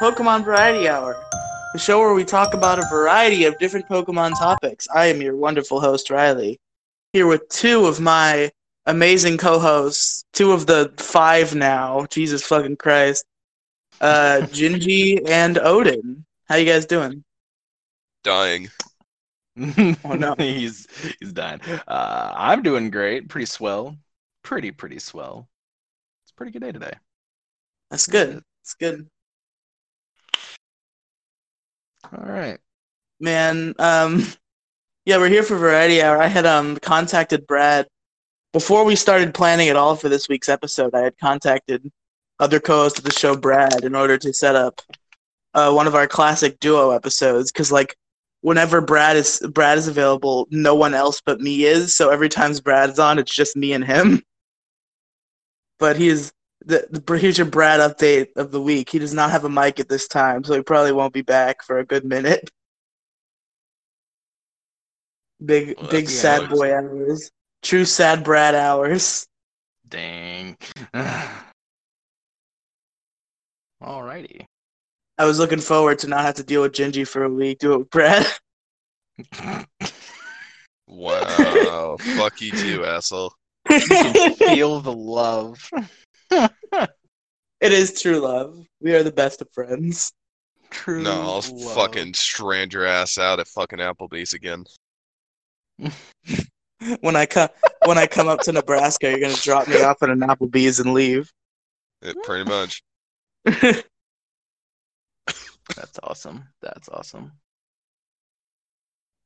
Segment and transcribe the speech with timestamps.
[0.00, 1.22] Welcome to Pokemon Variety Hour,
[1.74, 4.88] the show where we talk about a variety of different Pokemon topics.
[4.94, 6.58] I am your wonderful host, Riley,
[7.12, 8.50] here with two of my
[8.86, 12.06] amazing co-hosts, two of the five now.
[12.08, 13.26] Jesus fucking Christ.
[14.00, 16.24] Uh, Gingy and Odin.
[16.48, 17.22] How you guys doing?
[18.24, 18.70] Dying.
[20.04, 20.34] Oh, no.
[20.38, 20.86] he's
[21.20, 21.60] he's dying.
[21.86, 23.28] Uh, I'm doing great.
[23.28, 23.96] Pretty swell.
[24.42, 25.46] Pretty pretty swell.
[26.24, 26.94] It's a pretty good day today.
[27.90, 28.42] That's good.
[28.62, 29.06] It's good.
[32.04, 32.58] All right.
[33.20, 34.26] Man, um
[35.04, 36.18] yeah, we're here for Variety Hour.
[36.20, 37.86] I had um contacted Brad
[38.52, 40.94] before we started planning it all for this week's episode.
[40.94, 41.90] I had contacted
[42.40, 44.80] other co-host of the show, Brad, in order to set up
[45.54, 47.52] uh, one of our classic duo episodes.
[47.52, 47.96] Because like,
[48.40, 51.94] whenever Brad is Brad is available, no one else but me is.
[51.94, 54.22] So every time Brad's on, it's just me and him.
[55.78, 56.30] But he's
[56.64, 58.90] the, the here's your Brad update of the week.
[58.90, 61.62] He does not have a mic at this time, so he probably won't be back
[61.62, 62.50] for a good minute.
[65.44, 66.52] Big Well, big sad sucks.
[66.52, 67.30] boy hours.
[67.62, 69.26] True sad Brad hours.
[69.88, 70.56] Dang.
[73.82, 74.44] Alrighty.
[75.18, 77.58] I was looking forward to not have to deal with Gingy for a week.
[77.58, 78.26] Do it with Brad.
[80.90, 81.96] Wow.
[82.16, 83.32] Fuck you too, asshole.
[83.66, 85.70] it Feel the love.
[87.60, 88.64] is true love.
[88.80, 90.12] We are the best of friends.
[90.70, 91.02] True.
[91.02, 91.74] No, I'll love.
[91.74, 94.64] fucking strand your ass out at fucking Applebee's again.
[97.00, 97.50] When I come
[97.84, 100.94] when I come up to Nebraska, you're gonna drop me off at an Applebee's and
[100.94, 101.30] leave.
[102.00, 102.82] It, pretty much.
[103.44, 103.84] That's
[106.02, 106.44] awesome.
[106.62, 107.32] That's awesome.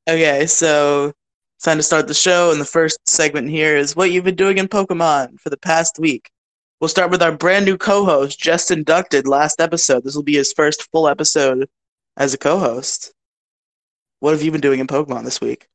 [0.09, 1.13] Okay, so
[1.55, 4.35] it's time to start the show, and the first segment here is what you've been
[4.35, 6.29] doing in Pokemon for the past week.
[6.79, 10.03] We'll start with our brand new co-host, just inducted last episode.
[10.03, 11.69] This will be his first full episode
[12.17, 13.13] as a co-host.
[14.19, 15.67] What have you been doing in Pokemon this week?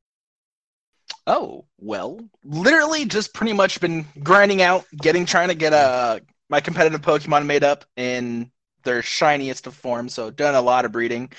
[1.25, 6.19] Oh, well, literally just pretty much been grinding out, getting trying to get uh
[6.49, 8.51] my competitive Pokemon made up in
[8.83, 10.13] their shiniest of forms.
[10.13, 11.31] So done a lot of breeding.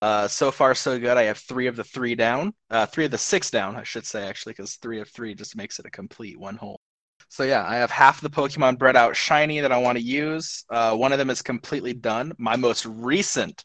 [0.00, 1.16] Uh, so far so good.
[1.16, 4.06] I have three of the three down, uh, three of the six down, I should
[4.06, 6.80] say actually, because three of three just makes it a complete one whole.
[7.28, 10.64] So yeah, I have half the Pokemon bred out shiny that I want to use.
[10.70, 12.32] Uh, one of them is completely done.
[12.38, 13.64] My most recent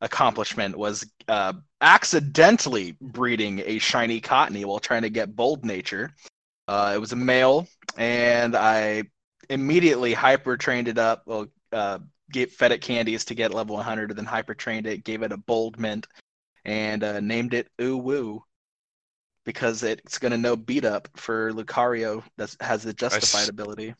[0.00, 6.14] accomplishment was uh, accidentally breeding a shiny Cottonee while trying to get bold nature.
[6.66, 9.04] Uh, it was a male, and I
[9.48, 11.22] immediately hyper trained it up.
[11.26, 11.98] Well, uh,
[12.30, 15.32] gave, fed it candies to get level 100, and then hyper trained it, gave it
[15.32, 16.06] a bold mint,
[16.64, 18.44] and uh, named it Woo
[19.44, 23.94] because it's gonna know beat up for Lucario that has the justified ability.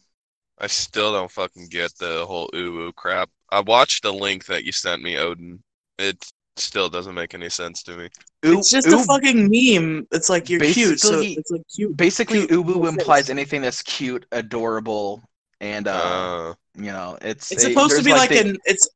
[0.58, 3.30] I still don't fucking get the whole ooh ooh crap.
[3.50, 5.62] I watched the link that you sent me, Odin.
[5.98, 6.22] It
[6.56, 8.08] still doesn't make any sense to me.
[8.44, 10.06] Ooh, it's just ooh, a fucking meme.
[10.12, 11.96] It's like you're cute, so Basically- it's like cute.
[11.96, 13.30] basically cute Uwu implies face.
[13.30, 15.22] anything that's cute, adorable,
[15.60, 18.88] and uh, Uh, you know, it's It's it- supposed to be like, the- an it's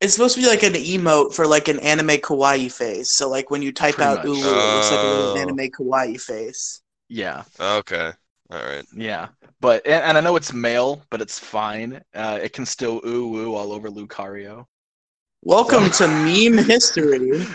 [0.00, 3.10] it's supposed to be like an emote for like an anime kawaii face.
[3.10, 4.26] So like when you type Pretty out much.
[4.26, 5.36] ooh, it looks like a little Oh.
[5.36, 6.80] anime kawaii face.
[7.08, 8.12] yeah, okay.
[8.50, 8.84] All right.
[8.94, 9.28] yeah.
[9.60, 12.00] But and, and I know it's male, but it's fine.
[12.14, 14.64] Uh, it can still ooh woo all over Lucario.
[15.42, 17.30] Welcome to meme history.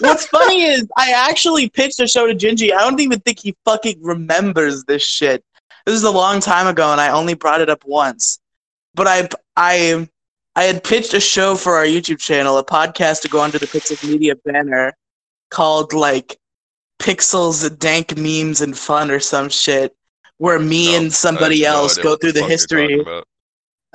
[0.00, 2.72] What's funny is I actually pitched a show to Gingy.
[2.72, 5.42] I don't even think he fucking remembers this shit.
[5.86, 8.38] This is a long time ago, and I only brought it up once.
[8.94, 10.08] But I, I,
[10.56, 13.66] I had pitched a show for our YouTube channel, a podcast to go under the
[13.66, 14.92] Pixels Media banner,
[15.50, 16.38] called like
[17.00, 19.96] Pixels, Dank Memes, and Fun or some shit,
[20.38, 23.04] where me No, and somebody have no else go through the fuck you're history.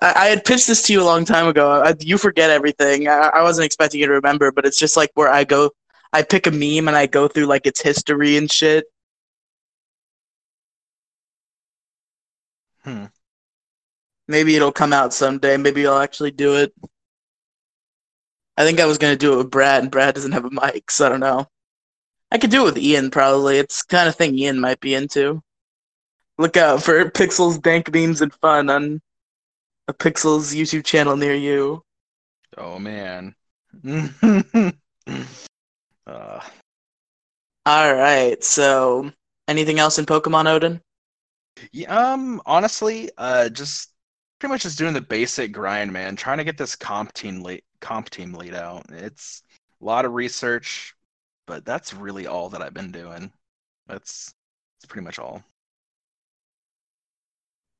[0.01, 1.81] I, I had pitched this to you a long time ago.
[1.81, 3.07] I, you forget everything.
[3.07, 5.71] I, I wasn't expecting you to remember, but it's just like where I go,
[6.13, 8.85] I pick a meme and I go through like its history and shit.
[12.83, 13.05] Hmm.
[14.29, 15.57] Maybe it'll come out someday.
[15.57, 16.71] Maybe I'll actually do it.
[18.55, 20.91] I think I was gonna do it with Brad, and Brad doesn't have a mic,
[20.91, 21.47] so I don't know.
[22.31, 23.57] I could do it with Ian probably.
[23.57, 25.41] It's the kind of thing Ian might be into.
[26.37, 29.01] Look out for Pixels, dank memes, and fun on
[29.87, 31.83] a Pixels YouTube channel near you.
[32.55, 33.33] Oh man.
[36.05, 36.39] uh,
[37.65, 38.43] All right.
[38.43, 39.11] So,
[39.47, 40.81] anything else in Pokemon Odin?
[41.71, 43.88] yeah, um, honestly, uh, just
[44.39, 46.15] pretty much just doing the basic grind, man.
[46.15, 48.85] Trying to get this comp team late, comp team laid out.
[48.89, 49.43] It's
[49.81, 50.93] a lot of research,
[51.45, 53.31] but that's really all that I've been doing.
[53.87, 54.33] That's
[54.79, 55.43] that's pretty much all.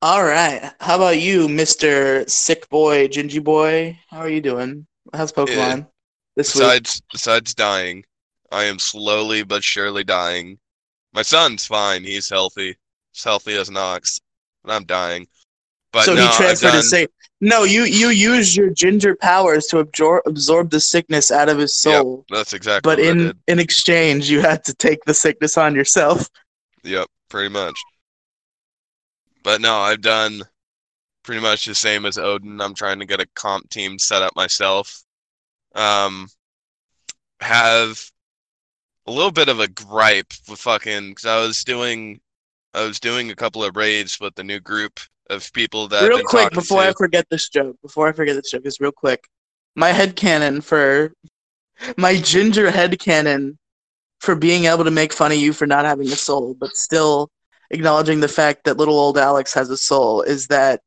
[0.02, 0.72] All right.
[0.80, 4.00] How about you, Mister Sick Boy, Gingy Boy?
[4.10, 4.86] How are you doing?
[5.14, 5.88] How's Pokemon
[6.36, 6.64] this week?
[6.64, 8.04] Besides, besides dying,
[8.52, 10.60] I am slowly but surely dying.
[11.14, 12.76] My son's fine; he's healthy,
[13.16, 14.22] as healthy as Knox,
[14.64, 15.28] but I'm dying.
[15.92, 17.08] But so no, he transferred his say.
[17.42, 21.72] No, you you use your ginger powers to absorb absorb the sickness out of his
[21.86, 21.94] Yep.
[21.94, 26.30] soul, That's exactly but in in exchange, you had to take the sickness on yourself.
[26.84, 27.76] Yep, pretty much.
[29.44, 30.44] But no, I've done
[31.24, 32.62] pretty much the same as Odin.
[32.62, 35.04] I'm trying to get a comp team set up myself.
[35.76, 36.30] Um,
[37.42, 38.02] have
[39.08, 42.22] a little bit of a gripe with fucking because I was doing,
[42.74, 45.00] I was doing a couple of raids with the new group
[45.30, 46.90] of people that real quick before to.
[46.90, 49.28] I forget this joke, before I forget this joke, is real quick.
[49.76, 51.14] My head canon for
[51.98, 53.58] my ginger head canon
[54.20, 57.30] for being able to make fun of you for not having a soul, but still
[57.72, 60.82] acknowledging the fact that little old Alex has a soul is that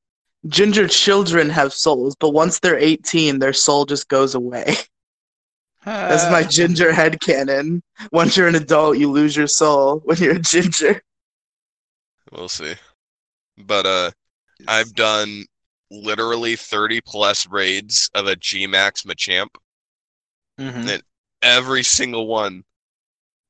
[0.48, 4.74] ginger children have souls, but once they're 18, their soul just goes away.
[5.84, 7.82] That's my Uh, ginger head canon.
[8.12, 11.02] Once you're an adult, you lose your soul when you're a ginger.
[12.30, 12.74] We'll see.
[13.58, 14.10] But uh,
[14.68, 15.46] I've done
[15.90, 19.48] literally 30 plus raids of a Gmax Machamp.
[20.58, 20.88] mhm.
[20.88, 21.04] it-
[21.42, 22.64] every single one,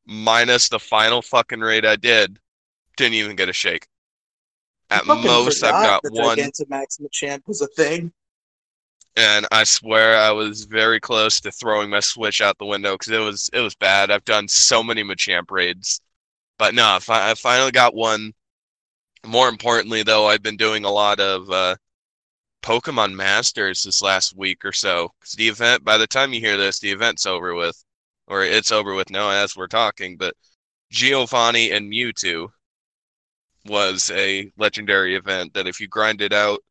[0.06, 2.38] minus the final fucking raid I did,
[2.96, 3.88] didn't even get a shake.
[4.90, 8.12] At most, I've got that one, Gigantamax Machamp was a thing.
[9.16, 13.12] and I swear I was very close to throwing my Switch out the window because
[13.12, 14.10] it was it was bad.
[14.10, 16.00] I've done so many Machamp raids,
[16.58, 18.34] but no, I, I finally got one.
[19.26, 21.76] More importantly, though, I've been doing a lot of uh,
[22.62, 25.10] Pokemon Masters this last week or so.
[25.20, 27.82] 'Cause the event, by the time you hear this, the event's over with,
[28.26, 30.16] or it's over with now as we're talking.
[30.16, 30.36] But
[30.90, 32.52] Giovanni and Mewtwo
[33.64, 36.62] was a legendary event that if you grinded out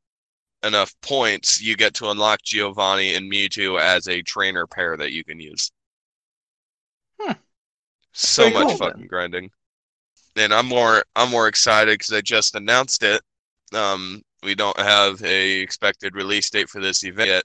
[0.63, 5.24] enough points, you get to unlock Giovanni and Mewtwo as a trainer pair that you
[5.24, 5.71] can use.
[7.19, 7.31] Hmm.
[8.13, 8.88] So Very much cool, then.
[8.94, 9.51] fucking grinding.
[10.35, 13.21] And I'm more I'm more excited because I just announced it.
[13.73, 17.43] Um, we don't have a expected release date for this event yet,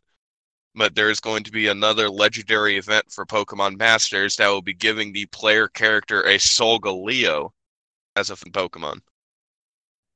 [0.75, 5.13] but there's going to be another legendary event for Pokemon Masters that will be giving
[5.13, 7.51] the player character a Solgaleo
[8.15, 9.01] as a Pokemon.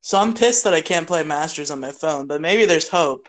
[0.02, 3.28] So I'm pissed that I can't play Masters on my phone, but maybe there's hope.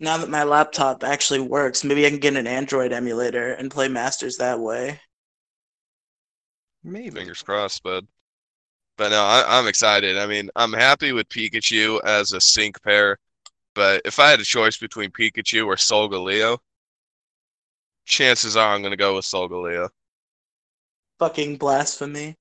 [0.00, 3.88] Now that my laptop actually works, maybe I can get an Android emulator and play
[3.88, 5.00] Masters that way.
[6.84, 7.10] Maybe.
[7.10, 8.06] Fingers crossed, bud.
[8.98, 10.18] But no, I, I'm excited.
[10.18, 13.16] I mean, I'm happy with Pikachu as a sync pair,
[13.74, 16.58] but if I had a choice between Pikachu or Solgaleo,
[18.04, 19.88] chances are I'm going to go with Solgaleo.
[21.20, 22.34] Fucking blasphemy.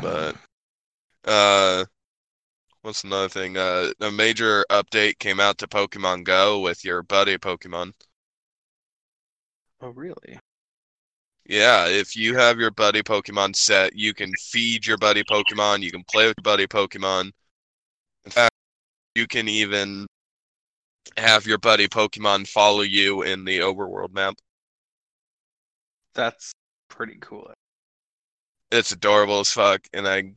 [0.00, 0.36] But,
[1.24, 1.84] uh,
[2.82, 3.56] what's another thing?
[3.56, 7.92] Uh, a major update came out to Pokemon Go with your buddy Pokemon.
[9.80, 10.38] Oh, really?
[11.48, 15.92] Yeah, if you have your buddy Pokemon set, you can feed your buddy Pokemon, you
[15.92, 17.30] can play with your buddy Pokemon.
[18.24, 18.52] In fact,
[19.14, 20.06] you can even
[21.16, 24.34] have your buddy Pokemon follow you in the overworld map.
[26.14, 26.52] That's
[26.88, 27.52] pretty cool.
[28.72, 30.32] It's adorable as fuck, and I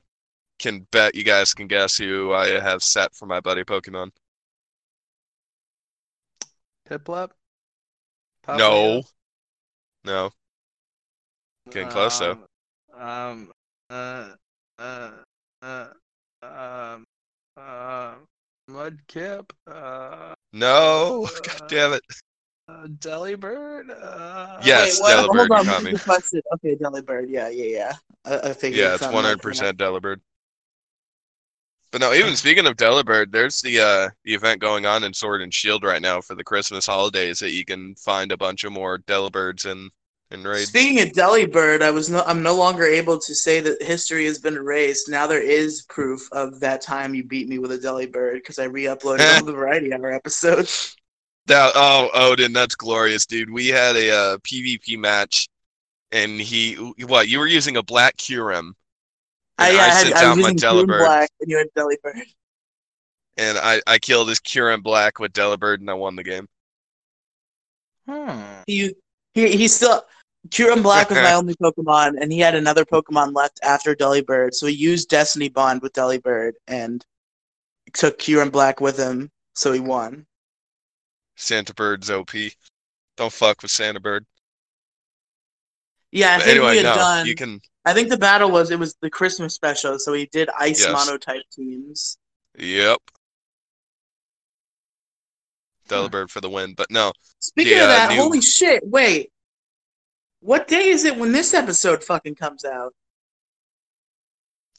[0.59, 4.11] can bet you guys can guess who I have set for my buddy Pokemon.
[6.87, 7.31] Piplup?
[8.47, 9.03] No.
[10.03, 10.31] No.
[11.71, 12.38] Getting close, though.
[12.97, 13.51] Um,
[13.89, 14.29] uh,
[14.79, 15.11] uh,
[15.61, 15.88] uh,
[16.43, 17.05] um,
[17.57, 18.13] uh,
[18.69, 21.29] Mudkip, uh, No!
[21.43, 22.01] God damn it.
[22.67, 25.29] uh, Delibird, uh, Yes, Wait, what?
[25.29, 25.91] Delibird, Hold on, you got me.
[25.91, 26.41] was the question?
[26.55, 27.25] Okay, Delibird.
[27.29, 27.93] Yeah, yeah, yeah.
[28.25, 28.79] I, I figured.
[28.79, 30.19] Yeah, it's something one like hundred percent Delibird.
[31.91, 35.41] But no, even speaking of Delibird, there's the uh the event going on in Sword
[35.41, 38.71] and Shield right now for the Christmas holidays that you can find a bunch of
[38.71, 39.89] more Delibirds in
[40.31, 40.50] in that.
[40.50, 40.67] raid.
[40.67, 44.39] Speaking of Delibird, I was no, I'm no longer able to say that history has
[44.39, 45.09] been erased.
[45.09, 48.65] Now there is proof of that time you beat me with a Delibird because I
[48.65, 50.95] re-uploaded all the Variety Hour episodes.
[51.48, 53.50] That oh Odin, that's glorious, dude.
[53.50, 55.50] We had a uh, PvP match,
[56.12, 58.74] and he what you were using a black Kyurem,
[59.59, 61.57] I, yeah, I, had, sent I out was my using Green Delibird, Black and you
[61.57, 62.21] had Delibird.
[63.38, 66.48] and I I killed his Kyurem black with Delibird, and I won the game.
[68.07, 68.41] Hmm.
[68.65, 68.95] He
[69.33, 70.03] he he still
[70.48, 74.67] Kyurem Black was my only Pokemon, and he had another Pokemon left after Delibird, so
[74.67, 77.05] he used Destiny Bond with Delibird and
[77.93, 80.25] took Kyurem Black with him, so he won.
[81.36, 82.31] Santa Bird's OP.
[83.17, 84.25] Don't fuck with Santa Bird.
[86.12, 87.25] Yeah, I But think anyway, we had no, done.
[87.27, 87.60] you can.
[87.86, 90.91] I think the battle was it was the Christmas special, so he did ice Yes.
[90.91, 92.17] monotype teams.
[92.58, 92.98] Yep.
[95.89, 95.96] Huh.
[96.10, 97.12] Delibird for the win, but no.
[97.39, 98.81] Speaking The, of uh, that, new- holy shit!
[98.86, 99.31] Wait,
[100.41, 102.93] what day is it when this episode fucking comes out?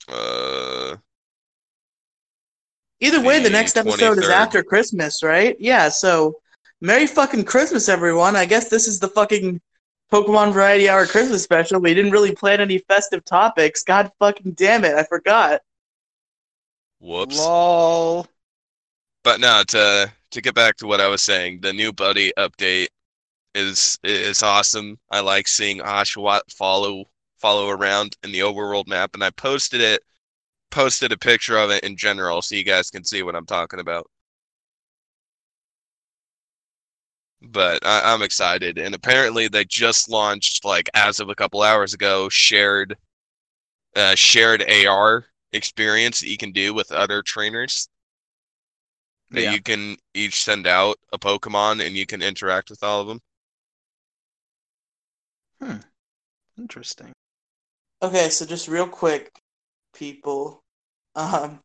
[0.08, 0.96] Uh,
[3.00, 5.56] Either way, the, The next episode is after Christmas, right?
[5.58, 5.88] Yeah.
[5.88, 6.36] So,
[6.82, 8.36] Merry fucking Christmas, everyone!
[8.36, 9.60] I guess this is the fucking
[10.12, 11.80] Pokemon Variety Hour Christmas special.
[11.80, 13.84] We didn't really plan any festive topics.
[13.84, 15.60] God fucking damn it, I forgot.
[16.98, 17.38] whoops.
[17.38, 18.26] Lol.
[19.22, 22.88] But no, to to get back to what I was saying, the new buddy update
[23.54, 24.98] is is awesome.
[25.10, 27.04] I like seeing Oshawott follow
[27.40, 30.02] follow around in the overworld map, and I posted it,
[30.70, 33.80] posted a picture of it in general, so you guys can see what I'm talking
[33.80, 34.10] about.
[37.42, 41.94] But I, I'm excited, and apparently they just launched, like as of a couple hours
[41.94, 42.96] ago, shared
[43.96, 47.88] uh, shared AR experience that you can do with other trainers
[49.30, 49.52] that Yeah.
[49.52, 53.20] you can each send out a Pokemon and you can interact with all of them.
[56.58, 57.12] Interesting.
[58.02, 59.30] Okay, so just real quick,
[59.94, 60.62] people.
[61.14, 61.60] Um,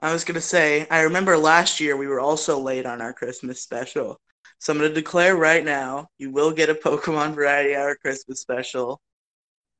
[0.00, 3.60] I was gonna say, I remember last year we were also late on our Christmas
[3.62, 4.20] special.
[4.58, 9.00] So I'm gonna declare right now, you will get a Pokemon Variety Hour Christmas special.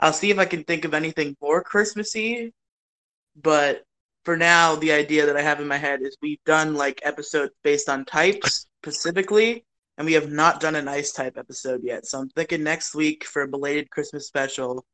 [0.00, 2.52] I'll see if I can think of anything more Christmassy,
[3.36, 3.84] but
[4.24, 7.52] for now, the idea that I have in my head is we've done like episodes
[7.64, 9.64] based on types specifically,
[9.98, 12.06] and we have not done an ice type episode yet.
[12.06, 14.86] So I'm thinking next week for a belated Christmas special,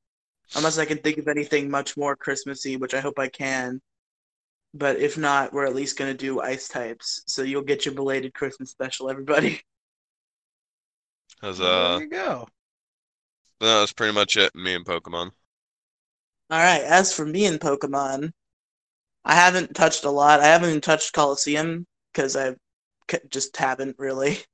[0.56, 3.82] unless I can think of anything much more Christmassy, which I hope I can.
[4.72, 7.22] But if not, we're at least gonna do ice types.
[7.26, 9.60] So you'll get your belated Christmas special, everybody.
[11.42, 12.48] Cause there uh, you go.
[13.60, 14.54] that was pretty much it.
[14.54, 15.30] Me and Pokemon.
[16.50, 16.82] All right.
[16.82, 18.32] As for me and Pokemon,
[19.22, 20.40] I haven't touched a lot.
[20.40, 22.54] I haven't even touched Colosseum because I
[23.28, 24.38] just haven't really.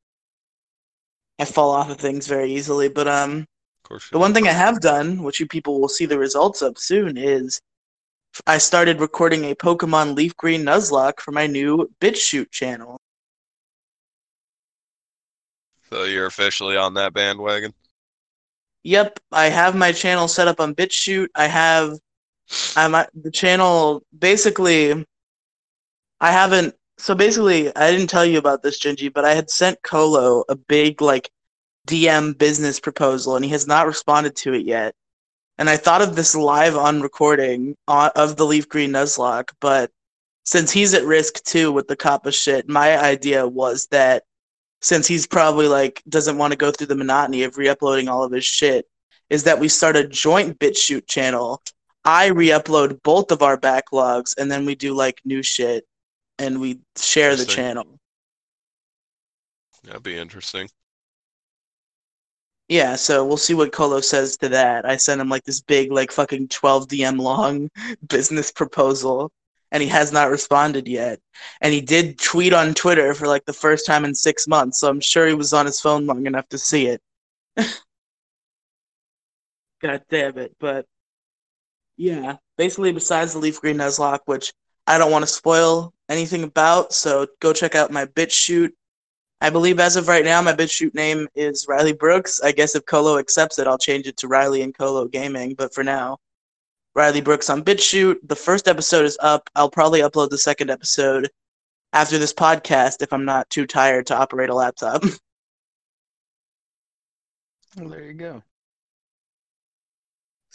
[1.40, 2.88] I fall off of things very easily.
[2.88, 3.46] But um,
[3.84, 4.10] Of course.
[4.10, 7.16] the one thing I have done, which you people will see the results of soon,
[7.16, 7.60] is
[8.46, 12.98] I started recording a Pokemon Leaf Green Nuzlocke for my new BitChute channel.
[15.90, 17.72] So you're officially on that bandwagon.
[18.84, 21.28] Yep, I have my channel set up on BitChute.
[21.34, 21.98] I have
[22.76, 25.04] I'm the channel basically
[26.20, 29.82] I haven't so basically I didn't tell you about this Gingy, but I had sent
[29.82, 31.30] Colo a big like
[31.86, 34.94] DM business proposal and he has not responded to it yet.
[35.58, 39.90] And I thought of this live on recording on, of the Leaf Green Nuzlocke, but
[40.44, 44.24] since he's at risk too with the COPPA shit, my idea was that
[44.82, 48.32] since he's probably like doesn't want to go through the monotony of re-uploading all of
[48.32, 48.86] his shit,
[49.28, 51.62] is that we start a joint BitChute channel.
[52.04, 55.84] I re-upload both of our backlogs, and then we do like new shit,
[56.40, 57.86] and we share the channel.
[59.84, 60.68] That'd be interesting.
[62.68, 64.88] Yeah, so we'll see what Colo says to that.
[64.88, 67.68] I sent him like this big, like fucking 12 DM long
[68.08, 69.32] business proposal,
[69.72, 71.18] and he has not responded yet.
[71.60, 74.88] And he did tweet on Twitter for like the first time in six months, so
[74.88, 77.02] I'm sure he was on his phone long enough to see it.
[79.82, 80.54] God damn it.
[80.60, 80.86] But
[81.96, 84.52] yeah, basically, besides the Leaf Green Nuzlocke, which
[84.90, 88.72] I don't want to spoil anything about, so go check out my BitChute.
[89.40, 92.40] I believe as of right now, my BitChute name is Riley Brooks.
[92.42, 95.54] I guess if Colo accepts it, I'll change it to Riley and Colo Gaming.
[95.54, 96.18] But for now,
[96.96, 98.16] Riley Brooks on BitChute.
[98.24, 99.48] The first episode is up.
[99.54, 101.30] I'll probably upload the second episode
[101.92, 105.04] after this podcast if I'm not too tired to operate a laptop.
[107.76, 108.42] Well, there you go.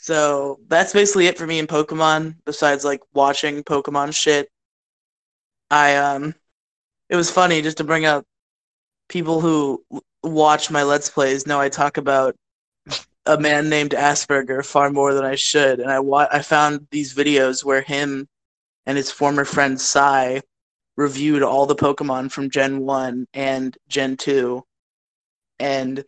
[0.05, 2.35] So that's basically it for me in Pokemon.
[2.45, 4.47] Besides like watching Pokemon shit,
[5.71, 6.35] I um,
[7.09, 8.23] it was funny just to bring up
[9.09, 9.83] people who
[10.21, 12.35] watch my Let's Plays know I talk about
[13.25, 17.15] a man named Asperger far more than I should, and I wa- I found these
[17.15, 18.27] videos where him
[18.85, 20.43] and his former friend Sai
[20.97, 24.65] reviewed all the Pokemon from Gen One and Gen Two,
[25.57, 26.05] and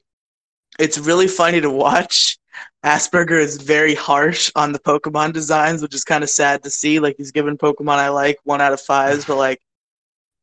[0.78, 2.38] it's really funny to watch.
[2.86, 7.00] Asperger is very harsh on the Pokemon designs, which is kind of sad to see.
[7.00, 9.62] Like he's given Pokemon I like one out of fives, but like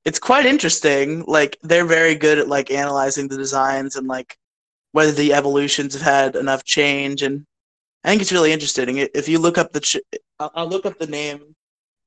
[0.05, 1.25] it's quite interesting.
[1.27, 4.37] Like they're very good at like analyzing the designs and like
[4.93, 7.45] whether the evolutions have had enough change, and
[8.05, 8.99] I think it's really interesting.
[8.99, 9.97] If you look up the, ch-
[10.39, 11.57] I'll, I'll look up the name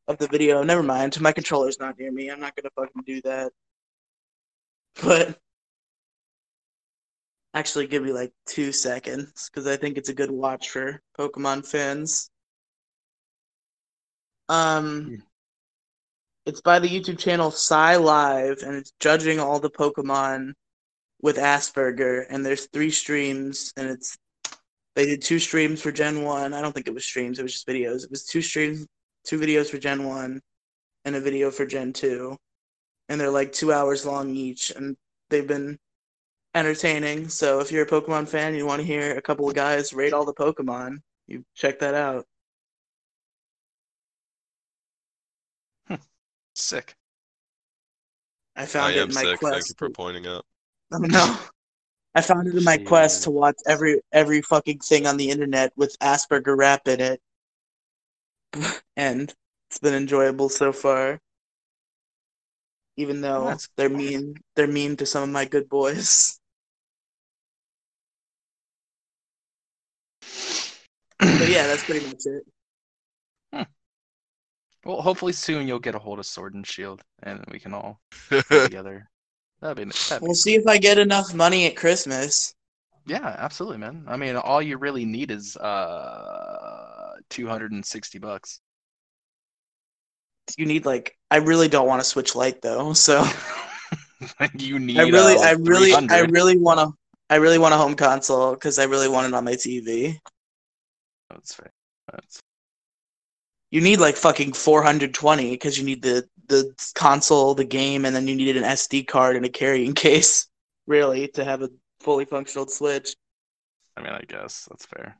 [0.08, 0.64] of the video.
[0.64, 2.30] Never mind, my controller's not near me.
[2.30, 3.52] I'm not gonna fucking do that.
[5.04, 5.38] But
[7.54, 11.66] Actually, give me like two seconds because I think it's a good watch for Pokemon
[11.66, 12.30] fans.
[14.50, 15.24] Um,
[16.46, 20.54] it's by the YouTube channel Psy Live, and it's judging all the Pokemon
[21.22, 22.26] with Asperger.
[22.30, 24.18] And there's three streams, and it's
[24.96, 26.54] they did two streams for Gen One.
[26.54, 28.04] I don't think it was streams; it was just videos.
[28.04, 28.86] It was two streams,
[29.26, 30.42] two videos for Gen One,
[31.06, 32.38] and a video for Gen Two,
[33.10, 34.96] and they're like two hours long each, and
[35.30, 35.78] they've been
[36.58, 37.30] entertaining.
[37.30, 40.14] So if you're a Pokemon fan, you want to hear a couple of guys rate
[40.14, 40.98] all the Pokemon,
[41.28, 42.26] you check that out.
[45.88, 45.96] Hmm.
[46.56, 46.96] Sick.
[48.56, 49.40] I I found it in my sick.
[49.40, 49.78] Thank you quest.
[49.78, 50.46] for pointing out.
[50.92, 51.38] Oh, no.
[52.16, 55.72] I found it in my quest to watch every every fucking thing on the internet
[55.76, 57.22] with Asperger rap in it.
[58.98, 59.32] And
[59.70, 61.20] it's been enjoyable so far.
[62.96, 66.40] Even though That's- they're mean they're mean to some of my good boys.
[71.20, 72.44] But yeah, that's pretty much it.
[74.88, 78.00] Well, hopefully soon you'll get a hold of Sword and Shield, and we can all
[78.50, 79.10] together.
[79.60, 82.56] That'd be, that'd be We'll see if I get enough money at Christmas.
[83.06, 84.06] Yeah, absolutely, man.
[84.08, 88.62] I mean, all you really need is uh 260 bucks.
[90.58, 93.26] You need like I really don't want to switch light though, so
[94.58, 96.97] you need I really uh, I really I really want to
[97.30, 100.20] I really want a home console because I really want it on my TV.
[101.30, 101.72] That's fair.
[102.12, 102.42] That's
[103.70, 108.28] You need like fucking 420 because you need the the console, the game, and then
[108.28, 110.48] you needed an SD card and a carrying case,
[110.86, 113.14] really, to have a fully functional Switch.
[113.98, 115.18] I mean, I guess that's fair.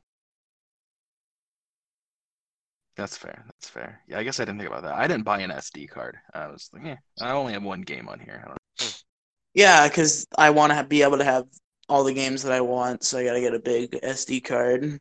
[2.96, 3.44] That's fair.
[3.46, 4.00] That's fair.
[4.08, 4.94] Yeah, I guess I didn't think about that.
[4.94, 6.16] I didn't buy an SD card.
[6.34, 8.42] I was like, yeah, I only have one game on here.
[8.44, 9.04] I don't
[9.54, 11.44] Yeah, because I want to be able to have
[11.88, 15.00] all the games that I want, so I gotta get a big SD card.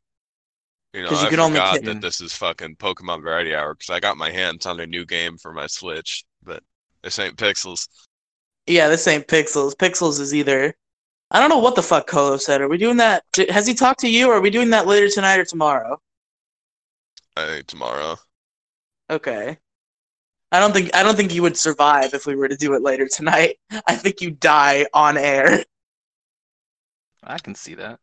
[0.93, 4.17] You know, you I forgot that this is fucking Pokemon Variety Hour because I got
[4.17, 6.63] my hands on a new game for my Switch, but
[7.03, 7.87] this ain't Pixels.
[8.65, 9.75] Yeah, this ain't Pixels.
[9.75, 10.73] Pixels is either.
[11.29, 12.61] I don't know what the fuck Colo said.
[12.61, 13.23] Are we doing that?
[13.49, 15.99] Has he talked to you, or are we doing that later tonight or tomorrow?
[17.35, 18.15] I think tomorrow.
[19.09, 19.57] Okay.
[20.51, 22.81] I don't think I don't think you would survive if we were to do it
[22.81, 23.57] later tonight.
[23.87, 25.63] I think you die on air.
[27.27, 27.99] I can see that.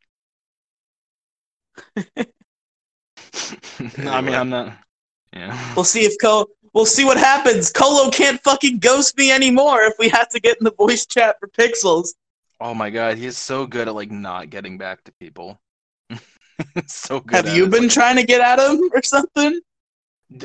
[3.98, 4.76] no, I mean, I'm not.
[5.32, 5.74] Yeah.
[5.74, 6.46] We'll see if Co.
[6.74, 7.70] We'll see what happens.
[7.70, 11.36] Colo can't fucking ghost me anymore if we have to get in the voice chat
[11.38, 12.08] for Pixels.
[12.60, 15.60] Oh my god, he's so good at like not getting back to people.
[16.86, 17.44] so good.
[17.46, 17.70] Have you it.
[17.70, 19.60] been trying to get at him or something?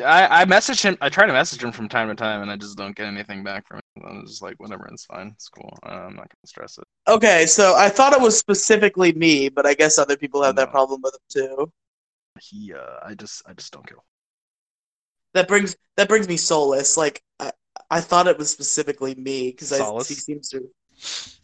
[0.04, 0.98] I I message him.
[1.02, 3.44] I try to message him from time to time, and I just don't get anything
[3.44, 3.79] back from him.
[4.06, 5.78] I'm just like, whatever, it's fine, it's cool.
[5.84, 6.86] I'm not gonna stress it.
[7.08, 10.72] Okay, so I thought it was specifically me, but I guess other people have that
[10.72, 11.72] problem with him too.
[12.40, 13.98] He, uh, I just, I just don't care.
[15.34, 16.98] That brings that brings me solace.
[16.98, 17.52] Like I,
[17.90, 20.70] I thought it was specifically me because I he seems to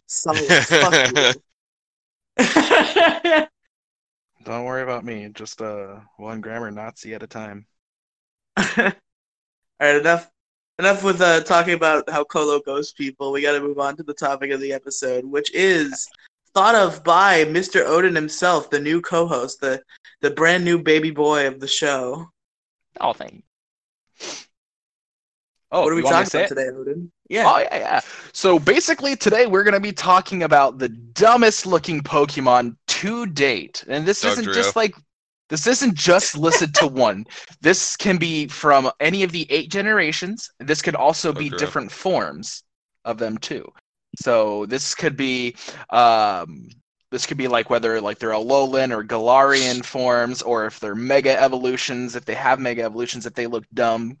[0.06, 0.70] solace.
[0.70, 1.34] fuck you.
[4.44, 5.28] Don't worry about me.
[5.34, 7.66] Just uh, one grammar Nazi at a time.
[8.78, 8.92] All
[9.80, 10.30] right, enough
[10.78, 13.32] enough with uh, talking about how Colo ghosts people.
[13.32, 16.08] We got to move on to the topic of the episode, which is
[16.54, 17.84] thought of by Mr.
[17.84, 19.82] Odin himself, the new co-host, the
[20.20, 22.30] the brand new baby boy of the show.
[23.00, 23.42] Oh, thank you.
[25.72, 26.48] Oh, what are we you want me talking to about it?
[26.48, 27.12] today, Odin?
[27.28, 27.44] Yeah.
[27.46, 28.00] Oh yeah, yeah.
[28.32, 34.06] So basically, today we're gonna be talking about the dumbest looking Pokemon to date, and
[34.06, 34.94] this Doug isn't just like
[35.48, 37.24] this isn't just listed to one.
[37.60, 40.50] This can be from any of the eight generations.
[40.58, 42.64] This could also be different forms
[43.04, 43.70] of them too.
[44.18, 45.56] So this could be
[45.90, 46.68] um,
[47.10, 51.40] this could be like whether like they're Alolan or Galarian forms, or if they're Mega
[51.40, 52.16] Evolutions.
[52.16, 54.18] If they have Mega Evolutions, if they look dumb,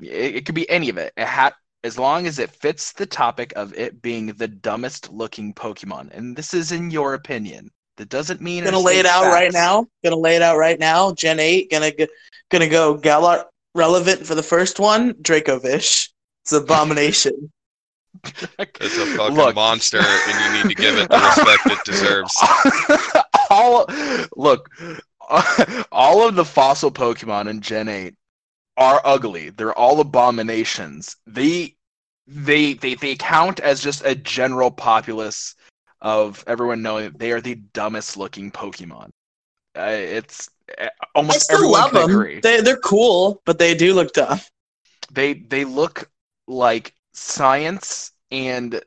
[0.00, 1.12] it, it could be any of it.
[1.16, 5.52] It ha- as long as it fits the topic of it being the dumbest looking
[5.52, 6.12] Pokemon.
[6.12, 7.70] And this is in your opinion.
[7.96, 9.86] That doesn't mean it's gonna lay it state out right now.
[10.02, 11.12] Gonna lay it out right now.
[11.12, 11.70] Gen eight.
[11.70, 12.06] Gonna go,
[12.50, 15.14] gonna go Galar relevant for the first one.
[15.14, 16.08] Dracovish.
[16.44, 17.52] It's an abomination.
[18.58, 19.54] It's a fucking Look.
[19.54, 22.36] monster, and you need to give it the respect it deserves.
[23.50, 23.86] all
[24.36, 24.68] look,
[25.90, 28.14] all of the fossil Pokemon in Gen 8
[28.76, 29.50] are ugly.
[29.50, 31.16] They're all abominations.
[31.26, 31.74] They
[32.26, 35.54] they they they count as just a general populace
[36.02, 39.10] of everyone knowing that they are the dumbest looking Pokemon.
[39.76, 42.10] Uh, it's uh, I almost still everyone love them.
[42.10, 42.40] agree.
[42.42, 44.40] They they're cool, but they do look dumb.
[45.12, 46.10] they they look
[46.46, 48.82] like science and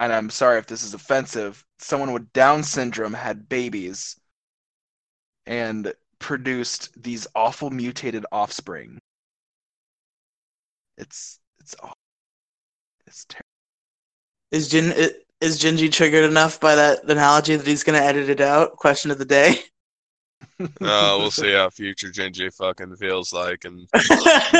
[0.00, 4.16] and I'm sorry if this is offensive, someone with Down syndrome had babies
[5.46, 9.00] and produced these awful mutated offspring.
[10.98, 11.96] It's it's awful.
[13.06, 13.46] It's terrible.
[14.50, 18.40] Is Jin i- is Gingy triggered enough by that analogy that he's gonna edit it
[18.40, 18.76] out?
[18.76, 19.56] Question of the day.
[20.60, 23.86] Uh, we'll see how future Gingy fucking feels like in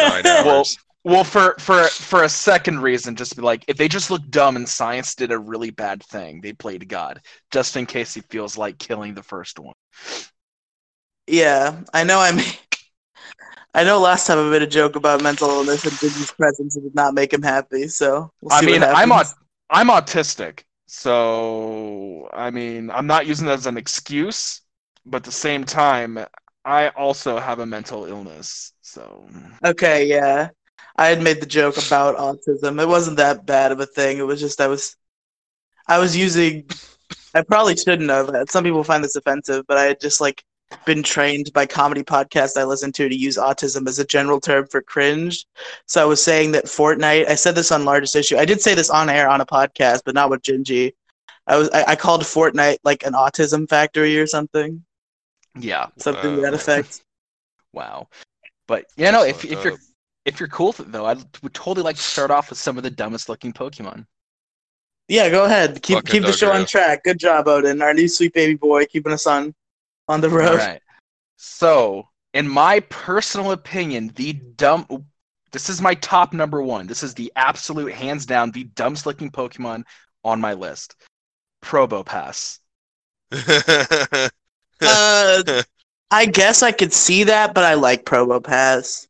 [0.03, 0.79] nine Well, hours.
[1.05, 4.57] Well, for for for a second reason, just be like, if they just look dumb
[4.57, 7.21] and science did a really bad thing, they played God,
[7.53, 9.75] just in case he feels like killing the first one.
[11.27, 12.21] yeah, I know.
[12.21, 12.47] I mean,
[13.75, 13.99] I know.
[14.01, 17.15] Last time I made a joke about mental illness and Gingy's presence and did not
[17.15, 17.89] make him happy.
[17.89, 19.33] So we'll I mean, what I'm happens.
[19.33, 19.35] aut-
[19.71, 24.62] I'm autistic, so I mean, I'm not using that as an excuse,
[25.05, 26.18] but at the same time,
[26.64, 28.72] I also have a mental illness.
[28.83, 29.29] So
[29.64, 30.49] Okay, yeah.
[30.96, 32.81] I had made the joke about autism.
[32.81, 34.18] It wasn't that bad of a thing.
[34.18, 34.96] It was just I was
[35.88, 36.68] I was using
[37.35, 38.31] I probably shouldn't have.
[38.51, 40.44] Some people find this offensive, but I just like
[40.85, 44.66] been trained by comedy podcasts I listen to to use autism as a general term
[44.66, 45.46] for cringe.
[45.87, 48.37] So I was saying that Fortnite, I said this on largest issue.
[48.37, 50.92] I did say this on air on a podcast, but not with Gingy.
[51.46, 54.85] I was I, I called Fortnite like an autism factory or something.
[55.59, 57.02] yeah, Something to that Uh, effect.
[57.72, 58.09] wow.
[58.66, 59.79] But you know, if Fucked if you're
[60.24, 62.76] if you're cool with it though, I would totally like to start off with some
[62.76, 64.07] of the dumbest looking Pokemon.
[65.07, 65.81] Yeah, go ahead.
[65.83, 67.05] Keep Fucking keep the show on track.
[67.05, 67.81] Good job, Odin.
[67.81, 69.55] Our new sweet baby boy, keeping us on
[70.09, 70.49] on the road.
[70.49, 70.83] All right.
[71.37, 74.87] So, in my personal opinion, the dumb.
[75.53, 76.87] This is my top number one.
[76.87, 79.85] This is the absolute hands down the dumbest looking Pokemon
[80.25, 80.97] on my list.
[81.62, 82.59] Probopass.
[84.79, 85.62] Uh,
[86.11, 89.09] I guess I could see that, but I like Probopass.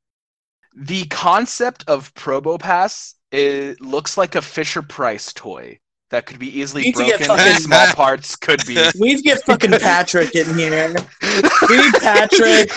[0.77, 5.79] The concept of Probopass it looks like a Fisher Price toy
[6.11, 7.31] that could be easily You need to get broken.
[7.33, 8.75] and fucking- small parts could be.
[9.01, 10.95] We need to get fucking Patrick in here.
[11.69, 12.71] We need Patrick.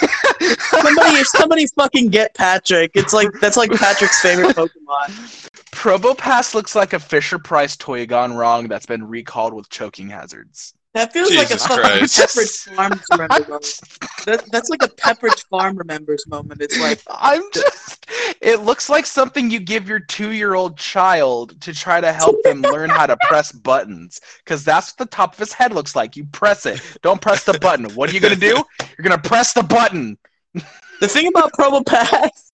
[0.72, 2.92] Somebody, somebody, fucking get Patrick.
[2.96, 5.50] It's like that's like Patrick's favorite Pokemon.
[5.72, 10.74] Probopass looks like a Fisher Price toy gone wrong that's been recalled with choking hazards.
[10.96, 12.20] That feels like a Jesus fucking Christ.
[12.20, 13.80] Pepperidge Farm remember moment.
[14.26, 16.62] That, that's like a Pepperidge Farm remembers moment.
[16.62, 18.08] It's like I'm just.
[18.42, 22.90] It looks like something you give your two-year-old child to try to help them learn
[22.90, 26.16] how to press buttons, because that's what the top of his head looks like.
[26.16, 26.82] You press it.
[27.04, 27.86] Don't press the button.
[27.94, 28.64] What are you gonna do?
[28.80, 30.18] You're gonna press the button.
[30.54, 32.52] the thing about Probopass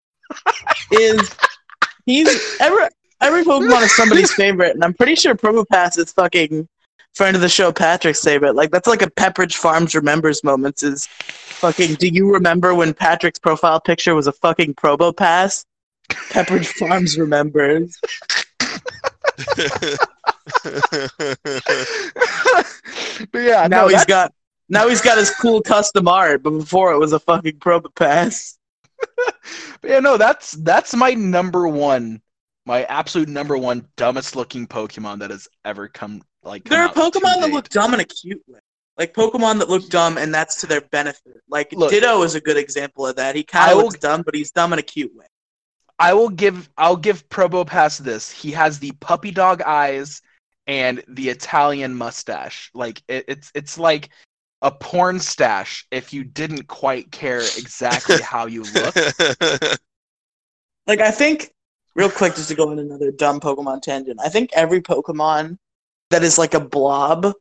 [0.91, 1.35] is
[2.05, 2.85] he's every
[3.21, 6.67] every Pokemon is somebody's favorite, and I'm pretty sure Probopass is fucking
[7.15, 8.55] friend of the show Patrick Patrick's favorite.
[8.55, 10.83] Like that's like a Pepperidge Farms remembers moments.
[10.83, 11.95] Is fucking.
[11.95, 15.65] Do you remember when Patrick's profile picture was a fucking Probopass?
[16.09, 17.99] Pepperidge Farms remembers.
[23.31, 24.33] but yeah, now no, he's got
[24.69, 28.57] now he's got his cool custom art, but before it was a fucking Probopass.
[29.81, 32.21] but yeah, no, that's that's my number one,
[32.65, 36.21] my absolute number one dumbest looking Pokemon that has ever come.
[36.45, 38.59] Like There are Pokemon that look dumb in a cute way.
[38.97, 41.41] Like Pokemon that look dumb and that's to their benefit.
[41.49, 43.35] Like Look- Ditto is a good example of that.
[43.35, 45.25] He kind of looks dumb, but he's dumb in a cute way.
[45.97, 48.29] I will give I'll give Probopass this.
[48.29, 50.21] He has the puppy dog eyes
[50.67, 52.69] and the Italian mustache.
[52.73, 54.09] Like it, it's it's like
[54.61, 58.95] a porn stash if you didn't quite care exactly how you look.
[60.87, 61.51] Like I think,
[61.95, 64.19] real quick, just to go on another dumb Pokemon tangent.
[64.23, 65.57] I think every Pokemon
[66.09, 67.33] that is like a blob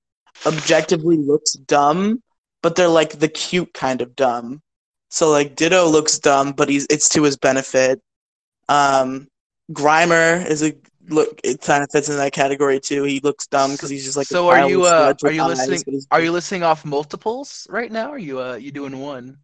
[0.46, 2.22] objectively looks dumb,
[2.62, 4.60] but they're like the cute kind of dumb.
[5.10, 8.00] So like Ditto looks dumb, but he's it's to his benefit.
[8.68, 9.28] Um,
[9.72, 10.74] Grimer is a
[11.08, 11.40] look.
[11.44, 13.04] It kind of fits in that category too.
[13.04, 14.24] He looks dumb because he's just like.
[14.24, 18.10] a so are you uh are you listening are you listening off multiples right now?
[18.10, 19.38] Are you uh you doing one?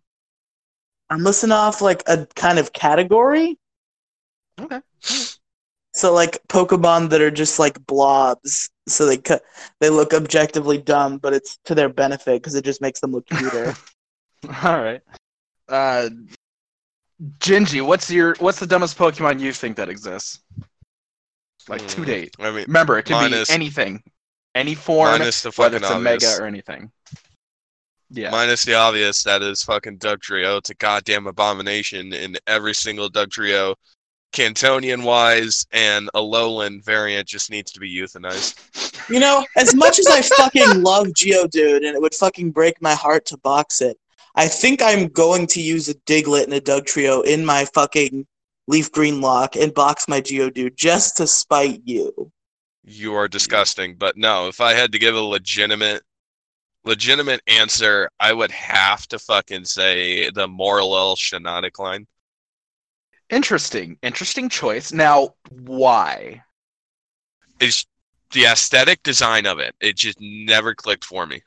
[1.09, 3.59] I'm listening off like a kind of category.
[4.61, 4.81] Okay.
[5.93, 9.43] So like Pokemon that are just like blobs, so they cut
[9.81, 13.27] they look objectively dumb, but it's to their benefit because it just makes them look
[13.27, 13.75] cuter.
[14.65, 15.01] All right.
[15.69, 16.09] Uh
[17.39, 20.41] Gingy, what's your what's the dumbest Pokemon you think that exists?
[21.69, 22.37] Like to Hmm, date.
[22.39, 24.03] I mean, Remember, it can Minus- be anything.
[24.55, 26.23] Any form, minus the whether fucking it's a obvious.
[26.25, 26.91] mega or anything.
[28.11, 28.31] Yeah.
[28.33, 30.59] Minus the obvious, that is fucking Dugtrio.
[30.59, 33.77] It's a goddamn abomination in every single Dugtrio.
[34.33, 39.11] Kantonian wise and Alolan variant just needs to be euthanized.
[39.11, 42.95] you know, as much as I fucking love Geodude and it would fucking break my
[42.95, 43.99] heart to box it,
[44.37, 48.27] I think I'm going to use a Diglett and a Dugtrio in my fucking
[48.69, 52.31] Leaf Green lock and box my Geodude just to spite you.
[52.85, 53.97] You are disgusting.
[53.97, 56.03] But no, if I had to give a legitimate
[56.85, 62.07] legitimate answer, I would have to fucking say the Morelull Shiinotic line.
[63.31, 63.97] Interesting.
[64.03, 64.93] Interesting choice.
[64.93, 66.43] Now, why?
[67.61, 67.87] It's
[68.33, 69.75] the aesthetic design of it.
[69.81, 71.43] It just never clicked for me.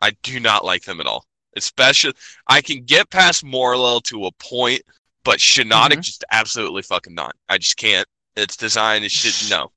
[0.00, 1.24] I do not like them at all.
[1.56, 2.12] Especially,
[2.46, 4.82] I can get past Morelull to a point,
[5.24, 6.02] but Shiinotic Mhm.
[6.02, 7.34] just absolutely fucking not.
[7.48, 8.06] I just can't.
[8.36, 9.50] Its design is shit.
[9.50, 9.72] No.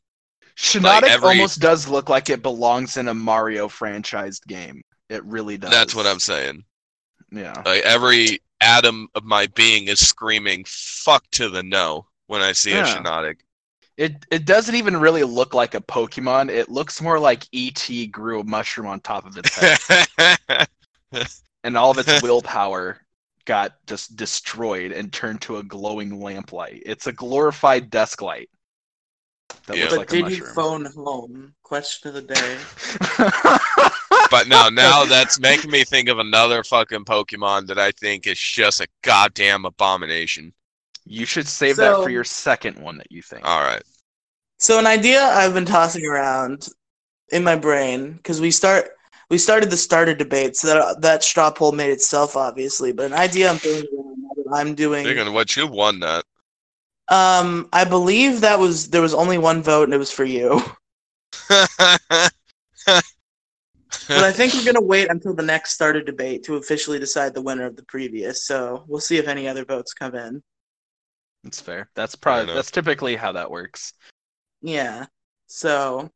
[0.56, 4.84] Shiinotic every- almost does look like it belongs in a Mario franchised game.
[5.10, 5.72] It really does.
[5.72, 6.64] That's what I'm saying.
[7.32, 7.60] Yeah.
[7.66, 12.72] Like every atom of my being is screaming "fuck" to the no when I see
[12.72, 12.82] Yeah.
[12.82, 13.38] a Shiinotic.
[13.98, 16.50] It it doesn't even really look like a Pokemon.
[16.50, 19.80] It looks more like ET grew a mushroom on top of its head,
[21.64, 23.02] and all of its willpower
[23.46, 26.84] got just destroyed and turned to a glowing lamplight.
[26.86, 28.50] It's a glorified desk light.
[29.68, 29.82] That Yeah.
[29.84, 30.54] looks But like did a you mushroom.
[30.56, 31.56] phone home?
[31.64, 32.58] Question of the day.
[34.32, 38.40] but no, now that's making me think of another fucking Pokemon that I think is
[38.40, 40.54] just a goddamn abomination.
[41.06, 43.48] you should save that for your second one that you think.
[43.48, 43.84] All right.
[44.58, 46.68] So an idea I've been tossing around
[47.32, 48.92] in my brain because we start
[49.30, 52.92] we started the starter debate, so that that straw poll made itself obviously.
[52.92, 55.06] But an idea I'm throwing around now that I'm doing.
[55.06, 56.24] Speaking of what, you won that.
[57.08, 60.62] Um, I believe that was there was only one vote and it was for you.
[64.08, 67.42] But I think we're gonna wait until the next starter debate to officially decide the
[67.42, 68.46] winner of the previous.
[68.46, 70.44] So we'll see if any other votes come in.
[71.44, 71.90] That's fair.
[71.96, 73.94] That's probably that's typically how that works.
[74.62, 75.06] Yeah.
[75.48, 76.10] So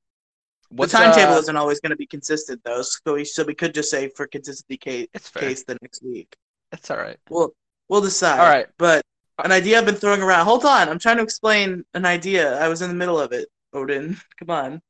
[0.70, 3.56] What's, the timetable uh, isn't always going to be consistent though, so we so we
[3.56, 5.44] could just say for consistency case, It's fair.
[5.44, 6.36] case the next week.
[6.72, 7.18] That's all right.
[7.30, 7.54] We'll
[7.90, 8.40] we'll decide.
[8.40, 8.68] All right.
[8.78, 9.04] But
[9.44, 10.46] an idea I've been throwing around.
[10.46, 12.60] Hold on, I'm trying to explain an idea.
[12.60, 13.50] I was in the middle of it.
[13.74, 14.82] Odin, come on,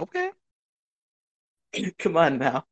[0.00, 0.30] Okay.
[1.98, 2.64] come on now.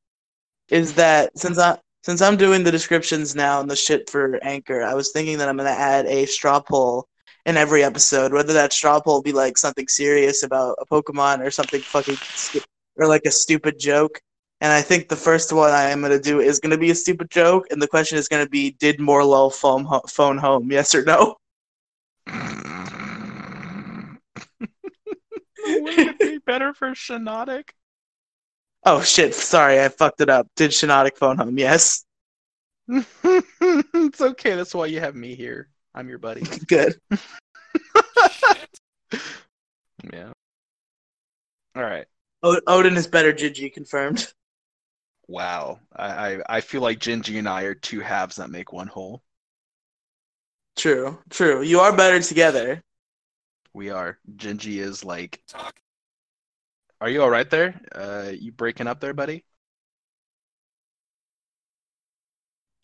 [0.68, 4.82] Is that since I since I'm doing the descriptions now and the shit for Anchor,
[4.82, 7.06] I was thinking that I'm gonna add a straw poll
[7.46, 8.32] in every episode.
[8.32, 12.20] Whether that straw poll be like something serious about a Pokemon or something fucking
[12.96, 14.20] or like a stupid joke.
[14.62, 17.30] And I think the first one I am gonna do is gonna be a stupid
[17.30, 20.70] joke, and the question is gonna be: Did Morelull phone ho- phone home?
[20.70, 21.36] Yes or no?
[25.66, 27.70] Wouldn't it be better for Shiinotic?
[28.84, 29.34] Oh shit!
[29.34, 30.48] Sorry, I fucked it up.
[30.56, 31.58] Did Shiinotic phone home?
[31.58, 32.04] Yes.
[32.88, 34.56] it's okay.
[34.56, 35.68] That's why you have me here.
[35.94, 36.42] I'm your buddy.
[36.66, 36.96] Good.
[40.12, 40.32] Yeah.
[41.76, 42.06] All right.
[42.42, 43.32] O- Odin is better.
[43.32, 44.32] Gigi confirmed.
[45.28, 45.80] Wow.
[45.94, 49.22] I, I I feel like Gingy and I are two halves that make one whole.
[50.76, 51.18] True.
[51.28, 51.62] True.
[51.62, 52.82] You are better together.
[53.74, 54.18] We are.
[54.36, 55.42] Gingy is like.
[57.00, 57.80] Are you all right there?
[57.94, 59.44] Uh, you breaking up there, buddy?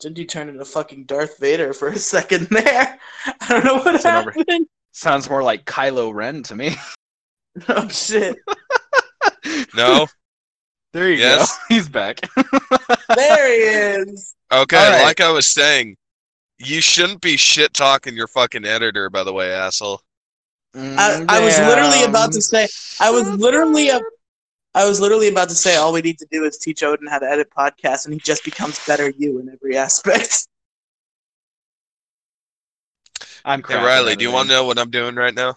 [0.01, 2.99] Didn't you turn into fucking Darth Vader for a second there.
[3.41, 4.67] I don't know what It's an over- happened.
[4.93, 6.75] Sounds more like Kylo Ren to me.
[7.71, 8.37] Oh shit!
[9.75, 10.07] No?
[10.93, 11.57] There you Yes.
[11.57, 11.75] go.
[11.75, 12.21] He's back.
[13.15, 14.35] There he is.
[14.53, 15.03] Okay, All right.
[15.05, 15.97] like I was saying,
[16.59, 20.03] you shouldn't be shit talking your fucking editor, by the way, asshole.
[20.77, 22.69] I- I was literally about to say-
[23.01, 24.01] I was literally a-
[24.75, 27.19] I was literally about to say all we need to do is teach Odin how
[27.19, 30.49] to edit podcasts, and he just becomes better you in every aspect.
[33.45, 35.55] I'm Hey, crap at Riley, do you want to know what I'm doing right now?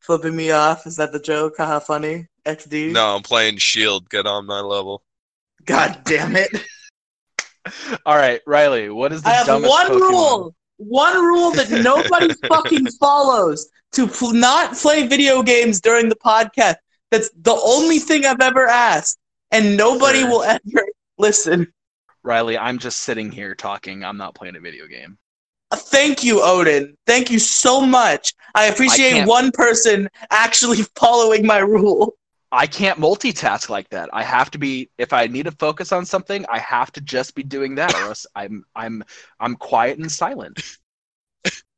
[0.00, 1.54] Flipping me off is that the joke?
[1.58, 2.26] Haha, funny.
[2.44, 2.92] XD.
[2.92, 4.08] No, I'm playing Shield.
[4.08, 5.02] Get on my level.
[5.64, 6.50] God damn it!
[8.06, 8.88] All right, Riley.
[8.88, 10.08] What is the I have dumbest one Pokemon?
[10.08, 10.54] rule.
[10.78, 16.76] One rule that nobody fucking follows to pl- not play video games during the podcast.
[17.10, 19.18] That's the only thing I've ever asked,
[19.50, 20.60] and nobody will ever
[21.18, 21.72] listen.
[22.22, 24.04] Riley, I'm just sitting here talking.
[24.04, 25.16] I'm not playing a video game.
[25.70, 26.96] Uh, Thank you, Odin.
[27.06, 28.34] Thank you so much.
[28.54, 32.14] I appreciate can't- one person actually following my rule.
[32.56, 34.10] I can't multitask like that.
[34.12, 37.34] I have to be if I need to focus on something, I have to just
[37.34, 39.04] be doing that or else I'm I'm
[39.40, 40.60] I'm quiet and silent.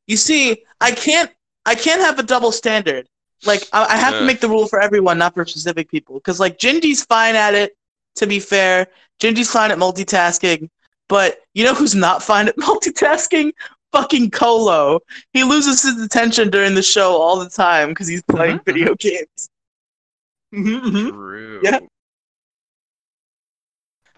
[0.07, 1.31] You see, I can't
[1.65, 3.07] I can't have a double standard.
[3.45, 6.15] Like I, I have to make the rule for everyone, not for specific people.
[6.15, 7.77] Because like Gingy's fine at it.
[8.15, 8.87] To be fair,
[9.21, 10.69] Gingy's fine at multitasking.
[11.07, 13.51] But you know who's not fine at multitasking?
[13.91, 14.99] Fucking Colo.
[15.33, 18.95] He loses his attention during the show all the time because he's playing Mhm, video
[18.95, 19.49] games.
[20.53, 21.09] Mhm, mhm.
[21.09, 21.61] True.
[21.63, 21.79] Yeah.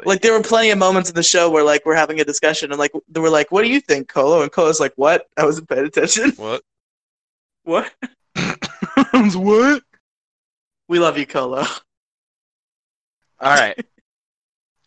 [0.03, 2.71] Like there were plenty of moments in the show where like we're having a discussion
[2.71, 5.27] and like they were like, "What do you think, Colo?" And Colo's like, "What?
[5.37, 6.31] I wasn't paying attention.
[6.37, 6.63] What?
[7.63, 7.93] what?"
[9.35, 9.83] what?
[10.87, 11.63] We love you, Colo.
[13.39, 13.77] All right.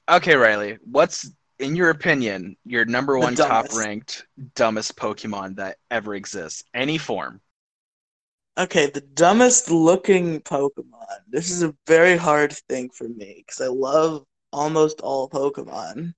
[0.09, 0.79] Okay, Riley.
[0.85, 6.65] What's in your opinion your number one top ranked dumbest Pokemon that ever exists?
[6.75, 7.41] Any form.
[8.57, 11.19] Okay, the dumbest looking Pokemon.
[11.29, 16.15] This is a very hard thing for me because I love almost all Pokemon.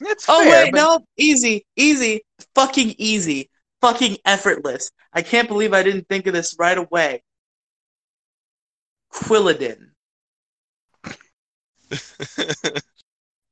[0.00, 2.22] It's Oh fair, wait, but- no, easy, easy,
[2.54, 4.90] fucking easy, fucking effortless.
[5.12, 7.22] I can't believe I didn't think of this right away.
[9.12, 9.88] Quilladin.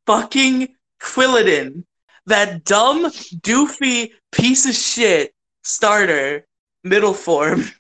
[0.07, 0.69] Fucking
[1.01, 1.85] Quilladin.
[2.27, 5.35] That dumb, doofy piece of shit
[5.65, 6.47] starter,
[6.85, 7.65] middle form.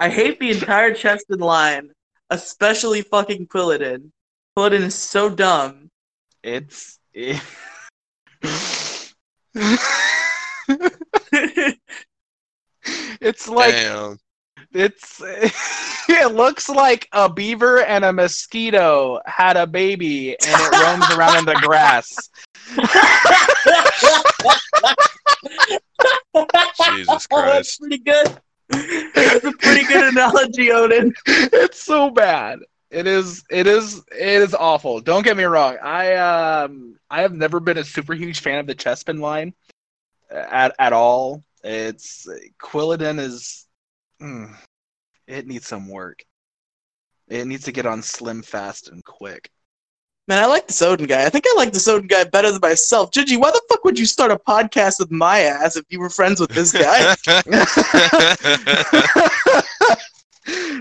[0.00, 1.90] I hate the entire Chespin line,
[2.30, 4.10] especially fucking Quilladin.
[4.56, 5.90] Quilladin is so dumb.
[6.42, 7.42] It's it...
[13.20, 14.18] it's like Damn.
[14.72, 15.20] it's
[16.08, 21.38] it looks like a beaver and a mosquito had a baby and it roams around
[21.38, 22.30] in the grass.
[25.88, 25.88] Jesus
[26.34, 27.80] Oh, that's Christ.
[27.80, 28.38] pretty good.
[28.68, 31.14] That's a pretty good analogy, Odin.
[31.26, 32.60] it's so bad.
[32.90, 35.00] It is it is it is awful.
[35.00, 35.76] Don't get me wrong.
[35.82, 39.52] I um I have never been a super huge fan of the Chespin line
[40.30, 41.44] at at all.
[41.62, 42.26] It's
[42.62, 43.66] Quilladin is
[44.22, 44.54] mm,
[45.26, 46.24] it needs some work.
[47.28, 49.50] It needs to get on slim fast and quick.
[50.28, 51.24] Man, I like this Odin guy.
[51.24, 53.10] I think I like this Odin guy better than myself.
[53.12, 56.10] Gigi, why the fuck would you start a podcast with my ass if you were
[56.10, 57.16] friends with this guy?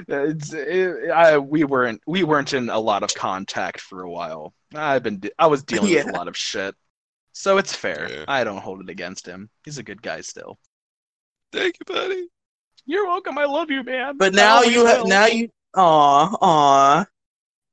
[0.10, 4.54] it's, it, I, we weren't we weren't in a lot of contact for a while.
[4.76, 6.76] I've been de- I was dealing with a lot of shit,
[7.32, 8.10] so it's fair.
[8.12, 8.26] Yeah.
[8.28, 9.50] I don't hold it against him.
[9.64, 10.60] He's a good guy still.
[11.54, 12.28] Thank you, buddy.
[12.86, 13.38] You're welcome.
[13.38, 14.18] I love you, man.
[14.18, 17.06] But I now always you have now you aw aw.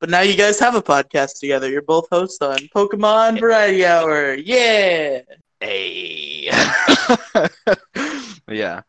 [0.04, 1.70] But now you guys have a podcast together.
[1.70, 4.34] You're both hosts on Pokemon Variety Hour.
[4.34, 5.22] Yeah.
[5.60, 6.50] Hey.
[8.50, 8.82] yeah.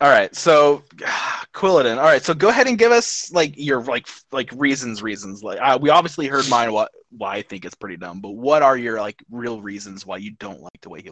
[0.00, 0.32] All right.
[0.32, 0.84] So
[1.52, 1.96] Quilladin.
[1.96, 2.22] All right.
[2.22, 5.90] So go ahead and give us like your like like reasons reasons like uh, we
[5.90, 9.20] obviously heard mine what why I think it's pretty dumb, but what are your like
[9.28, 11.10] real reasons why you don't like the way he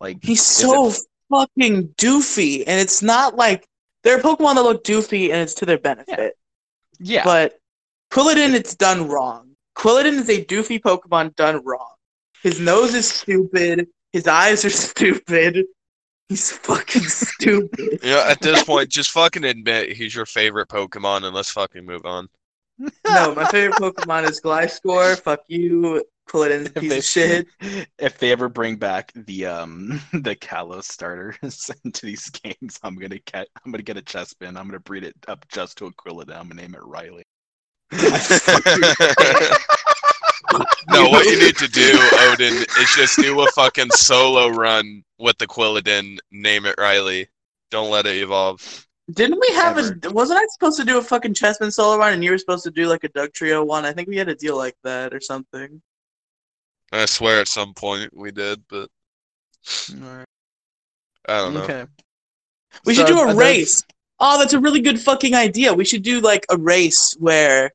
[0.00, 3.66] like He's so it- fucking doofy, and it's not like
[4.04, 6.36] there are Pokemon that look doofy and it's to their benefit.
[7.00, 7.24] yeah.
[7.24, 7.58] But
[8.10, 9.50] Quilladin, it's done wrong.
[9.76, 11.94] Quilladin is a doofy Pokemon done wrong.
[12.42, 13.88] His nose is stupid.
[14.12, 15.64] His eyes are stupid.
[16.28, 18.00] He's fucking stupid.
[18.02, 21.84] You know, at this point, just fucking admit he's your favorite Pokemon and let's fucking
[21.84, 22.28] move on.
[22.78, 25.18] No, my favorite Pokemon is Gliscor.
[25.20, 27.88] Fuck you, Quilladin's a If piece they- of shit.
[27.98, 33.18] If they ever bring back the um the Kalos starters into these games, I'm gonna
[33.24, 34.48] get I'm gonna get a Chespin.
[34.58, 36.36] I'm gonna breed it up just to a Quilladin.
[36.36, 37.24] I'm gonna name it Riley.
[40.88, 41.98] No, what you need to do,
[42.30, 47.28] Odin, is just do a fucking solo run with the Quilladin, name it Riley.
[47.70, 48.86] Don't let it evolve.
[49.12, 49.98] Didn't we have Ever.
[50.04, 50.10] a?
[50.10, 52.70] Wasn't I supposed to do a fucking Chessman solo run, and you were supposed to
[52.70, 53.84] do like a Dugtrio one?
[53.84, 55.82] I think we had a deal like that or something.
[56.92, 58.88] I swear at some point we did, but
[59.92, 60.24] I
[61.26, 61.62] don't know.
[61.64, 61.84] Okay.
[62.84, 63.84] We So, should do a there's- race.
[64.18, 65.74] Oh, that's a really good fucking idea.
[65.74, 67.70] We should do like a race where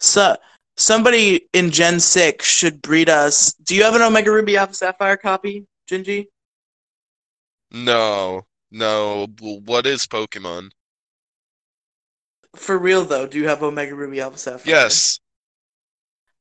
[0.00, 0.36] so,
[0.76, 3.52] somebody in Gen 6 should breed us.
[3.52, 6.26] Do you have an Omega Ruby Alpha Sapphire copy, Gingy?
[7.70, 9.26] No, no.
[9.38, 10.70] What is Pokemon?
[12.56, 14.74] For real though, do you have Omega Ruby Alpha Sapphire?
[14.74, 15.20] Yes.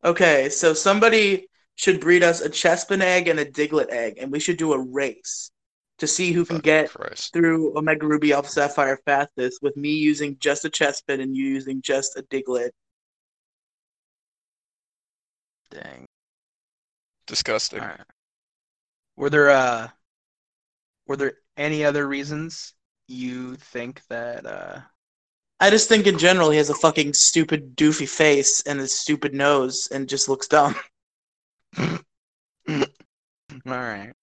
[0.03, 4.39] Okay, so somebody should breed us a Chespin egg and a Diglett egg, and we
[4.39, 5.51] should do a race
[5.99, 7.33] to see who can Fucking get Christ.
[7.33, 11.45] through Omega Ruby Alpha Sapphire fastest with me using just a chest Chespin and you
[11.45, 12.71] using just a Diglett.
[15.69, 16.05] Dang.
[17.27, 17.81] Disgusting.
[17.81, 17.99] All right.
[19.15, 19.89] Were there uh
[21.07, 22.73] were there any other reasons
[23.07, 24.79] you think that uh
[25.59, 29.33] I just think in general he has a fucking stupid doofy face and a stupid
[29.33, 30.73] nose and just looks dumb.
[31.77, 31.97] all
[33.65, 34.13] right.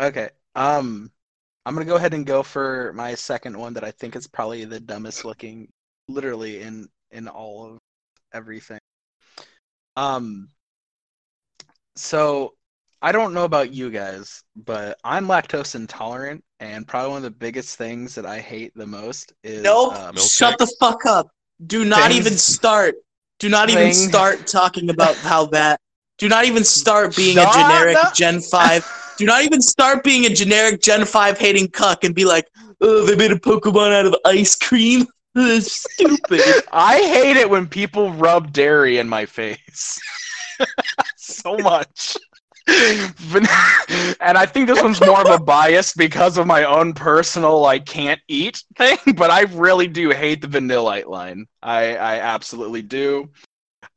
[0.00, 0.30] Okay.
[0.54, 1.10] Um
[1.66, 4.64] I'm gonna go ahead and go for my second one that I think is probably
[4.64, 5.68] the dumbest looking
[6.08, 7.78] literally in in all of
[8.32, 8.78] everything.
[9.96, 10.48] Um
[11.96, 12.54] so
[13.02, 17.30] I don't know about you guys, but I'm lactose intolerant and probably one of the
[17.30, 19.94] biggest things that I hate the most is Nope.
[19.94, 21.28] um, Shut the fuck up.
[21.66, 22.96] Do not Things- even start.
[23.38, 25.80] Do not even Thing- start talking about how that.
[26.18, 28.10] Do not even start being a generic no.
[28.14, 28.84] Gen 5.
[29.20, 32.48] Do not even start being a generic Gen 5 hating cuck and be like,
[32.80, 35.06] oh, they made a Pokemon out of ice cream.
[35.60, 36.40] Stupid.
[36.72, 40.00] I hate it when people rub dairy in my face.
[41.18, 42.16] so much.
[42.66, 47.84] And I think this one's more of a bias because of my own personal like
[47.84, 51.44] can't eat thing, but I really do hate the vanillite line.
[51.62, 53.28] I I absolutely do.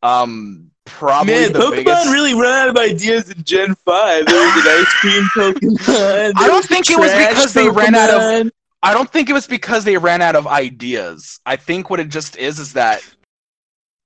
[0.02, 4.26] Um probably Man, the Pokemon biggest really ran out of ideas in Gen 5.
[4.26, 6.34] There was an ice cream Pokemon.
[6.36, 8.52] I don't think it was trash because they ran out of
[8.86, 11.40] I don't think it was because they ran out of ideas.
[11.46, 13.02] I think what it just is is that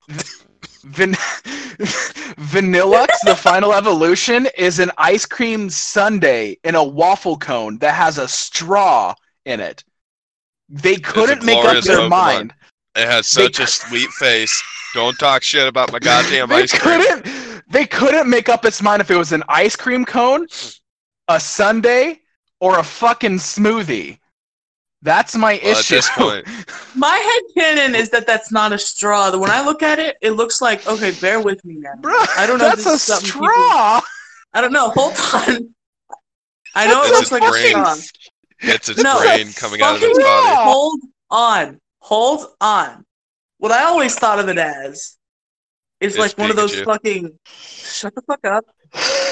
[0.07, 1.13] Van-
[2.38, 8.19] Vanilluxe, the final evolution, is an ice cream sundae in a waffle cone that has
[8.19, 9.15] a straw
[9.45, 9.84] in it.
[10.69, 12.09] They couldn't make up their Pokemon.
[12.09, 12.53] mind.
[12.98, 14.64] It has They such a sweet face.
[14.93, 17.02] Don't talk shit about my goddamn ice cream.
[17.02, 17.64] couldn't.
[17.70, 20.48] They couldn't make up its mind if it was an ice cream cone,
[21.28, 22.16] a sundae,
[22.60, 24.20] or a fucking smoothie.
[25.04, 25.95] That's my Well, at issue.
[25.95, 26.48] this point,
[26.95, 27.41] My head
[27.78, 29.36] canon is that that's not a straw.
[29.38, 31.12] When I look at it, it looks like okay.
[31.22, 31.93] Bear with me now.
[32.00, 34.00] Bro, I don't know if That's this a is something straw.
[34.00, 34.08] people-
[34.54, 34.89] I don't know.
[34.95, 35.76] Hold on.
[36.74, 37.68] I know it It's looks a like a brain.
[37.70, 37.95] straw.
[38.62, 40.56] it's its No, brain coming out of its fucking body.
[40.72, 41.80] Hold on.
[42.00, 43.06] Hold on.
[43.58, 45.18] What I always thought of it as
[46.00, 47.38] is It's like one of those fucking.
[47.45, 48.66] Shut the fuck up.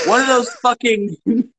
[0.07, 1.17] One of those fucking.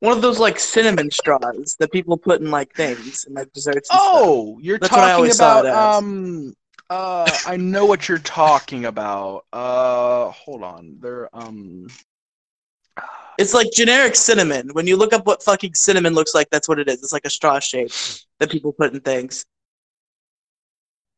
[0.00, 3.90] One of those like cinnamon straws that people put in like things and like desserts.
[3.90, 4.12] And stuff.
[4.12, 6.54] Oh, you're That's talking about um
[6.88, 9.44] uh I know what you're talking about.
[9.52, 10.98] Uh hold on.
[11.00, 11.88] They're um
[13.38, 14.68] It's like generic cinnamon.
[14.72, 17.02] When you look up what fucking cinnamon looks like, that's what it is.
[17.02, 17.90] It's like a straw shape
[18.38, 19.44] that people put in things.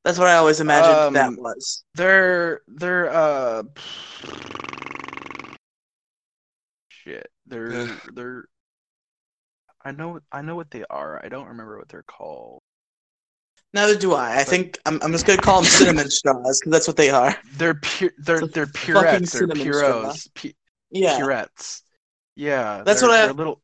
[0.05, 1.85] That's what I always imagined Um, that was.
[1.95, 3.63] they're they're uh
[6.89, 7.29] shit.
[7.47, 8.45] They're they're
[9.85, 11.21] I know I know what they are.
[11.25, 12.61] I don't remember what they're called.
[13.73, 14.39] Neither do I.
[14.41, 17.37] I think I'm, I'm just gonna call them cinnamon straws because that's what they are.
[17.57, 19.19] They're pure they're they're fucking purettes.
[19.33, 20.29] They're cinnamon puros.
[20.35, 20.53] Pu-
[20.91, 21.83] Yeah, Purettes.
[22.37, 22.83] Yeah.
[22.85, 23.61] That's what I- they're little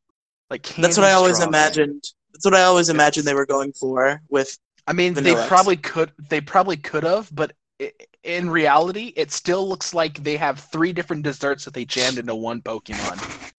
[0.51, 1.49] like that's what I always straws.
[1.49, 2.05] imagined.
[2.33, 3.33] That's what I always imagined Yes.
[3.33, 4.57] they were going for with.
[4.87, 5.43] I mean, Vanilla.
[5.43, 6.13] they probably could.
[6.29, 10.93] They probably could have, but i- in reality, it still looks like they have three
[10.93, 13.51] different desserts that they jammed into one Pokemon.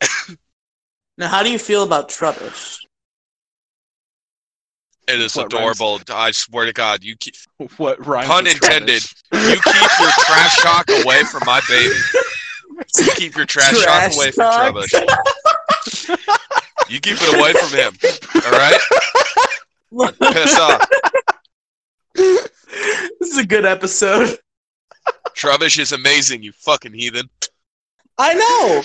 [1.16, 2.78] Now, how do you feel about Trubbish?
[5.06, 6.00] It is What, adorable.
[6.08, 7.36] I swear to God, you keep
[7.76, 9.04] what rhymes pun intended.
[9.32, 11.94] You keep your trash talk away from my baby.
[12.98, 14.74] You keep your trash, Trash talk away from talk?
[14.74, 14.92] Trubbish.
[16.88, 17.96] You keep it away from him.
[18.44, 18.80] All right?
[20.20, 20.88] Piss off.
[22.14, 22.50] this
[23.20, 24.38] is a good episode.
[25.36, 26.42] Trubbish is amazing.
[26.42, 27.28] You fucking heathen.
[28.18, 28.82] I know.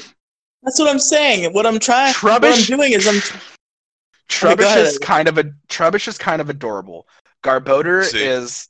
[0.64, 1.53] That's what I'm saying.
[1.53, 2.14] What I'm trying.
[2.16, 3.22] What I'm doing is I'm.
[4.30, 7.07] Trubbish go is kind of a Trubbish is kind of adorable.
[7.43, 8.24] Garbodor See.
[8.24, 8.68] is,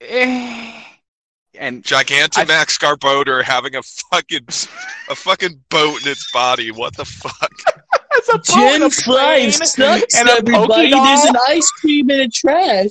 [0.00, 0.82] eh,
[1.58, 4.46] and Gigantamax Garbodor having a fucking
[5.10, 6.70] a fucking boat in its body.
[6.70, 7.50] What the fuck?
[8.12, 9.50] it's a boat and a plane
[10.16, 11.36] and a Pokédoll.
[11.48, 12.90] ice cream in a trash.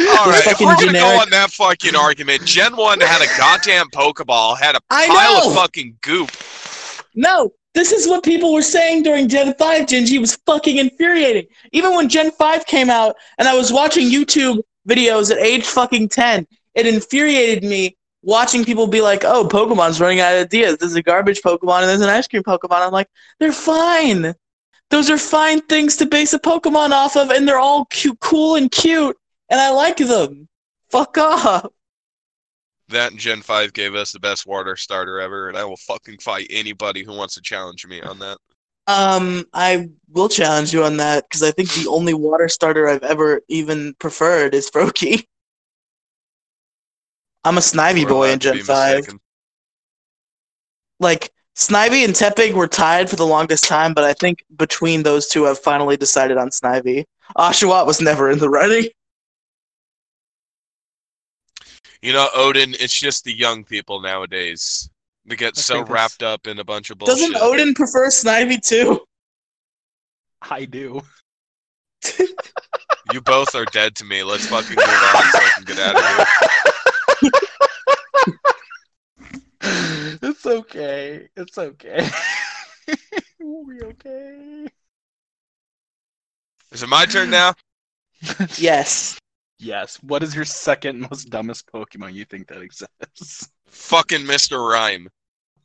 [0.00, 3.36] All right, if we're gonna generic- go on that fucking argument, Gen One had a
[3.36, 5.50] goddamn Pokeball, had a I pile know.
[5.50, 6.30] of fucking goop.
[7.16, 10.12] No, this is what people were saying during Gen 5, Gingy.
[10.12, 11.46] It was fucking infuriating.
[11.72, 16.08] Even when Gen 5 came out and I was watching YouTube videos at age fucking
[16.08, 20.78] 10, it infuriated me watching people be like, oh, Pokemon's running out of ideas.
[20.78, 22.86] There's a garbage Pokemon and there's an ice cream Pokemon.
[22.86, 23.08] I'm like,
[23.38, 24.34] they're fine.
[24.90, 28.56] Those are fine things to base a Pokemon off of, and they're all cute, cool
[28.56, 29.16] and cute,
[29.50, 30.48] and I like them.
[30.90, 31.66] Fuck off.
[32.88, 36.46] That Gen Five gave us the best water starter ever, and I will fucking fight
[36.48, 38.38] anybody who wants to challenge me on that.
[38.88, 43.02] Um, I will challenge you on that because I think the only water starter I've
[43.02, 45.26] ever even preferred is Froakie.
[47.44, 48.96] I'm a Snivy We're boy in Gen 5.
[48.96, 49.20] mistaken.
[51.00, 55.26] Like, Snivy and Tepig were tied for the longest time, but I think between those
[55.26, 57.04] two, I've finally decided on Snivy.
[57.36, 58.88] Oshawott was never in the running.
[62.00, 64.88] You know, Odin, it's just the young people nowadays.
[65.28, 67.16] We get I so think wrapped up in a bunch of bullshit.
[67.18, 69.00] Doesn't Odin prefer Snivy too?
[70.42, 71.02] I do.
[73.12, 74.22] You both are dead to me.
[74.22, 76.04] Let's fucking move on so I can get out of
[77.20, 77.32] here.
[80.22, 81.28] it's okay.
[81.36, 82.08] It's okay.
[83.40, 84.68] we'll be okay.
[86.70, 87.54] Is it my turn now?
[88.58, 89.18] Yes.
[89.58, 89.96] Yes.
[90.02, 93.48] What is your second most dumbest Pokemon you think that exists?
[93.68, 94.68] Fucking Mr.
[94.70, 95.08] Rime.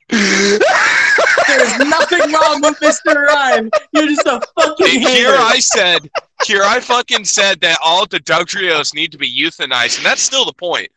[0.09, 3.25] There's nothing wrong with Mr.
[3.27, 3.69] Rime.
[3.93, 5.35] You're just a fucking And here.
[5.37, 6.09] I said,
[6.45, 10.45] here I fucking said that all the Dugtrios need to be euthanized, and that's still
[10.45, 10.89] the point.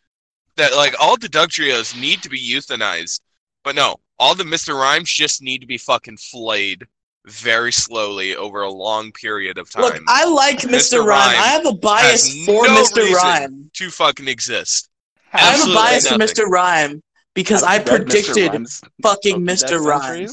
[0.57, 3.21] That like all the Dugtrios need to be euthanized,
[3.63, 4.75] but no, all the Mr.
[4.79, 6.87] Rimes just need to be fucking flayed
[7.27, 10.71] very slowly over a long period of time Look, I like Mr.
[10.71, 10.99] Mr.
[11.01, 11.09] Rime.
[11.09, 12.97] Rime I have a bias has for no Mr.
[12.99, 13.71] reason Rime.
[13.75, 14.89] to fucking exist.
[15.33, 16.27] I have a bias nothing.
[16.27, 16.49] for Mr.
[16.49, 17.03] Rime
[17.37, 17.87] because I Mr.
[17.87, 18.67] predicted
[19.03, 19.79] fucking Mr.
[19.81, 20.29] Rime.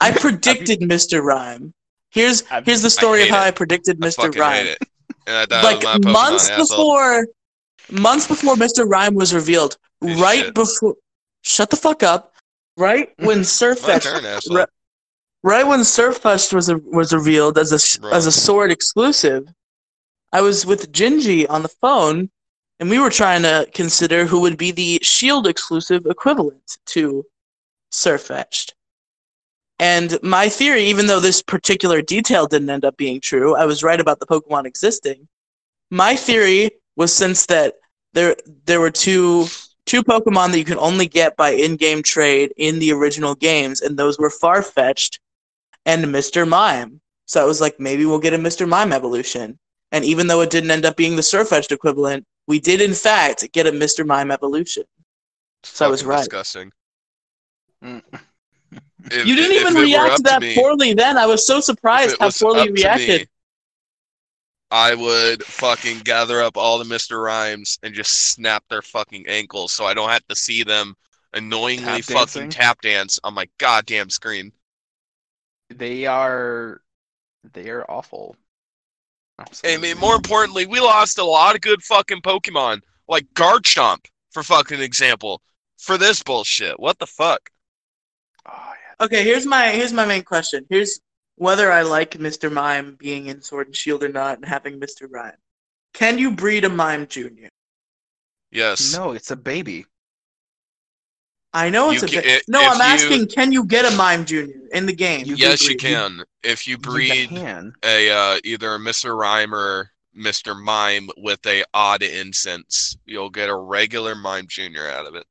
[0.00, 1.22] I predicted Mr.
[1.22, 1.72] Rime.
[2.10, 3.46] Here's here's the story of how it.
[3.46, 4.16] I predicted Mr.
[4.16, 4.66] fucking Rime.
[4.66, 4.88] hate it.
[5.26, 6.66] And I thought Like my Pokemon months asshole.
[6.66, 7.26] before,
[7.90, 8.86] months before Mr.
[8.88, 10.54] Rime was revealed, of right shit.
[10.54, 10.94] before.
[11.42, 12.34] Shut the fuck up.
[12.76, 14.56] Right when turn, asshole.
[14.56, 14.68] Right-
[15.66, 18.10] when Sirfetch'd was was revealed as a Bro.
[18.10, 19.46] as a sword exclusive,
[20.32, 22.30] I was with Gingy on the phone,
[22.80, 27.24] and we were trying to consider who would be the Shield exclusive equivalent to
[27.92, 28.74] Sirfetch'd.
[29.80, 33.82] And my theory, even though this particular detail didn't end up being true, I was
[33.82, 35.28] right about the Pokemon existing.
[35.90, 37.74] My theory was since that
[38.12, 39.46] there there were two
[39.86, 43.96] two Pokemon that you could only get by in-game trade in the original games, and
[43.96, 45.18] those were Farfetch'd
[45.86, 46.46] and Mr.
[46.46, 47.00] Mime.
[47.26, 48.68] So I was like, maybe we'll get a Mr.
[48.68, 49.58] Mime evolution.
[49.92, 53.50] And even though it didn't end up being the Sirfetch'd equivalent, we did in fact
[53.52, 54.04] get a Mr.
[54.04, 54.82] Mime evolution.
[55.62, 56.18] So I was right.
[56.18, 56.72] Disgusting.
[57.84, 58.02] Mm.
[59.10, 61.16] If- you didn't if even it react to that me- poorly then.
[61.16, 63.20] I was so surprised how poorly you reacted.
[63.20, 63.26] me,
[64.70, 67.22] I would fucking gather up all the Mr.
[67.22, 70.94] Rimes and just snap their fucking ankles so I don't have to see them
[71.32, 72.50] annoyingly Tap fucking dancing?
[72.50, 74.52] tap dance on my goddamn screen.
[75.70, 76.82] They are
[77.52, 78.36] they are awful.
[79.64, 84.42] I mean, more importantly, we lost a lot of good fucking Pokemon, like Garchomp, for
[84.42, 85.40] fucking example,
[85.76, 86.78] for this bullshit.
[86.80, 87.50] What the fuck?
[88.46, 89.04] Oh, yeah.
[89.04, 90.66] Okay, here's my here's my main question.
[90.68, 91.00] Here's
[91.36, 92.50] whether I like Mr.
[92.50, 95.06] Mime being in Sword and Shield or not and having Mr.
[95.08, 95.36] Rime.
[95.94, 97.48] Can you breed a Mime Junior?
[98.50, 98.92] Yes.
[98.92, 99.84] No, it's a baby.
[101.54, 102.42] I know it's You a ca- bit.
[102.42, 105.24] i- No, if I'm you- asking, can you get a Mime Junior in the game?
[105.26, 106.22] You yes, you can.
[106.42, 107.72] If you You breed can.
[107.84, 109.16] a uh, either a Mr.
[109.18, 110.60] Rime or Mr.
[110.60, 115.26] Mime with a odd incense, you'll get a regular Mime Junior out of it.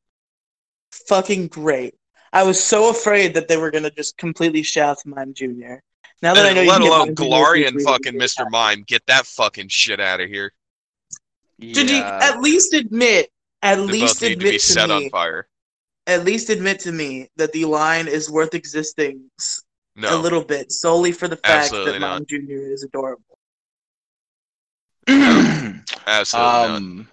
[1.07, 1.93] Fucking great.
[2.33, 5.83] I was so afraid that they were gonna just completely shaft Mime Junior.
[6.23, 7.83] Now that I know And you let can alone Mime Junior if you Galarian breed
[7.85, 8.21] fucking it.
[8.21, 8.49] Mr.
[8.49, 10.51] Mime, get that fucking shit out of here.
[11.59, 12.19] Did you Yeah.
[12.23, 13.29] at least admit?
[13.61, 14.95] At They least both need to admit be to, set me.
[14.95, 15.47] on fire.
[16.07, 19.61] At least admit to me that the line is worth existing s-
[19.97, 22.13] a No, little bit solely for the fact Absolutely that not.
[22.19, 23.23] Mime Junior is adorable.
[26.07, 27.07] absolutely um.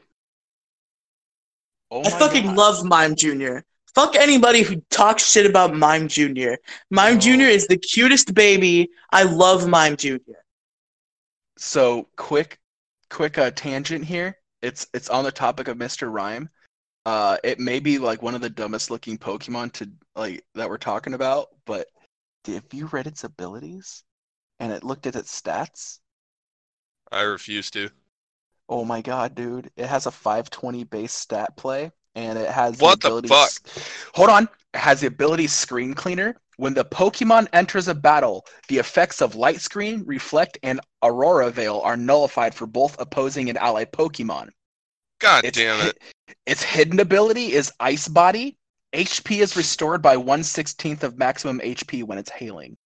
[1.90, 2.56] Oh I fucking God.
[2.56, 3.64] love Mime Junior.
[3.94, 6.58] Fuck anybody who talks shit about Mime Junior.
[6.90, 7.20] Mime No.
[7.20, 8.90] Junior is the cutest baby.
[9.12, 10.44] I love Mime Junior.
[11.56, 12.58] So quick,
[13.10, 14.38] quick uh, tangent here.
[14.62, 16.12] It's it's on the topic of Mr.
[16.12, 16.48] Rime.
[17.06, 20.78] Uh, it may be like one of the dumbest looking Pokemon to like that we're
[20.78, 21.88] talking about, but
[22.46, 24.04] if you read its abilities
[24.58, 25.98] and it looked at its stats,
[27.12, 27.90] I refuse to.
[28.68, 29.70] oh my god, dude!
[29.76, 33.50] It has a 520 base stat play, and it has What the ability fuck?
[34.14, 36.36] Hold on, it has the ability Screen Cleaner.
[36.56, 41.80] When the Pokemon enters a battle, the effects of Light Screen, Reflect, and Aurora Veil
[41.80, 44.48] are nullified for both opposing and allied Pokemon.
[45.20, 45.98] God Its damn it.
[46.46, 48.56] its hidden ability is Ice Body.
[48.92, 52.76] HP is restored by 1 16th of maximum HP when it's hailing.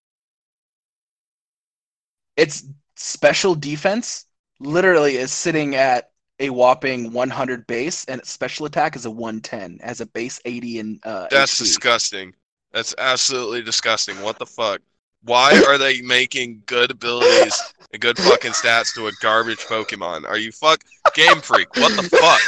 [2.36, 2.64] Its
[2.96, 4.26] special defense
[4.60, 6.10] literally is sitting at
[6.40, 10.78] a whopping 100 base, and its special attack is a 110, as a base 80
[10.78, 11.58] in uh, That's HP.
[11.58, 12.34] disgusting.
[12.72, 14.20] That's absolutely disgusting.
[14.22, 14.80] What the fuck?
[15.22, 17.60] Why are they making good abilities
[17.92, 20.24] and good fucking stats to a garbage Pokemon?
[20.26, 20.82] Are you fuck
[21.14, 21.74] Game Freak?
[21.76, 22.40] What the fuck?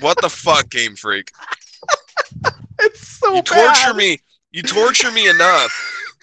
[0.00, 1.30] What the fuck, Game Freak?
[2.80, 4.18] It's so You torture me.
[4.52, 5.72] You torture me enough.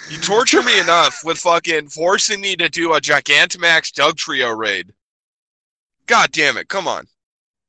[0.10, 4.94] You torture me enough with fucking forcing me to do a Gigantamax Dugtrio raid.
[6.08, 6.68] God damn it!
[6.68, 7.08] Come on.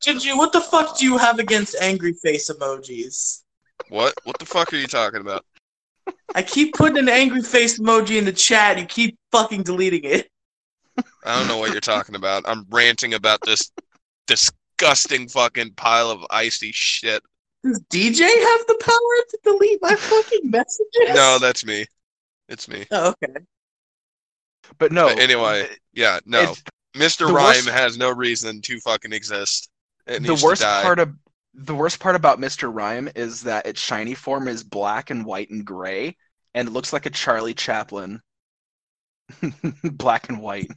[0.02, 3.42] Gingy, what the fuck do you have against angry face emojis?
[3.88, 4.14] What?
[4.24, 5.44] What the fuck are you talking about?
[6.34, 8.78] I keep putting an angry face emoji in the chat.
[8.78, 10.28] You keep fucking deleting it.
[11.24, 12.44] I don't know what you're talking about.
[12.46, 13.70] I'm ranting about this
[14.26, 17.22] disgusting fucking pile of icy shit.
[17.64, 21.14] Does DJ have the power to delete my fucking messages?
[21.14, 21.86] No, that's me.
[22.48, 22.86] It's me.
[22.90, 23.34] Oh, okay.
[24.78, 25.08] But no.
[25.08, 26.54] But anyway, Yeah, no.
[26.94, 27.26] Mr.
[27.26, 29.70] the Rime worst- has no reason to fucking exist.
[30.06, 30.82] It the needs worst to die.
[30.82, 31.14] part of
[31.54, 32.72] The worst part about Mr.
[32.72, 36.16] Rime is that its shiny form is black and white and gray,
[36.54, 38.20] and it looks like a Charlie Chaplin.
[39.84, 40.70] black and white.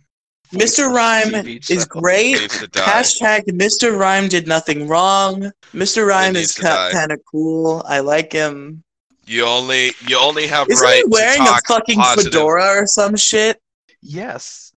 [0.53, 0.93] Mr.
[0.93, 1.33] Rime
[1.69, 2.39] is great.
[2.39, 2.81] Needs to die.
[2.81, 3.97] Hashtag Mr.
[3.97, 5.51] Rime did nothing wrong.
[5.73, 6.05] Mr.
[6.05, 6.91] Rime is to die.
[6.91, 7.81] kind of cool.
[7.87, 8.83] I like him.
[9.25, 12.33] You only you only have Isn't right he wearing to a fucking positive.
[12.33, 13.59] fedora or some shit?
[14.01, 14.71] Yes.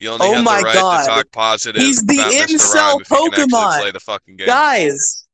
[0.00, 1.00] You only Oh have my the right God.
[1.02, 1.80] to talk positive.
[1.82, 3.80] He's the about incel Rime if you can actually Pokemon.
[3.80, 4.46] Play the fucking game.
[4.46, 5.26] Guys,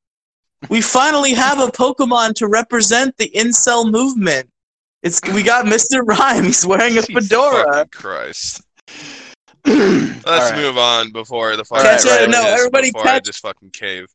[0.69, 4.49] we finally have a Pokemon to represent the incel movement.
[5.03, 6.07] It's we got Mr.
[6.07, 6.45] Rime.
[6.45, 7.65] He's wearing a Jesus fedora.
[7.75, 8.63] Fucking Christ.
[9.65, 13.13] Let's Let's move on before the fucking Catch it, no, Riley is everybody before I
[13.15, 14.07] catch- just fucking cave.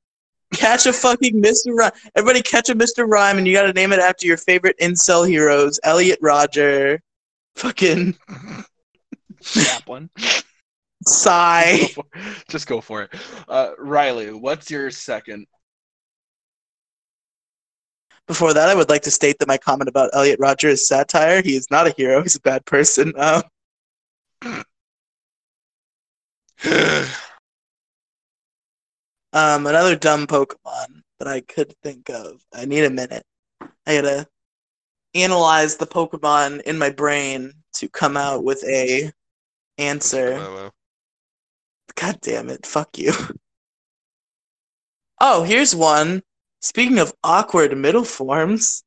[0.54, 1.74] Catch a fucking Mr.
[1.76, 1.92] Rime.
[2.16, 3.06] Everybody catch a Mr.
[3.06, 7.02] Rime, and you got to name it after your favorite incel heroes: Elliot Rodger,
[7.56, 8.18] fucking
[9.54, 10.10] Chaplin.
[11.06, 11.78] Psy.
[11.78, 12.06] Go for-
[12.50, 13.14] Just go for it.
[13.48, 15.46] Uh, Riley, what's your second?
[18.28, 21.42] Before that, I would like to state that my comment about Elliot Rodger is satire.
[21.42, 22.22] He is not a hero.
[22.22, 23.14] He's a bad person.
[23.16, 23.44] Um,
[29.34, 32.42] um, another dumb Pokemon that I could think of.
[32.54, 33.24] I need a minute.
[33.62, 34.28] I gotta
[35.14, 39.12] analyze the Pokemon in my brain to come out with a
[39.78, 40.72] answer.
[41.96, 42.66] God damn it!
[42.66, 43.14] Fuck you.
[45.20, 46.22] Oh, here's one.
[46.62, 48.84] Speaking of awkward middle forms,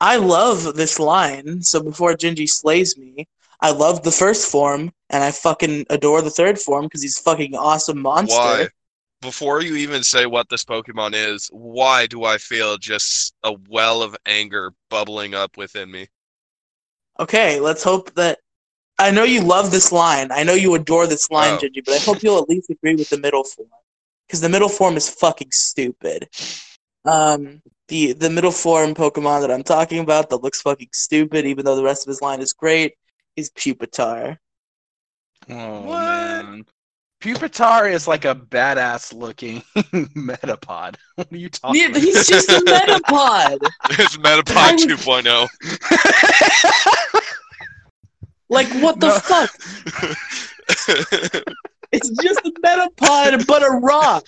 [0.00, 1.62] I love this line.
[1.62, 3.28] So before Gingy slays me,
[3.60, 7.54] I love the first form, and I fucking adore the third form because he's fucking
[7.54, 8.36] awesome monster.
[8.36, 8.68] Why?
[9.22, 14.02] Before you even say what this Pokemon is, why do I feel just a well
[14.02, 16.08] of anger bubbling up within me?
[17.18, 18.40] Okay, let's hope that.
[18.98, 20.30] I know you love this line.
[20.30, 21.58] I know you adore this line, Oh.
[21.58, 23.68] Gingy, but I hope you'll at least agree with the middle form
[24.26, 26.28] because the middle form is fucking stupid.
[27.04, 31.64] Um, the the middle form Pokemon that I'm talking about that looks fucking stupid, even
[31.64, 32.94] though the rest of his line is great,
[33.36, 34.38] is Pupitar.
[35.50, 35.98] Oh What?
[36.46, 36.64] man.
[37.20, 39.62] Pupitar is like a badass looking
[40.14, 40.96] metapod.
[41.16, 43.58] What are you talking Yeah, he's just a Metapod.
[43.90, 45.48] it's I Metapod 2.0.
[48.48, 49.18] Like what the No.
[49.18, 49.50] fuck?
[51.92, 54.26] It's just a Metapod, but a rock.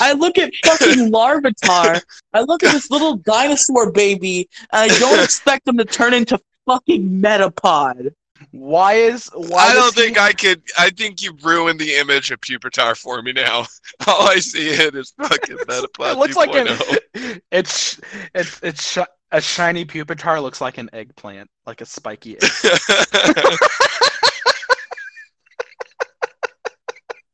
[0.00, 2.02] I look at fucking Larvitar.
[2.34, 6.38] I look at this little dinosaur baby, and I don't expect him to turn into
[6.66, 8.12] fucking Metapod.
[8.50, 10.62] Why is why I don't does he- think I could.
[10.78, 13.64] I think you've ruined the image of Pupitar for me now.
[14.06, 16.70] All I see it is fucking Metapod it looks like 2.0.
[16.70, 17.36] an oh.
[17.50, 17.98] it's
[18.34, 18.98] it's it's sh-
[19.32, 22.42] a shiny pupitar looks like an eggplant, like a spiky egg.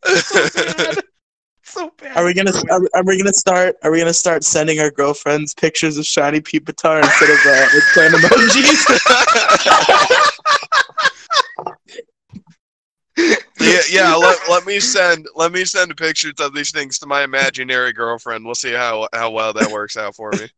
[0.06, 0.98] so bad.
[1.62, 2.16] So bad.
[2.16, 5.54] Are we gonna are, are we gonna start are we gonna start sending our girlfriends
[5.54, 8.86] pictures of shiny Pupitar instead of uh, eggplant emojis?
[13.60, 14.14] yeah, yeah.
[14.14, 18.44] Let, let me send let me send pictures of these things to my imaginary girlfriend.
[18.44, 20.48] We'll see how how well that works out for me.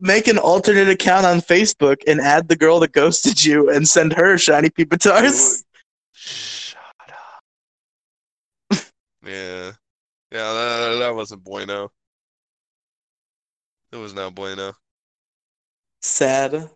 [0.00, 4.12] Make an alternate account on Facebook and add the girl that ghosted you and send
[4.12, 5.64] her shiny Pupitars.
[6.12, 6.78] Shut
[7.10, 7.42] up.
[9.26, 9.72] Yeah,
[10.30, 10.52] yeah.
[10.52, 11.90] That, that wasn't bueno.
[13.92, 14.72] It was not bueno.
[16.00, 16.70] Sad.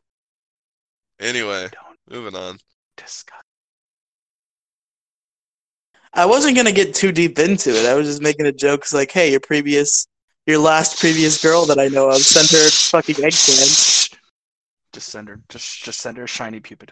[1.21, 2.59] Anyway, Don't moving on.
[2.97, 3.39] discuss.
[6.15, 7.87] I wasn't gonna get too deep into it.
[7.87, 8.83] I was just making a joke.
[8.83, 10.07] 'cause like, hey, your previous,
[10.47, 14.09] your last previous girl that I know of sent her fucking eggplant.
[14.93, 15.41] Just send her.
[15.49, 16.91] Just just send her a shiny pupitar.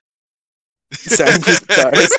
[0.93, 2.11] Shiny Pupitars.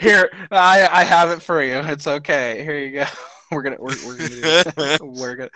[0.02, 1.78] Here, I I have it for you.
[1.78, 2.62] It's okay.
[2.62, 3.06] Here you go.
[3.52, 5.00] We're gonna we're, we're gonna do this.
[5.00, 5.50] we're gonna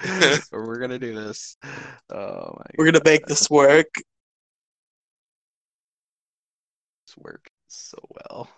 [0.51, 1.57] we're gonna do this.
[2.11, 3.87] Oh my We're gonna make this work.
[7.07, 8.49] This work so well.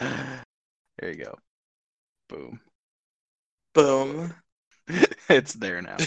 [0.98, 1.34] There you go.
[2.30, 2.58] Boom.
[3.76, 4.34] Boom.
[5.28, 5.96] it's there now.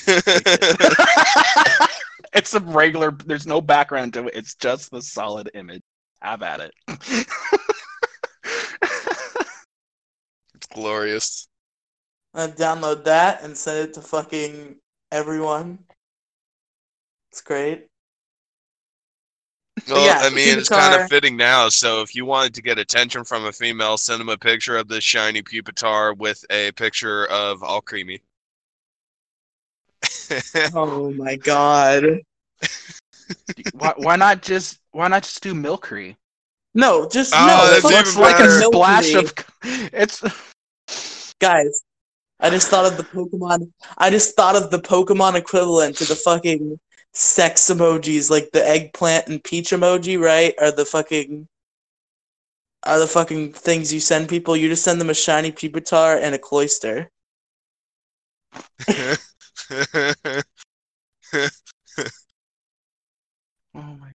[2.34, 3.12] it's a regular.
[3.12, 4.34] There's no background to it.
[4.34, 5.84] It's just the solid image.
[6.20, 6.74] Have at it.
[10.56, 11.48] it's glorious.
[12.34, 14.78] Uh, download that and send it to fucking
[15.12, 15.78] everyone.
[17.32, 17.89] It's great.
[19.88, 21.70] Well, yeah, I mean, it's kind of fitting now.
[21.70, 24.88] So if you wanted to get attention from a female, send them a picture of
[24.88, 28.22] this shiny Pupitar with a picture of Alcremie.
[30.76, 32.22] Oh my god.
[33.74, 36.16] why, why not just why not just do Milcery?
[36.76, 37.72] No, just Oh, no.
[37.72, 38.60] that's fuck It's like a better.
[38.60, 39.34] Milky splash of.
[39.94, 40.24] It's
[41.40, 41.84] guys.
[42.40, 43.72] I just thought of the Pokemon.
[43.98, 46.80] I just thought of the Pokemon equivalent to the fucking
[47.14, 50.54] sex emojis, like the eggplant and peach emoji, right?
[50.60, 51.48] Are the fucking
[52.84, 54.56] are the fucking things you send people.
[54.56, 57.10] You just send them a shiny Pupitar and a Cloyster.
[63.76, 64.12] Oh my.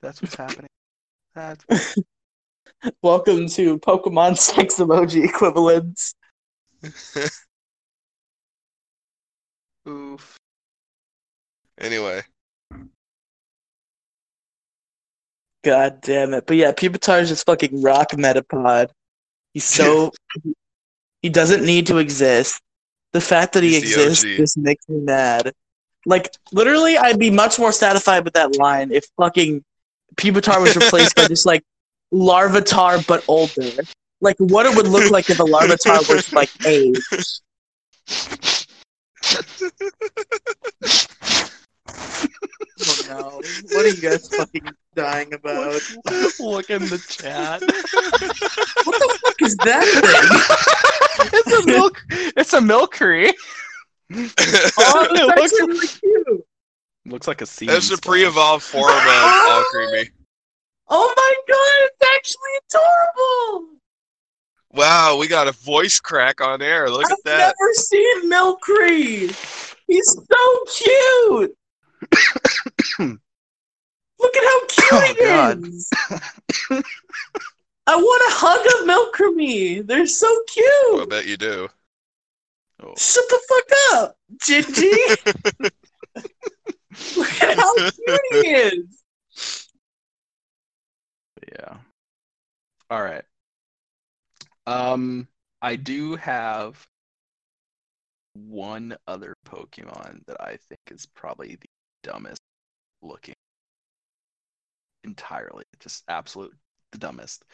[0.00, 0.70] That's what's happening.
[1.34, 1.64] That's
[3.02, 6.14] Welcome to Pokemon sex emoji equivalents.
[9.88, 10.38] oof.
[11.78, 12.22] Anyway,
[15.64, 16.46] God damn it.
[16.46, 18.90] But yeah, Pupitar is just fucking rock Metapod.
[19.54, 20.12] He's so
[21.22, 22.60] he doesn't need to exist.
[23.12, 25.52] The fact that he exists just makes me mad.
[26.06, 29.64] Like literally I'd be much more satisfied with that line if fucking
[30.16, 31.62] Pupitar was replaced by just like
[32.12, 33.82] Larvitar but older.
[34.20, 37.00] Like what it would look like if a Larvitar was like age.
[42.86, 43.40] Oh know.
[43.76, 45.80] What are you guys fucking dying about?
[46.40, 47.60] Look in the chat.
[48.84, 49.84] What the fuck is that
[51.18, 51.30] thing?
[51.32, 52.02] it's a milk.
[52.10, 53.32] It's a Milcery.
[54.16, 56.44] Oh, It that's looks- actually really cute.
[57.06, 57.66] Looks like a sea.
[57.66, 60.10] that's a pre-evolved form of uh, Alcremie.
[60.88, 63.68] Oh my god, it's actually adorable!
[64.72, 66.88] Wow, we got a voice crack on air.
[66.90, 67.40] Look I've at that.
[67.40, 69.76] I've never seen Milkreed.
[69.86, 71.56] He's so cute.
[74.20, 74.60] Look at how
[75.34, 76.18] cute Oh,
[76.70, 76.84] God.
[77.86, 79.86] I want a hug of Milkreme.
[79.86, 81.02] They're so cute.
[81.02, 81.68] I bet you do.
[82.82, 82.94] Oh.
[82.96, 85.16] Shut the fuck up, Gingy.
[87.16, 89.02] Look at how cute he is.
[91.52, 91.76] Yeah.
[92.90, 93.24] All right.
[94.66, 95.28] Um,
[95.60, 96.86] I do have
[98.34, 101.68] one other Pokemon that I think is probably the
[102.02, 102.40] dumbest
[103.02, 103.34] looking
[105.04, 105.64] entirely.
[105.80, 106.54] Just absolute
[106.92, 107.44] the dumbest.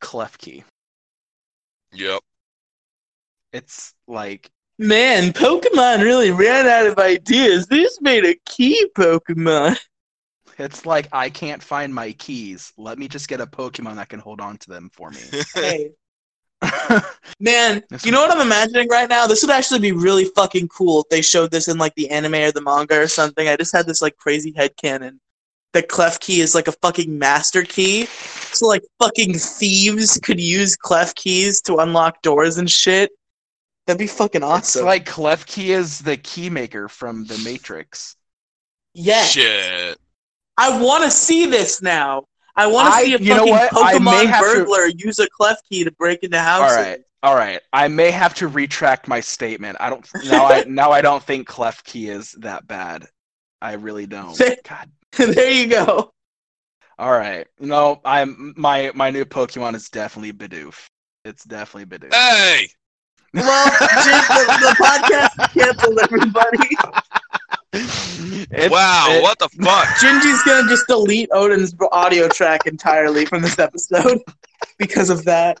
[0.00, 0.64] Klefki.
[1.92, 2.20] Yep.
[3.52, 7.66] It's like Man, Pokemon really ran out of ideas.
[7.66, 9.78] This made a key Pokemon.
[10.58, 12.72] it's like I can't find my keys.
[12.76, 15.20] Let me just get a Pokemon that can hold on to them for me.
[15.54, 15.90] Hey,
[17.40, 19.26] man, This you know what I'm imagining right now?
[19.26, 22.34] This would actually be really fucking cool if they showed this in like the anime
[22.34, 23.46] or the manga or something.
[23.46, 25.18] I just had this like crazy headcanon
[25.74, 28.06] that Klefki is like a fucking master key.
[28.06, 33.10] So like fucking thieves could use Klefkis to unlock doors and shit.
[33.86, 34.86] That'd be fucking it's awesome.
[34.86, 38.16] like key is the key maker from the Matrix.
[38.94, 39.98] yeah, Shit.
[40.56, 42.24] I want to see this now.
[42.56, 43.72] I want to see a you know fucking what?
[43.72, 46.76] Pokemon have to- burglar use a Clef key to break into All houses.
[46.76, 47.60] All right, all right.
[47.72, 49.76] I may have to retract my statement.
[49.80, 50.46] I don't now.
[50.46, 53.08] I now I don't think Klefki is that bad.
[53.60, 54.38] I really don't.
[54.64, 54.90] God.
[55.34, 56.12] there you go.
[56.98, 57.46] All right.
[57.58, 60.86] No, I'm my my new Pokemon is definitely Bidoof.
[61.24, 62.14] It's definitely Bidoof.
[62.14, 62.68] Hey!
[63.32, 63.70] Well,
[64.04, 66.68] Jim, the, the podcast canceled everybody.
[68.52, 69.86] It's- wow, it- what the fuck?
[70.00, 74.20] Gingy's gonna just delete Odin's audio track entirely from this episode
[74.78, 75.58] because of that.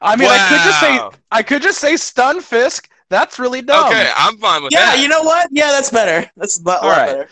[0.00, 2.86] I mean, I could just say I could just say Stunfisk.
[3.08, 3.86] That's really dumb.
[3.88, 4.96] Okay, I'm fine with Yeah, that.
[4.96, 5.48] Yeah, you know what?
[5.52, 6.28] Yeah, that's better.
[6.36, 7.06] That's a lot, All right.
[7.06, 7.28] better.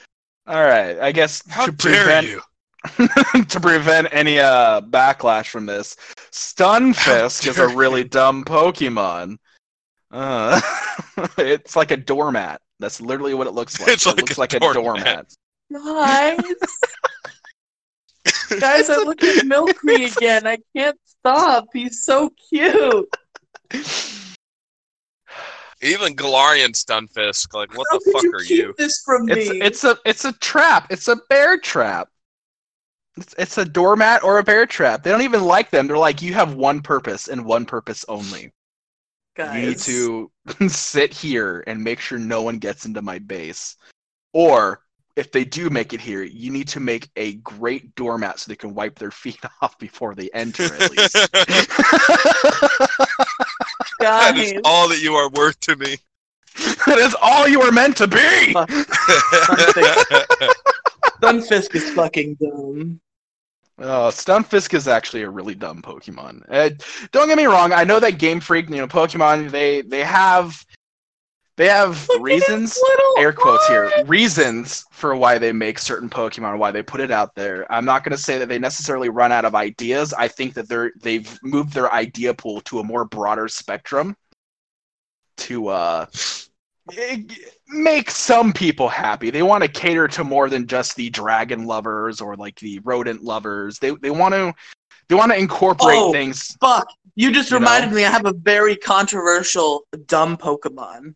[0.47, 0.99] All right.
[0.99, 2.41] I guess How to dare prevent you?
[3.49, 5.97] to prevent any uh backlash from this,
[6.31, 9.39] Stunfisk is a dare really dumb Pokemon.
[10.11, 10.61] Uh,
[11.39, 12.61] it's like a doormat.
[12.79, 13.89] That's literally what it looks like.
[13.91, 14.85] It's it like looks a like a doormat.
[14.85, 15.35] doormat.
[15.73, 16.39] Guys,
[18.61, 20.47] guys, I look at Milkreed again.
[20.47, 21.69] I can't stop.
[21.73, 23.09] He's so cute.
[25.85, 28.75] Even Galarian Stunfisk, like, what How the could fuck you are keep you?
[28.79, 29.35] this from me?
[29.35, 30.87] It's it's a it's a trap.
[30.91, 32.09] It's a bear trap.
[33.17, 35.03] It's, it's a doormat or a bear trap.
[35.03, 35.87] They don't even like them.
[35.87, 38.51] They're like, you have one purpose and one purpose only.
[39.37, 39.55] guys.
[39.55, 39.79] You need
[40.59, 43.77] to sit here and make sure no one gets into my base.
[44.33, 44.81] Or
[45.17, 48.57] if they do make it here, you need to make a great doormat so they
[48.57, 51.17] can wipe their feet off before they enter, at least.
[54.05, 54.53] that guys.
[54.53, 55.97] is all that you are worth to me.
[56.87, 58.17] that is all you were meant to be!
[59.75, 60.53] Stunfisk.
[61.21, 63.01] Sunfisk is fucking dumb.
[63.79, 66.43] Uh, Stunfisk is actually a really dumb Pokemon.
[66.49, 66.71] Uh,
[67.11, 67.73] don't get me wrong.
[67.73, 70.65] I know that Game Freak, you know, Pokemon, they they have
[71.57, 72.77] They have Look reasons,
[73.17, 77.33] air quotes here, reasons for why they make certain Pokemon, why they put it out
[77.37, 77.71] there.
[77.73, 80.13] I'm not going to say that they necessarily run out of ideas.
[80.13, 84.17] I think that they're they've moved their idea pool to a more broader spectrum
[85.37, 86.07] to uh
[87.69, 89.31] make some people happy.
[89.31, 93.23] They want to cater to more than just the dragon lovers or like the rodent
[93.23, 93.79] lovers.
[93.79, 94.53] They they want to
[95.09, 96.13] they want to incorporate Oh.
[96.13, 96.57] things.
[96.61, 96.89] Fuck.
[97.15, 97.97] You just You reminded know?
[97.97, 101.15] me I have a very controversial dumb Pokemon.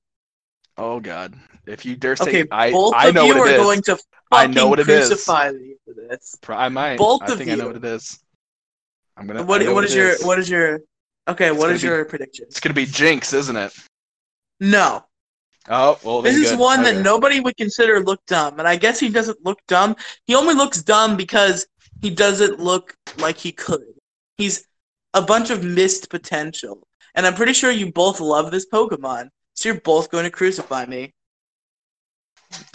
[0.79, 1.35] Oh god.
[1.67, 3.63] If you dare say Okay, I both I of know you what are it is.
[3.63, 3.99] going to
[4.31, 5.09] I know what it is.
[5.09, 6.37] crucify me for this.
[6.49, 6.99] I might.
[6.99, 8.19] Both I of think I know what it is.
[9.17, 9.43] I'm gonna.
[9.43, 10.81] What what it is your what is your
[11.29, 12.47] Okay, what gonna be- your prediction?
[12.49, 13.73] It's gonna be Jynx, isn't it?
[14.61, 15.05] No.
[15.69, 16.23] Oh well.
[16.23, 16.59] This is good.
[16.59, 16.95] one Okay.
[16.95, 19.97] that nobody would consider look dumb, and I guess he doesn't look dumb.
[20.27, 21.67] He only looks dumb because
[22.01, 23.85] he doesn't look like he could.
[24.39, 24.65] He's
[25.15, 29.29] a bunch of missed potential, and I'm pretty sure you both love this Pokemon,
[29.59, 31.13] so you're both going to crucify me.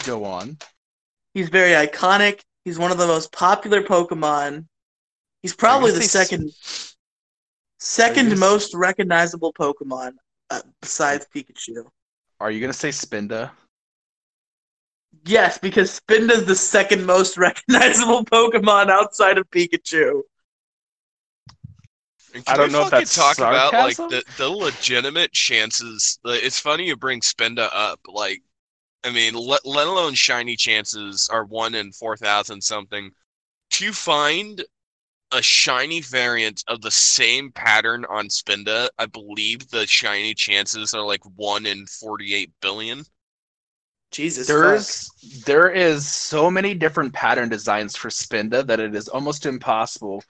[0.04, 0.58] Go on.
[1.32, 2.42] He's very iconic.
[2.66, 4.66] He's one of the most popular Pokemon.
[5.40, 6.52] He's probably the s- second Are
[7.78, 10.12] second s- most recognizable Pokemon
[10.50, 11.86] uh, besides Pikachu.
[12.38, 13.50] Are you gonna say Spinda?
[15.24, 20.20] Yes, because Spinda's the second most recognizable Pokemon outside of Pikachu.
[22.34, 26.18] And I don't know if fucking that's talk about like the, the legitimate chances.
[26.24, 28.00] like, It's funny you bring Spinda up.
[28.08, 28.42] Like,
[29.04, 33.12] I mean, let, let alone shiny chances are one in four thousand something.
[33.70, 34.64] To find
[35.30, 41.04] a shiny variant of the same pattern on Spinda, I believe the shiny chances are
[41.04, 43.04] like one in forty-eight billion.
[44.10, 44.56] Jesus, fuck.
[44.56, 45.10] There's
[45.44, 50.24] there is so many different pattern designs for Spinda that it is almost impossible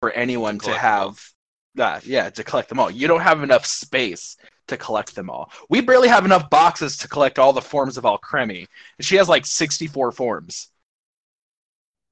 [0.00, 1.08] for anyone to collect them all.
[1.08, 1.30] have
[1.74, 2.04] that.
[2.06, 2.90] Yeah, to collect them all.
[2.90, 4.36] You don't have enough space
[4.68, 5.50] to collect them all.
[5.68, 8.66] We barely have enough boxes to collect all the forms of Alcremie.
[8.98, 10.68] And she has like 64 forms.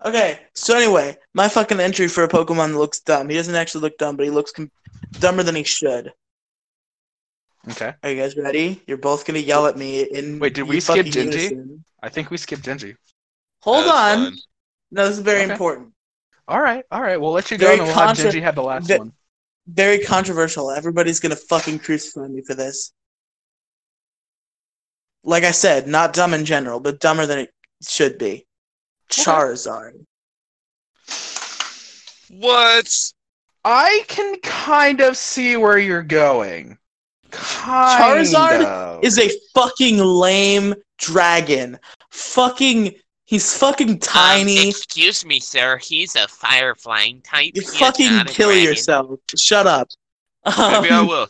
[0.04, 3.28] Okay, so anyway, my fucking entry for a Pokemon that looks dumb.
[3.28, 4.70] He doesn't actually look dumb, but he looks com-
[5.12, 6.12] dumber than he should.
[7.68, 7.92] Okay.
[8.02, 8.80] Are you guys ready?
[8.86, 10.38] You're both gonna yell at me in.
[10.38, 11.24] Wait, did we skip fucking Gingy?
[11.50, 11.84] unison.
[12.00, 12.94] I think we skipped Gingy.
[13.62, 14.24] Hold That's on.
[14.30, 14.38] fine.
[14.92, 15.52] No, this is very Okay.
[15.52, 15.92] important.
[16.46, 17.20] All right, all right.
[17.20, 19.12] We'll let you go Very and we'll have contra- Gingy have the last ve- one.
[19.68, 20.70] Very controversial.
[20.70, 22.92] Everybody's gonna fucking crucify me for this.
[25.22, 27.54] Like I said, not dumb in general, but dumber than it
[27.86, 28.46] should be.
[29.10, 30.04] Charizard.
[32.30, 33.12] What?
[33.64, 36.78] I can kind of see where you're going.
[37.30, 39.04] Kind Charizard of.
[39.04, 41.78] is a fucking lame dragon.
[42.10, 42.94] Fucking,
[43.28, 44.58] he's fucking tiny.
[44.62, 45.76] Um, excuse me, sir.
[45.76, 47.52] He's a fire flying type.
[47.54, 48.64] you He fucking kill dragon.
[48.64, 49.20] yourself.
[49.36, 49.88] Shut up.
[50.46, 50.56] Maybe
[50.90, 51.28] I Um, will.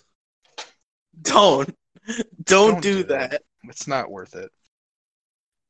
[1.22, 1.74] don't.
[2.06, 3.30] Don't, Don't do do that.
[3.32, 3.42] that.
[3.64, 4.50] It's not worth it.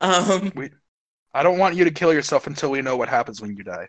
[0.01, 0.53] Um,
[1.35, 3.89] I don't want you to kill yourself until we know what happens when you die.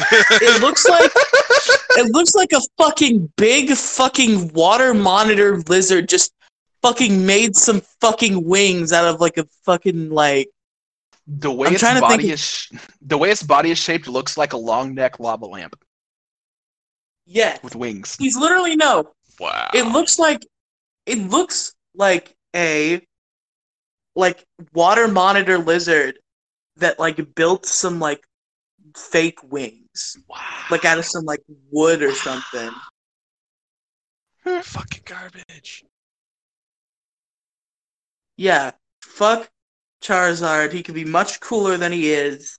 [0.00, 6.32] it looks like it looks like a fucking big fucking water monitor lizard just
[6.82, 10.48] fucking made some fucking wings out of like a fucking like
[11.26, 12.68] the way I'm its body think- is
[13.00, 15.76] the way its body is shaped looks like a long neck lava lamp
[17.26, 17.58] yeah.
[17.62, 18.16] with wings.
[18.18, 19.12] He's literally no.
[19.38, 19.68] Wow.
[19.74, 20.46] It looks like
[21.04, 23.04] it looks like a
[24.14, 26.18] like water monitor lizard
[26.76, 28.24] that like built some like
[28.96, 30.38] fake wings wow.
[30.70, 32.70] like out of some like wood or something.
[34.44, 35.84] fucking garbage.
[38.38, 38.72] Yeah,
[39.02, 39.48] fuck
[40.06, 40.72] Charizard.
[40.72, 42.58] He could be much cooler than he is.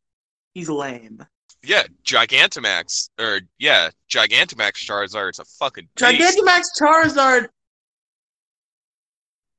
[0.54, 1.26] He's lame.
[1.64, 6.38] Yeah, Gigantamax, or yeah, Gigantamax Charizard Charizard's a fucking beast.
[6.40, 7.48] Gigantamax Charizard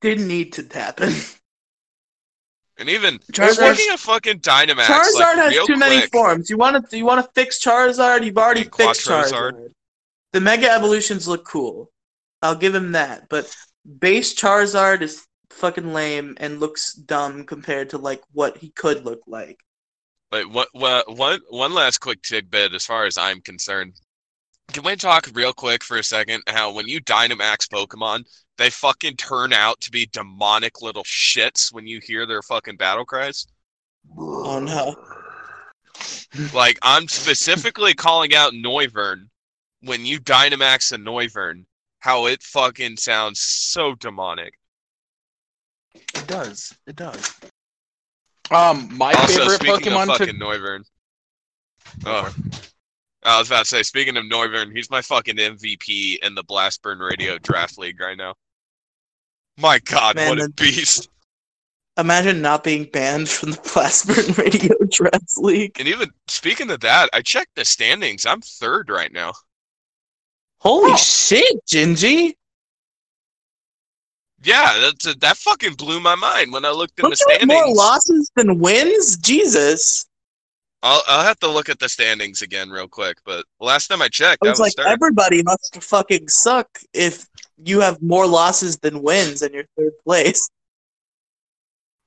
[0.01, 1.13] didn't need to happen.
[2.77, 6.49] And even Charizard- looking at fucking Dynamax, Charizard like, has too many forms.
[6.49, 8.23] You want to you want to fix Charizard?
[8.25, 9.07] You've already fixed.
[9.07, 9.69] Charizard.
[10.31, 11.91] The Mega Evolutions look cool.
[12.41, 13.27] I'll give him that.
[13.29, 13.53] But
[13.99, 19.21] base Charizard is fucking lame and looks dumb compared to like what he could look
[19.27, 19.59] like.
[20.31, 23.99] But what, what, one, one last quick tidbit as far as I'm concerned.
[24.71, 28.25] Can we talk real quick for a second how when you Dynamax Pokemon,
[28.59, 33.05] they fucking turn out to be demonic little shits when you hear their fucking battle
[33.05, 33.47] cries?
[34.15, 34.95] Oh no.
[36.53, 39.29] Like, I'm specifically calling out Noivern
[39.81, 41.65] when you Dynamax a Noivern,
[41.99, 44.53] how it fucking sounds so demonic.
[45.95, 46.75] It does.
[46.87, 47.33] It does.
[48.51, 50.83] Um, my Also, favorite speaking Pokemon of to fucking Noivern.
[52.05, 52.33] Oh.
[53.23, 56.99] I was about to say, speaking of Noivern, he's my fucking MVP in the Blastburn
[56.99, 58.33] Radio Draft League right now.
[59.57, 61.09] My God, Man, what a beast!
[61.97, 65.77] Imagine not being banned from the Blastburn Radio Draft League.
[65.77, 68.25] And even speaking of that, I checked the standings.
[68.25, 69.33] I'm third right now.
[70.61, 70.95] Holy Oh.
[70.97, 72.33] shit, Gingy!
[74.43, 77.47] Yeah, that's that fucking blew my mind when I looked in Don't the you have
[77.47, 79.17] more losses than wins?
[79.17, 80.05] Jesus!
[80.81, 83.17] I'll I'll have to look at the standings again real quick.
[83.25, 84.87] But last time I checked, I I was was like, third.
[84.93, 87.27] everybody must fucking suck if
[87.57, 90.49] you have more losses than wins and you're third place.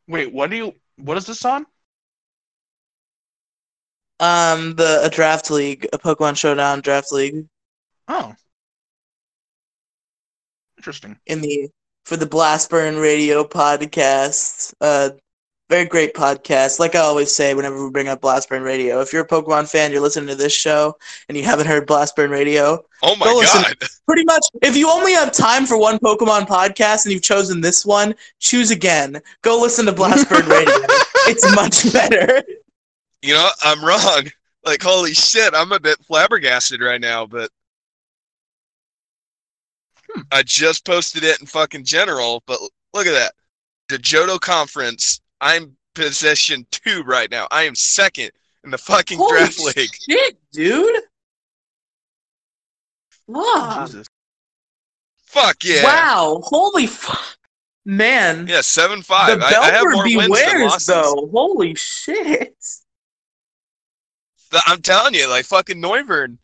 [0.08, 0.72] Wait, what do you?
[0.96, 1.66] What is this on?
[4.20, 7.46] Um, the a draft league, a Pokemon Showdown draft league
[8.08, 8.34] Oh,
[10.78, 11.18] interesting.
[11.26, 11.68] in the
[12.04, 14.74] for the Blastburn Radio podcast.
[14.80, 15.10] Uh,
[15.72, 16.78] very great podcast.
[16.78, 19.90] Like I always say, whenever we bring up Blastburn Radio, if you're a Pokemon fan,
[19.90, 20.94] you're listening to this show
[21.28, 23.24] and you haven't heard Blastburn Radio, oh my.
[23.24, 23.74] God!
[24.06, 27.86] pretty much if you only have time for one Pokemon podcast and you've chosen this
[27.86, 29.22] one, choose again.
[29.40, 30.74] Go listen to Blastburn Radio.
[31.26, 32.42] It's much better.
[33.22, 34.30] You know, I'm wrong.
[34.66, 37.50] Like, holy shit, I'm a bit flabbergasted right now, but.
[40.14, 40.20] Hmm.
[40.30, 42.60] I just posted it in fucking general, but
[42.94, 43.32] look at that.
[43.88, 47.46] The Johto conference, I'm position two right now.
[47.50, 48.30] I am second
[48.64, 49.90] in the fucking Holy draft league.
[50.08, 51.02] shit, dude.
[53.32, 53.86] Fuck.
[53.86, 54.06] Jesus.
[55.24, 55.84] Fuck yeah.
[55.84, 56.40] Wow.
[56.44, 57.38] Holy fuck.
[57.84, 58.46] Man.
[58.46, 59.40] Yeah, seven five.
[59.40, 60.86] The I, I have more wins than losses.
[60.86, 61.28] though.
[61.32, 62.54] Holy shit.
[64.66, 66.38] I'm telling you, like fucking Noivern.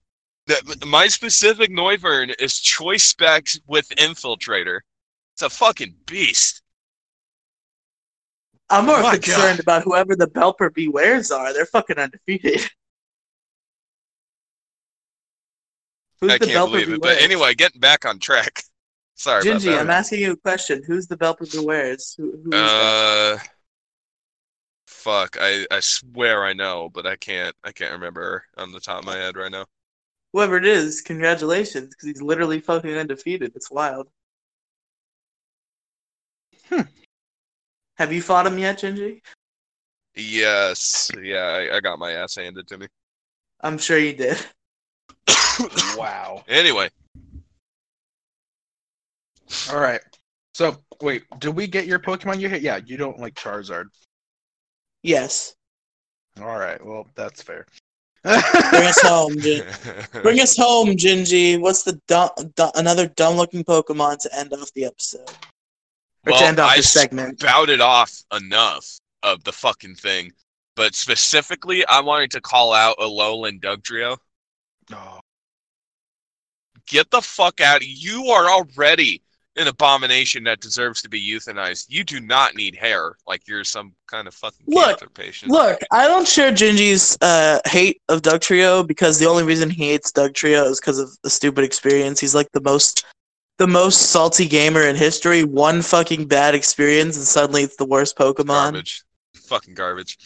[0.48, 4.80] The, my specific Noivern is choice specs with infiltrator.
[5.34, 6.62] It's a fucking beast.
[8.70, 9.60] I'm more Oh concerned God.
[9.60, 11.52] about whoever the Belper bewares are.
[11.52, 12.68] They're fucking undefeated.
[16.20, 17.00] Who's I the can't Belper believe it.
[17.00, 17.02] bewares?
[17.02, 18.62] But anyway, getting back on track.
[19.14, 19.80] Sorry Gingy, that.
[19.80, 20.82] I'm asking you a question.
[20.86, 22.16] Who's the Belper bewares?
[22.16, 22.94] Who, who is that?
[23.36, 23.38] Uh,
[24.86, 25.36] fuck.
[25.40, 27.54] I I swear I know, but I can't.
[27.64, 29.66] I can't remember on the top of my head right now.
[30.38, 33.56] Whoever it is, congratulations, because he's literally fucking undefeated.
[33.56, 34.06] It's wild.
[36.68, 36.82] Hmm.
[37.96, 39.20] Have you fought him yet, Gingy?
[40.14, 41.10] Yes.
[41.20, 41.42] Yeah.
[41.72, 42.86] I, I got my ass handed to me.
[43.62, 44.38] I'm sure you did.
[45.96, 46.44] Wow.
[46.46, 46.88] Anyway,
[49.72, 50.02] All right.
[50.54, 52.62] So wait, did we get your Pokemon you hit?
[52.62, 53.86] Yeah, you don't like Charizard.
[55.02, 55.56] Yes.
[56.40, 56.78] All right.
[56.86, 57.66] Well, that's fair.
[58.70, 59.64] Bring us home, Gin-
[60.22, 61.58] Bring us home, Gingy.
[61.60, 65.28] What's the dumb, du- another dumb-looking Pokemon to end off the episode?
[66.26, 67.40] Or Well, to end off I the segment?
[67.40, 70.32] spouted off enough of the fucking thing,
[70.76, 74.18] but specifically, I wanted to call out Alolan Dugtrio.
[74.92, 75.20] Oh,
[76.86, 77.82] Get the fuck out!
[77.86, 79.22] You are already
[79.58, 81.86] an abomination that deserves to be euthanized.
[81.88, 85.50] You do not need hair like you're some kind of fucking Look, cancer patient.
[85.50, 90.12] Look, I don't share Gingy's uh, hate of Dugtrio because the only reason he hates
[90.12, 92.20] Dugtrio is because of the stupid experience.
[92.20, 93.04] He's like the most,
[93.58, 95.44] the most salty gamer in history.
[95.44, 98.46] One fucking bad experience, and suddenly it's the worst Pokemon.
[98.46, 99.02] garbage,
[99.34, 100.16] fucking garbage.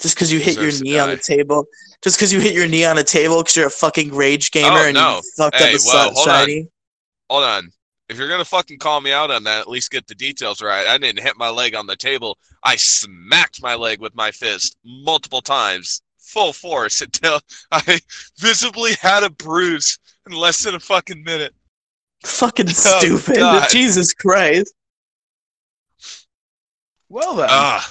[0.00, 1.66] Just because you hit your knee on the table.
[2.02, 4.68] Just because you hit your knee on a table because you're a fucking rage gamer
[4.78, 5.16] Oh, and no.
[5.16, 6.46] you fucked Hey, up a whoa, su- hold on.
[6.46, 6.68] shiny.
[7.28, 7.70] Hold on.
[8.08, 10.86] If you're gonna fucking call me out on that, at least get the details right.
[10.86, 12.38] I didn't hit my leg on the table.
[12.64, 17.40] I smacked my leg with my fist multiple times, full force, until
[17.70, 18.00] I
[18.38, 21.54] visibly had a bruise in less than a fucking minute.
[22.24, 23.68] Fucking Oh, stupid.
[23.70, 24.72] Jesus Christ.
[27.08, 27.48] well then.
[27.50, 27.90] Ah,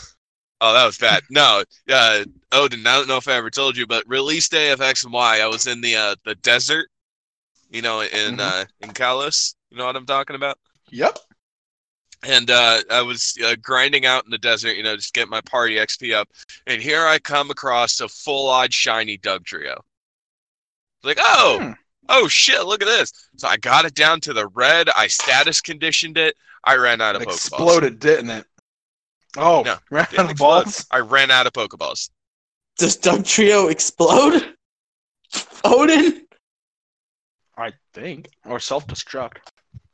[0.61, 1.23] oh, that was bad.
[1.29, 2.85] No, uh, Odin.
[2.85, 5.39] I don't know if I ever told you, but release day of X and Y,
[5.41, 6.89] I was in the uh, the desert.
[7.69, 8.39] You know, in Mhm.
[8.39, 9.53] uh, in Kalos.
[9.71, 10.57] You know what I'm talking about?
[10.89, 11.17] yep.
[12.23, 15.41] and uh, I was uh, grinding out in the desert, you know, just get my
[15.41, 16.29] party XP up.
[16.65, 19.79] And here I come across a full odd shiny Dugtrio.
[21.03, 21.71] Like, oh, Hmm.
[22.09, 23.11] oh shit, look at this.
[23.35, 24.89] So I got it down to the red.
[24.95, 26.35] I status conditioned it.
[26.63, 27.33] I ran out of It Pokeballs.
[27.35, 28.45] exploded, didn't it?
[29.37, 30.85] Oh, No, ran out of balls.
[30.89, 32.09] I ran out of Pokeballs.
[32.77, 34.55] Does Dugtrio explode?
[35.63, 36.25] Odin?
[37.57, 39.37] I think, or self-destruct.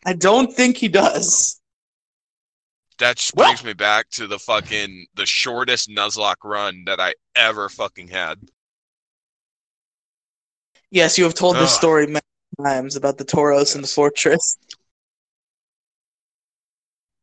[0.06, 1.60] I don't think he does.
[3.00, 7.70] That Well- brings me back to the fucking the shortest Nuzlocke run that I ever
[7.70, 8.40] fucking had.
[10.92, 12.22] Yes, you have told this story many
[12.62, 14.58] times about the Tauros and the fortress.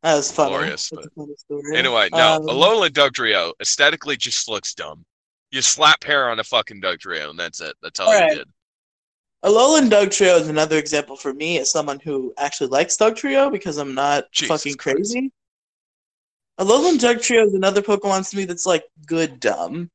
[0.02, 0.50] That was funny.
[0.50, 1.76] Glorious, but- funny story.
[1.76, 5.04] Anyway, no, Um, Alolan Dugtrio aesthetically just looks dumb.
[5.50, 7.76] You slap hair on a fucking Dugtrio, and that's it.
[7.82, 8.32] That's all Alright.
[8.32, 8.52] you did.
[9.44, 13.94] Alolan Dugtrio is another example for me as someone who actually likes Dugtrio because I'm
[13.94, 15.32] not Jesus fucking crazy.
[16.58, 19.90] Alolan Dugtrio is another Pokemon to me that's like good dumb.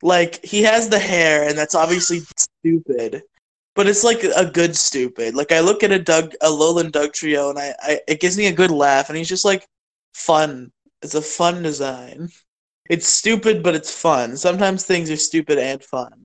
[0.00, 3.22] Like he has the hair, and that's obviously stupid,
[3.74, 5.34] but it's like a good stupid.
[5.34, 8.52] Like I look at a Doug Alolan Dugtrio, and I, I it gives me a
[8.52, 9.66] good laugh, and he's just like
[10.14, 10.70] fun.
[11.02, 12.28] It's a fun design.
[12.88, 14.36] It's stupid, but it's fun.
[14.36, 16.24] Sometimes things are stupid and fun.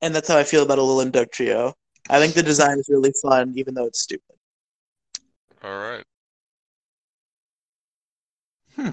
[0.00, 1.74] And that's how I feel about a Alolan Dugtrio.
[2.08, 4.36] I think the design is really fun, even though it's stupid.
[5.62, 6.04] All right.
[8.76, 8.90] Hmm.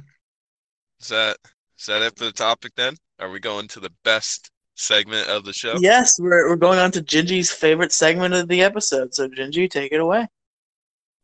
[1.00, 1.38] Is that
[1.78, 2.96] is that it for the topic then?
[3.20, 5.76] Are we going to the best segment of the show?
[5.80, 9.14] Yes, we're, we're going on to Gingy's favorite segment of the episode.
[9.14, 10.28] So, Gingy, take it away.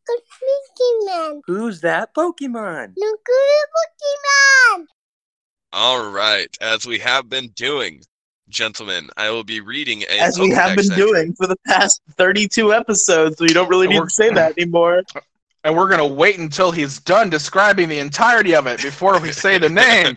[0.08, 1.42] Pokemon.
[1.48, 2.94] Who's that Pokemon?
[2.96, 4.86] Look at Pokemon.
[5.74, 6.56] All right.
[6.62, 8.02] As we have been doing,
[8.52, 10.96] gentlemen, I will be reading a As we have been entry.
[10.98, 15.04] doing for the past 32 episodes, so you don't really need to say that anymore.
[15.64, 19.60] And we're gonna wait until he's done describing the entirety of it before we say
[19.60, 20.16] the name.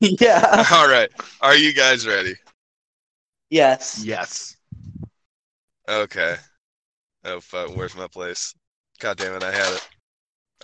[0.00, 0.66] yeah.
[0.70, 1.08] All right.
[1.40, 2.34] Are you guys ready?
[3.48, 4.02] Yes.
[4.04, 4.54] Yes.
[5.88, 6.36] Okay.
[7.24, 8.54] Oh fuck, where's my place?
[9.00, 9.88] God damn it, I had it.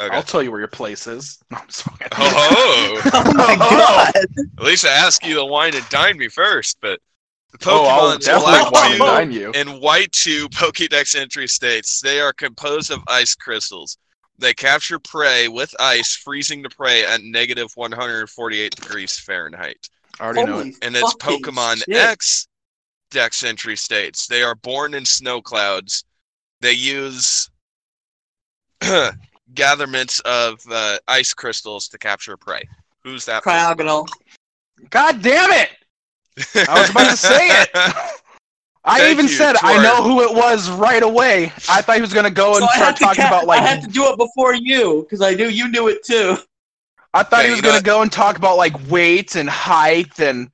[0.01, 0.15] Okay.
[0.15, 1.39] I'll tell you where your place is.
[1.51, 1.97] No, I'm sorry.
[2.13, 3.03] Oh, oh.
[3.15, 4.13] oh my oh.
[4.13, 4.17] god.
[4.59, 7.01] at least I asked you to wine and dine me first, but
[7.53, 9.53] the Oh, I'll Pokemon definitely wine and Black dine you.
[9.53, 13.99] 2 and White 2 Pokédex entry states they are composed of ice crystals.
[14.37, 19.89] They capture prey with ice, freezing the prey at negative 148 degrees Fahrenheit.
[20.19, 20.75] I already know it.
[20.83, 21.97] And its Pokemon shit.
[21.97, 22.49] X
[23.11, 26.05] Dex entry states they are born in snow clouds.
[26.61, 27.49] They use
[29.55, 32.63] gatherments of uh, ice crystals to capture prey.
[33.03, 33.43] Who's that?
[33.43, 34.07] Cryogonal.
[34.91, 35.71] God damn it!
[36.69, 37.71] I was about to say it.
[38.87, 41.45] I Thank even you, said I know who it was right away.
[41.71, 43.81] I thought he was gonna go and So start talking ca- about like I had
[43.83, 46.37] to do it before you because I knew you knew it too.
[47.15, 47.85] I thought Okay, he was gonna what?
[47.85, 50.51] go and talk about like weight and height and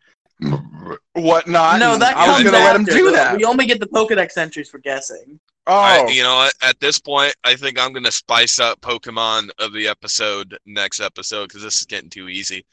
[1.14, 1.80] whatnot.
[1.80, 2.92] no, and that I was comes gonna let him after.
[2.94, 3.36] do that.
[3.36, 5.40] We only get the Pokedex entries for guessing.
[5.70, 6.50] Oh, I, you know?
[6.62, 11.46] At this point, I think I'm gonna spice up Pokemon of the episode next episode
[11.46, 12.66] because this is getting too easy.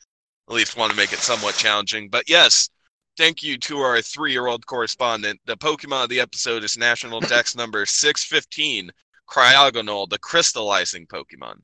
[0.50, 2.10] At least want to make it somewhat challenging.
[2.10, 2.70] But yes,
[3.16, 5.40] thank you to our three-year-old correspondent.
[5.46, 8.90] The Pokemon of the episode is National Dex number 615,
[9.30, 11.60] Cryogonal, the crystallizing Pokemon.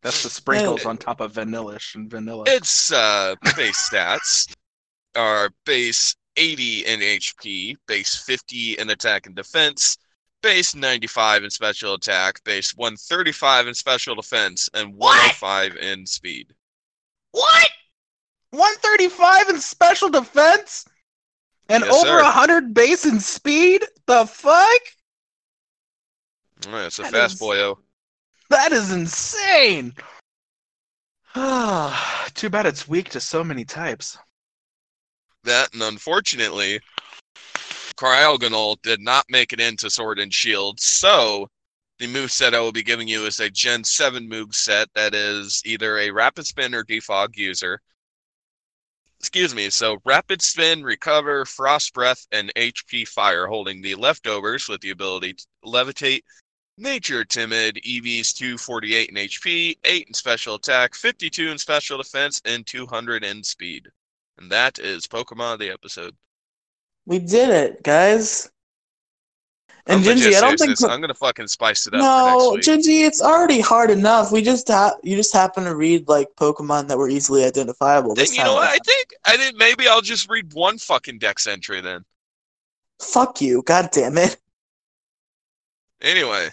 [0.00, 2.44] that's the sprinkles on top of vanillish and vanilla.
[2.46, 4.54] Its uh, base stats
[5.14, 9.96] are base 80 in HP, base 50 in attack and defense,
[10.42, 16.54] base 95 in special attack, base 135 in special defense, and 105 in speed.
[17.32, 17.68] What?
[18.50, 20.84] 135 in special defense?
[21.68, 22.22] And Yes, over sir.
[22.22, 23.84] 100 base in speed?
[24.06, 24.80] The fuck?
[26.68, 27.78] Oh, it's a That fast is- boyo.
[28.50, 29.94] That is insane.
[32.34, 34.16] Too bad it's weak to so many types.
[35.46, 36.80] That, and unfortunately,
[37.96, 41.48] Cryogonal did not make it into Sword and Shield, so
[41.98, 45.14] the move set I will be giving you is a Gen 7 move set that
[45.14, 47.80] is either a Rapid Spin or Defog user.
[49.20, 54.80] Excuse me, so Rapid Spin, Recover, Frost Breath, and HP Fire, holding the leftovers with
[54.80, 56.22] the ability to Levitate,
[56.76, 62.66] Nature Timid, EVs 248 in HP, 8 in Special Attack, 52 in Special Defense, and
[62.66, 63.88] 200 in Speed.
[64.38, 66.14] And that is Pokemon of the episode.
[67.06, 68.50] We did it, guys.
[69.88, 70.82] And Gingy, I don't think.
[70.82, 72.56] I'm gonna fucking spice it up no.
[72.56, 74.32] Gingy, it's already hard enough.
[74.32, 78.14] We just ha- you just happen to read like Pokemon that were easily identifiable.
[78.16, 78.68] Then you know what?
[78.68, 82.04] I think I think maybe I'll just read one fucking Dex entry then.
[83.00, 84.36] Fuck you, god damn it.
[86.00, 86.48] Anyway,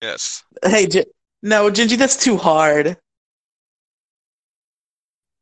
[0.00, 0.42] yes.
[0.64, 1.04] Hey, G-
[1.42, 2.96] no, Gingy, that's too hard.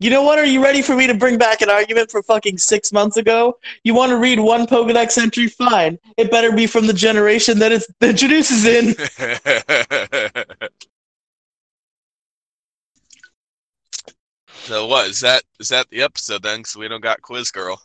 [0.01, 0.39] You know what?
[0.39, 3.59] Are you ready for me to bring back an argument from fucking six months ago?
[3.83, 5.49] You want to read one Pokedex entry?
[5.49, 5.99] Fine.
[6.17, 8.95] It better be from the generation that it introduces in.
[14.65, 15.43] so what is that?
[15.59, 16.61] Is that the episode then?
[16.61, 17.77] Because we don't got Quiz Girl.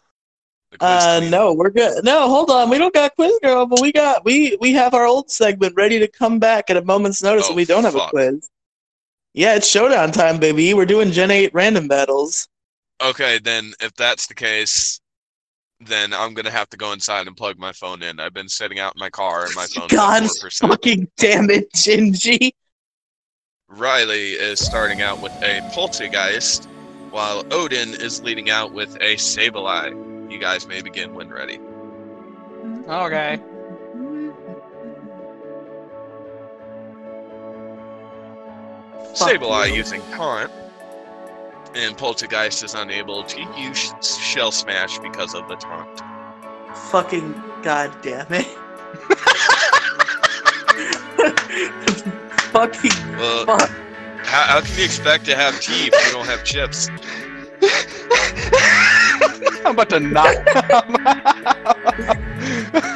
[0.70, 2.04] Quiz Uh, no, we're good.
[2.04, 2.70] No, hold on.
[2.70, 6.00] We don't got quiz girl, but we got we we have our old segment ready
[6.00, 8.50] to come back at a moment's notice, Oh, and we don't have a quiz.
[9.34, 10.74] Yeah, it's showdown time, baby.
[10.74, 12.48] We're doing Gen Eight random battles.
[13.04, 15.02] Okay, then if that's the case,
[15.80, 18.20] then I'm gonna have to go inside and plug my phone in.
[18.20, 20.72] I've been sitting out in my car and my phone God is four percent.
[20.72, 22.52] fucking damn it, Gingy.
[23.68, 26.66] Riley is starting out with a Poltergeist,
[27.10, 30.32] while Odin is leading out with a Sableye.
[30.32, 31.60] you guys may begin when ready.
[32.88, 33.40] Okay.
[39.14, 39.76] Sableye you.
[39.76, 40.52] using taunt,
[41.76, 46.02] and Poltergeist is unable to use Shell Smash because of the taunt.
[46.90, 47.34] Fucking
[47.64, 48.48] goddamn it.
[52.52, 53.70] Fucking Well, fuck.
[54.24, 56.90] how, how can you expect to have tea if you don't have chips?
[59.66, 60.36] I'm about to knock.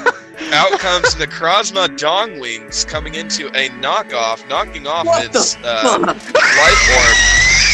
[0.53, 6.89] Out comes Necrozma Dawn Wings coming into a knockoff, knocking off What its uh, life
[6.97, 7.17] orb,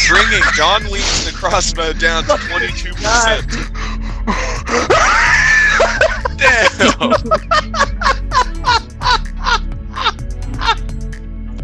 [0.08, 3.84] bringing Dawn Wings Necrozma down to 22%.
[6.36, 7.12] Damn!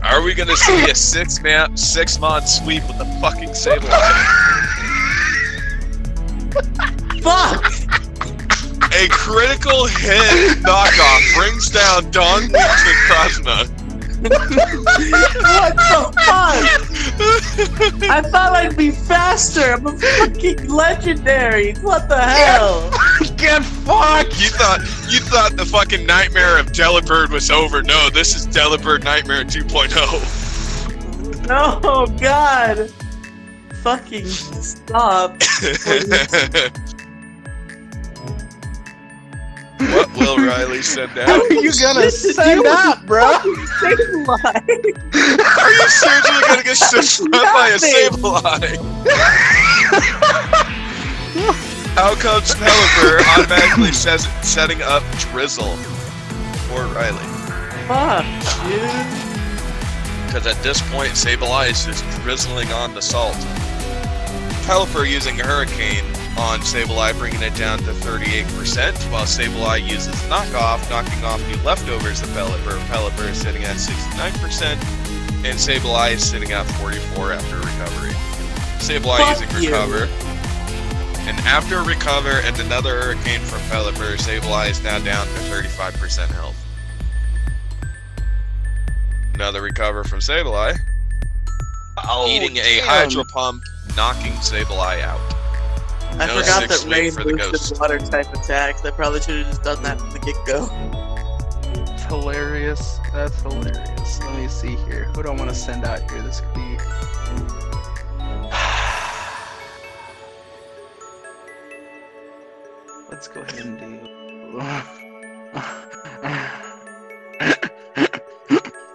[0.02, 3.90] Are we gonna see a six man, six mod sweep with the fucking Sableye?
[7.22, 7.79] Fuck!
[8.92, 13.68] A critical hit knockoff brings down Dawn Wings Necrozma.
[14.20, 16.66] what the fuck?
[18.10, 19.74] I thought I'd be faster.
[19.74, 21.74] I'm a fucking legendary.
[21.74, 22.90] What the hell?
[23.36, 24.40] Get fucked!
[24.40, 27.80] You thought you thought the fucking nightmare of Delibird was over.
[27.82, 29.44] No, this is Delibird Nightmare oh.
[29.44, 31.48] 2.0.
[31.48, 32.90] No, God.
[33.82, 35.40] Fucking stop.
[39.88, 41.40] what will Riley send How out?
[41.42, 43.32] are you gonna Shit to send do that, bro?
[43.80, 44.64] Fucking lie.
[45.60, 48.10] Are you seriously gonna get sent out by a Nothing.
[48.10, 48.76] Sableye?
[51.96, 55.76] Out comes Pelipper automatically says setting up Drizzle
[56.68, 57.24] for Riley.
[57.88, 58.24] Fuck,
[58.68, 58.90] dude.
[60.26, 63.34] Because at this point, Sableye is just drizzling on the salt.
[64.64, 66.04] Pelipper using Hurricane
[66.38, 72.22] on Sableye, bringing it down to 38%, while Sableye uses Knockoff, knocking off the leftovers
[72.22, 72.78] of Pelipper.
[72.86, 74.72] Pelipper is sitting at 69%,
[75.44, 78.12] and Sableye is sitting at 44 after recovery.
[78.78, 79.70] Sableye Fuck using you.
[79.70, 80.08] Recover.
[81.28, 86.56] And after Recover and another Hurricane from Pelipper, Sableye is now down to 35% health.
[89.34, 90.76] Another Recover from Sableye
[92.08, 92.86] Oh, eating a damn.
[92.86, 93.62] hydro pump,
[93.96, 95.20] knocking Sableye out.
[96.18, 98.84] I No forgot that rain for the boosted water type attacks.
[98.84, 100.66] I probably should have just done that from the get go.
[101.74, 102.98] That's hilarious.
[103.12, 104.20] That's hilarious.
[104.20, 105.04] Let me see here.
[105.14, 106.22] Who do I want to send out here?
[106.22, 106.60] This could be.
[113.10, 113.86] Let's go ahead and do.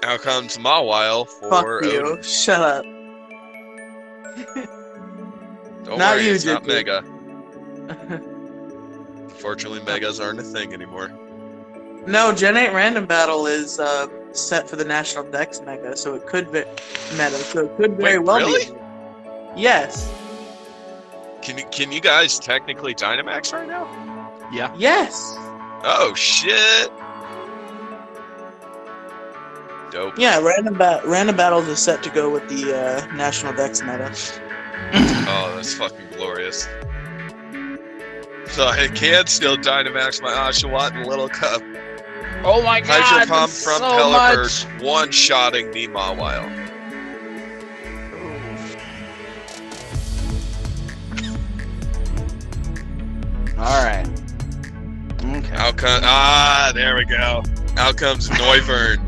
[0.05, 2.05] Now comes Mawile for Fuck you.
[2.05, 2.23] Odin.
[2.23, 2.85] Shut up.
[5.85, 7.03] Don't Not worry, you, it's not Mega.
[9.37, 11.11] Fortunately, Megas aren't a thing anymore.
[12.07, 16.25] no, Gen 8 Random Battle is uh, set for the National Dex Mega, so it
[16.25, 16.63] could be
[17.11, 18.65] meta, so it could very Wait, well really?
[18.71, 18.77] be.
[19.61, 20.11] Yes.
[21.43, 23.85] Can you can you guys technically Dynamax right now?
[24.51, 24.73] yeah.
[24.75, 25.33] Yes.
[25.87, 26.89] Oh shit!
[29.91, 30.17] Dope.
[30.17, 34.11] Yeah, Random, ba- Random Battles is set to go with the uh, National Dex meta.
[35.27, 36.67] Oh, that's fucking glorious.
[38.47, 41.61] So I can still Dynamax my Oshawott and Little Cup.
[42.43, 43.01] Oh my god!
[43.01, 46.43] Hydro Pump that's from so Pelipper, one-shotting the Mawile.
[53.57, 54.07] All right.
[55.23, 55.55] Okay.
[55.55, 57.41] Out comes ah, there we go.
[57.77, 58.99] Out comes Noivern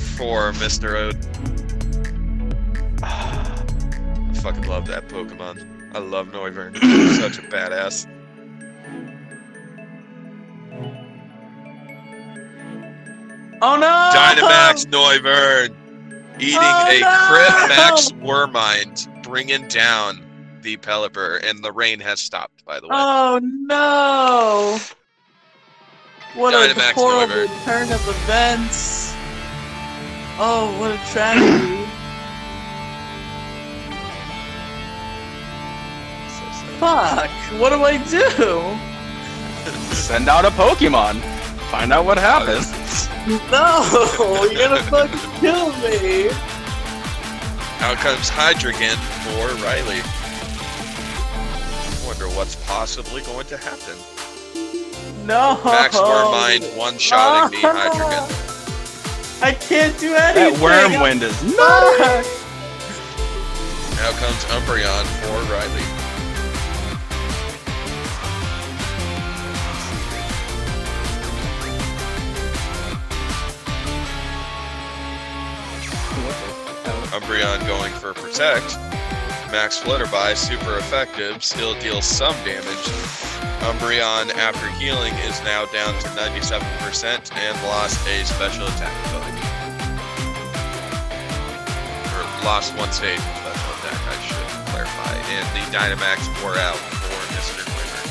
[0.00, 0.94] for Mr.
[0.94, 1.16] Ode.
[4.46, 5.92] I fucking love that Pokemon.
[5.92, 6.76] I love Noivern.
[7.20, 8.06] Such a badass.
[13.60, 14.10] Oh no!
[14.14, 15.74] Dynamax Noivern
[16.40, 17.26] eating Oh, a no!
[17.26, 20.24] crit max Wyrmwind, bringing down
[20.62, 22.64] the Pelipper, and the rain has stopped.
[22.64, 24.78] By the way, Oh no!
[26.40, 27.64] What Dynamax a horrible Noivern.
[27.64, 29.12] turn of events!
[30.38, 31.82] Oh, what a tragedy!
[36.78, 37.30] Fuck!
[37.58, 38.76] What do I do?
[39.94, 41.20] Send out a Pokemon.
[41.70, 42.70] Find out what happens.
[43.50, 43.82] No!
[44.50, 46.30] You're gonna fucking kill me!
[47.80, 50.00] out comes Hydreigon for Riley.
[52.06, 53.96] Wonder what's possibly going to happen.
[55.26, 55.60] No!
[55.64, 59.42] Max Wyrmwind one-shotting the Hydreigon.
[59.42, 60.60] I can't do anything!
[60.60, 61.00] That anything!
[61.00, 61.98] Wyrmwind is nuts.
[61.98, 62.46] Fuck!
[63.96, 65.95] Now comes Umbreon for Riley.
[77.26, 78.78] Umbreon going for Protect.
[79.50, 82.86] Max Flutterby, super effective, still deals some damage.
[83.66, 89.42] Umbreon, after healing, is now down to 97% and lost a special attack ability.
[92.14, 95.18] Or lost one stage of special attack, I should clarify.
[95.34, 97.66] And the Dynamax wore out for Mr.
[97.66, 98.06] Noivern.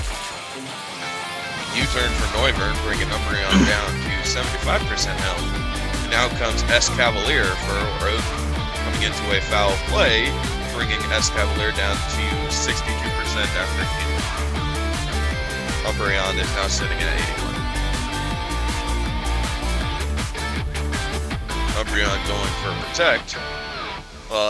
[1.71, 6.11] U-turn for Noivern, bringing Umbreon down to 75% health.
[6.11, 8.44] Now comes Escavalier for coming
[9.05, 10.31] into a foul play,
[10.73, 14.25] bringing Escavalier down to 62% after healing.
[15.85, 17.53] Umbreon is now sitting at 81.
[21.85, 23.37] Umbreon going for Protect,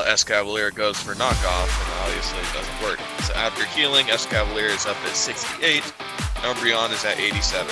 [0.08, 3.00] Escavalier goes for Knockoff, and obviously it doesn't work.
[3.24, 5.84] So after healing, Escavalier is up at 68,
[6.44, 7.68] Umbreon is at 87.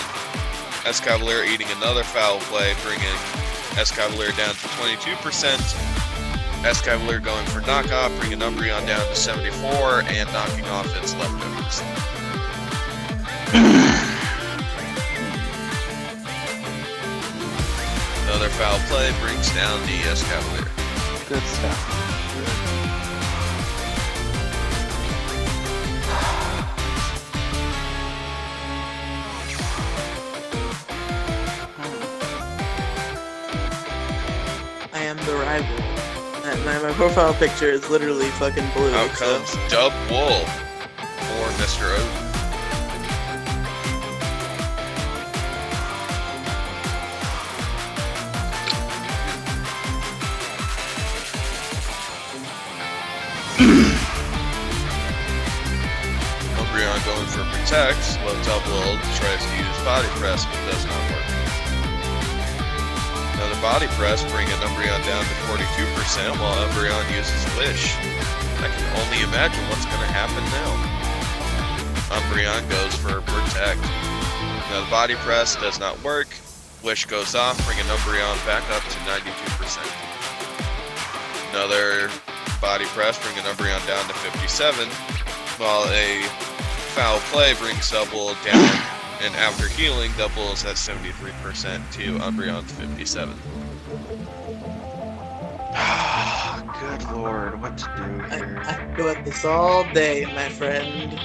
[0.83, 3.15] Escavalier eating another foul play, bringing
[3.79, 5.92] Escavalier down to 22%.
[6.63, 11.81] Escavalier going for knockoff, bringing Umbreon down to 74 and knocking off its leftovers.
[18.23, 20.69] Another foul play brings down the Escavalier.
[21.27, 21.99] Good stuff.
[34.93, 35.82] I am the rival.
[36.53, 38.93] And my, my profile picture is literally fucking blue.
[38.93, 41.97] Out so- comes Dub Wool for Mr.
[41.97, 42.29] Odin.
[56.59, 61.22] Umbreon going for Protect, while Dubwool tries to use Body Press, but does not work.
[63.43, 67.91] Another Body Press, bringing Umbreon down to 42%, while Umbreon uses Wish.
[68.63, 70.71] I can only imagine what's going to happen now.
[72.15, 73.83] Umbreon goes for Protect.
[74.71, 76.29] Another Body Press does not work.
[76.83, 79.83] Wish goes off, bringing Umbreon back up to 92%.
[81.51, 82.09] Another
[82.61, 84.87] Body Press, bringing Umbreon down to 57
[85.59, 86.23] while a
[86.95, 93.33] foul play brings Dubwool down, and after healing, doubles at 73% to Umbreon's 57.
[95.75, 98.61] Ah, good lord, what to do I, here?
[98.65, 101.17] I could go at this all day, my friend.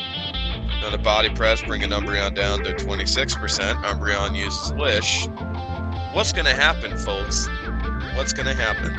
[0.78, 3.82] Another body press bringing Umbreon down to 26%.
[3.82, 5.26] Umbreon uses Wish.
[6.14, 7.48] What's going to happen, folks?
[8.16, 8.92] What's going to happen?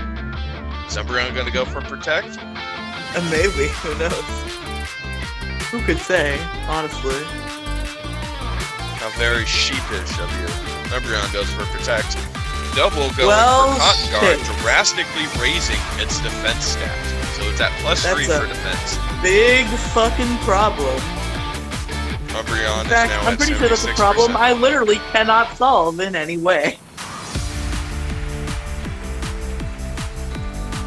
[0.87, 2.37] Is Umbreon going to go for Protect?
[2.37, 4.11] And maybe, who knows?
[5.71, 7.48] Who could say, honestly?
[8.99, 10.47] How very sheepish of you.
[10.91, 12.07] Umbreon goes for Protect.
[12.75, 14.57] Dubwool going Well, for Cotton Guard, shit.
[14.61, 16.95] drastically raising its defense stat.
[17.35, 18.97] So it's at plus That's 3 a- for defense.
[19.23, 20.99] Big fucking problem.
[22.29, 25.99] Umbreon In fact, is now I'm pretty sure that's a problem I literally cannot solve
[25.99, 26.77] in any way.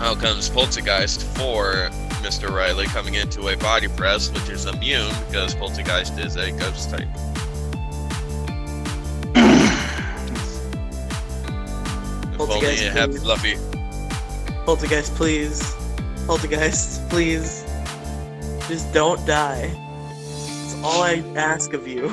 [0.00, 1.88] Out comes Poltergeist for
[2.22, 2.50] Mr.
[2.50, 7.08] Riley coming into a body press, which is immune because Poltergeist is a ghost type.
[12.46, 13.22] Poltergeist, had please.
[13.22, 13.56] Fluffy.
[14.64, 15.76] Poltergeist, please.
[16.26, 17.64] Poltergeist, please.
[18.68, 19.68] Just don't die.
[19.68, 22.12] That's all I ask of you.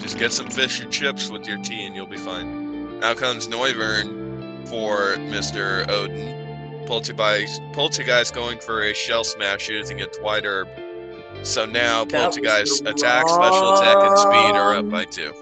[0.00, 3.00] Just get some fish and chips with your tea and you'll be fine.
[3.00, 5.88] Now comes Noivern for Mr.
[5.88, 6.86] Odin.
[6.86, 10.68] Poltergeist, Poltergeist going for a shell smash using white herb.
[11.42, 15.32] So now That Poltergeist attack, special attack, and speed are up by two.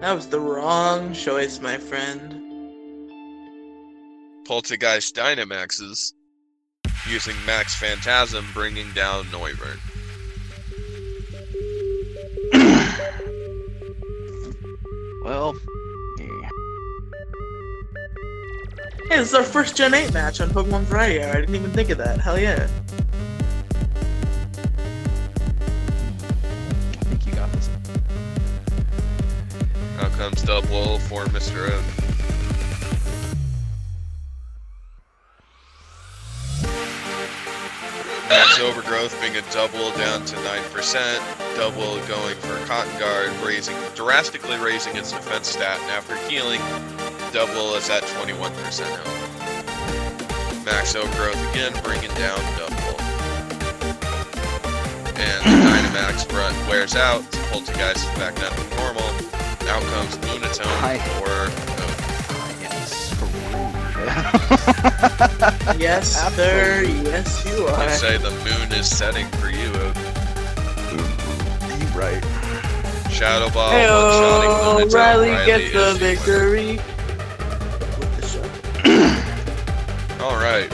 [0.00, 2.34] That was the wrong choice, my friend.
[4.46, 6.12] Poltergeist Dynamaxes
[7.08, 9.78] using Max Phantasm, bringing down Noivern.
[15.24, 15.54] Well,
[16.18, 16.48] yeah.
[19.10, 21.32] Hey, this is our first Gen 8 match on Pokemon Variety Hour.
[21.32, 22.18] I didn't even think of that.
[22.18, 22.66] Hell yeah.
[29.98, 31.66] Out comes Dubwool for Mr.
[31.66, 31.84] Odin.
[38.28, 41.18] Max Overgrowth being a double down to 9%.
[41.56, 46.60] Dubwool going for Cotton Guard, raising drastically raising its defense stat, and after healing,
[47.32, 50.64] Dubwool is at 21% health.
[50.64, 53.00] Max Overgrowth again, bringing down Dubwool.
[55.18, 59.07] And the Dynamax front wears out, Poltergeist is back down to normal.
[59.68, 60.98] Out comes Lunatone Hi.
[60.98, 61.54] for Odin.
[65.66, 65.76] I.
[65.78, 66.82] Yes, sir.
[67.04, 67.90] Yes, you I are.
[67.90, 69.94] say the moon is setting for you, Odin.
[71.94, 72.24] Right.
[73.10, 76.78] Shadow Ball, Hey, one-shotting oh, Riley Riley gets the victory.
[77.98, 80.20] With the shot.
[80.22, 80.70] Alright.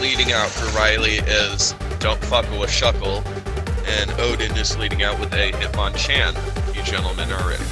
[0.00, 3.22] Leading out for Riley is Don't Fuck with Shuckle,
[3.88, 6.34] and Odin is leading out with a Hitmonchan.
[6.74, 7.64] You gentlemen are ready.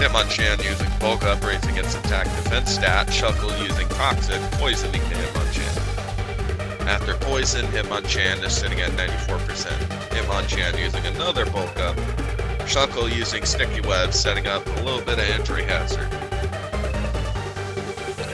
[0.00, 3.08] Hitmonchan using Bulk Up, raising its attack defense stat.
[3.08, 6.86] Shuckle using Toxic, poisoning the Hitmonchan.
[6.86, 9.68] After poison, Hitmonchan is sitting at 94%.
[10.08, 11.96] Hitmonchan using another Bulk Up,
[12.66, 16.29] Shuckle using sticky web, setting up a little bit of injury hazard.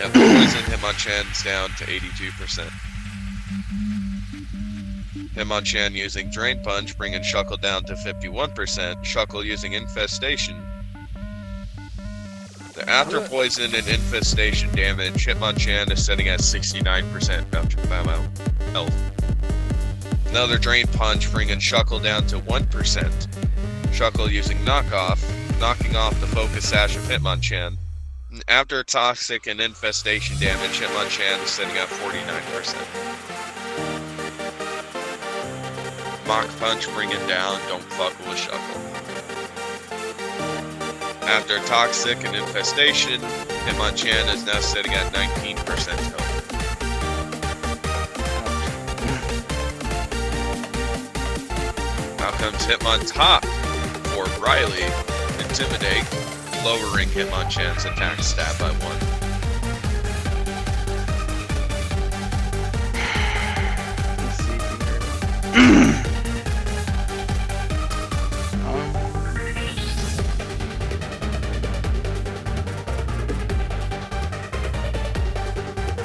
[0.03, 2.69] And the poison Hitmonchan's down to 82%.
[5.35, 9.05] Hitmonchan using Drain Punch, bringing Shuckle down to 51%.
[9.05, 10.57] Shuckle using Infestation.
[12.77, 18.39] The after poison and infestation damage, Hitmonchan is sitting at 69% after amount
[18.73, 18.95] health.
[20.29, 23.27] Another Drain Punch, bringing Shuckle down to 1%.
[23.93, 25.23] Shuckle using knockoff,
[25.59, 27.79] knocking off the focus sash of Hitmonchan.
[28.49, 32.77] After toxic and infestation damage, Hitmonchan is sitting at 49%.
[36.27, 38.83] Mach Punch bringing down Don't Fuck with Shuckle.
[41.23, 46.43] After toxic and infestation, Hitmonchan is now sitting at 19% health.
[52.19, 53.45] Now comes Hitmontop
[54.15, 54.85] for Riley.
[55.39, 56.05] Intimidate,
[56.67, 58.99] lowering Hitmonchan's attack stat by one.
[64.19, 64.99] Let's see here.
[68.67, 68.91] Um,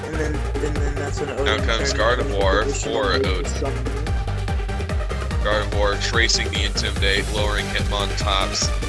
[0.05, 3.45] and then, and then that's when Odin Now comes Gardevoir for Odin.
[5.43, 8.80] Gardevoir tracing the Intimidate, lowering Hitmontop's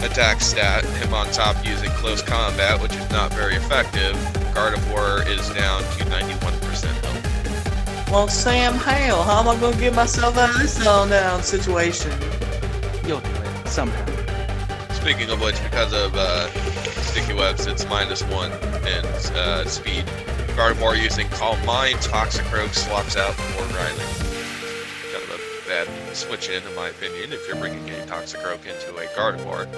[0.00, 0.84] attack stat.
[0.84, 4.14] Hitmontop using close combat, which is not very effective.
[4.54, 8.10] Gardevoir is down to 91% health.
[8.10, 12.12] Well, Sam Hale, how am I gonna get myself out of this down down situation?
[13.06, 14.06] You'll do it somehow.
[14.92, 16.48] Speaking of which, because of uh,
[17.02, 18.52] sticky webs, it's minus one
[18.86, 19.04] in
[19.36, 20.04] uh, speed.
[20.56, 24.25] Gardevoir using Calm Mind, Toxicroak swaps out for Riley.
[26.16, 29.68] Switch in, in my opinion, if you're bringing a Toxicroak into a Gardevoir.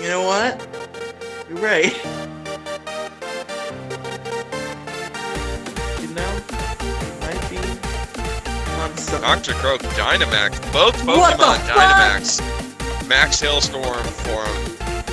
[0.00, 0.60] You know what?
[1.48, 1.92] You're right.
[6.00, 6.32] You know,
[7.20, 7.58] might be
[8.78, 9.22] on some.
[9.22, 11.56] Toxicroak, Dynamax, both Pokemon?
[11.66, 13.08] Dynamax.
[13.08, 14.46] Max Hailstorm from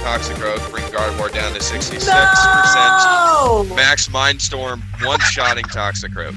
[0.04, 2.06] Toxicroak, bring Gardevoir down to 66%.
[2.06, 3.64] No!
[3.76, 6.36] Max Mindstorm, one-shotting Toxicroak.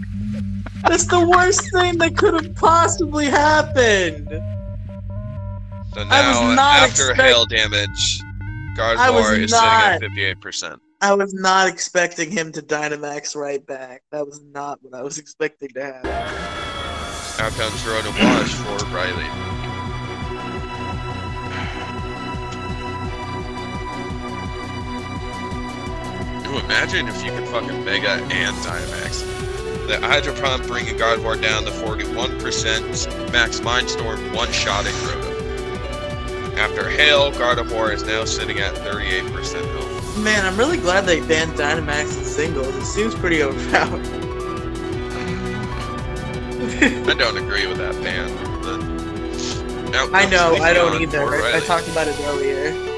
[0.88, 4.28] That's the worst thing that could have possibly happened.
[5.94, 8.20] So I was not after expect- hail damage,
[8.76, 10.10] Gardevoir is not- sitting at
[10.42, 10.80] 58%.
[11.00, 14.02] I was not expecting him to Dynamax right back.
[14.12, 16.10] That was not what I was expecting to happen.
[17.38, 19.26] Now comes Rotom Wash for Riley.
[26.48, 29.45] Ooh, imagine if you could fucking Mega and Dynamax.
[29.86, 33.32] The Hydro Pump bringing Gardevoir down to 41%.
[33.32, 36.56] Max Mindstorm one-shotting Rotom.
[36.56, 39.30] After Hail, Gardevoir is now sitting at 38%
[39.72, 40.18] health.
[40.18, 42.74] Man, I'm really glad they banned Dynamax in singles.
[42.74, 44.04] It seems pretty overpowered.
[47.08, 48.28] I don't agree with that ban.
[50.12, 51.22] I know, I don't either.
[51.22, 52.95] I, I talked about it earlier.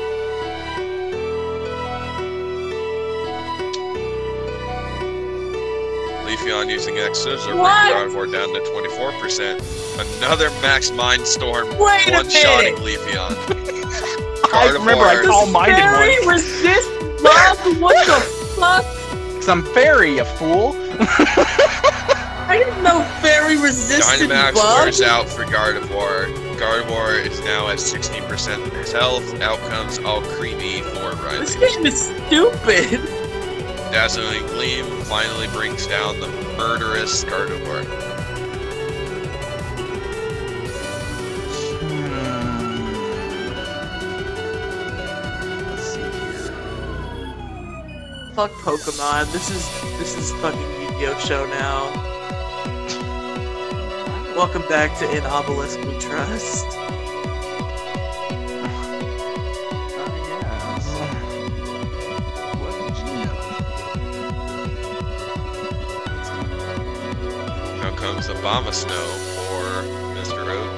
[6.28, 10.18] Leafeon using X Scissor bring down to 24%.
[10.18, 12.98] Another Max Mindstorm Wait a one-shotting minute!
[13.00, 13.32] Leafeon.
[14.52, 16.34] I remember I Gardevoir- call minded Fairy one.
[16.34, 16.90] resist
[17.22, 17.80] Rob?
[17.80, 18.20] What the
[18.60, 19.42] fuck?
[19.42, 20.74] Some fairy, you fool.
[21.00, 24.82] I didn't know fairy resisted Dynamax bug.
[24.84, 26.26] wears out for Gardevoir.
[26.56, 29.40] Gardevoir is now at 60% of his health.
[29.40, 31.38] Out comes Alcremie for Riley.
[31.46, 33.00] This game is stupid.
[33.90, 36.28] Dazzling Gleam finally brings down the
[36.58, 37.84] murderous Gardevoir.
[41.80, 42.18] Hmm.
[48.34, 49.32] Fuck Pokemon.
[49.32, 49.66] This is
[49.98, 51.88] this is fucking Yu-Gi-Oh show now.
[54.36, 56.66] Welcome back to In Obelisk We Trust.
[68.18, 69.62] Now comes Abomasnow for
[70.18, 70.44] Mr.
[70.44, 70.70] Road.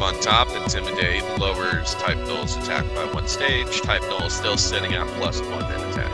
[0.01, 3.81] On top, Intimidate lowers Type Null's attack by one stage.
[3.81, 6.11] Type Null is still sitting at plus one in attack.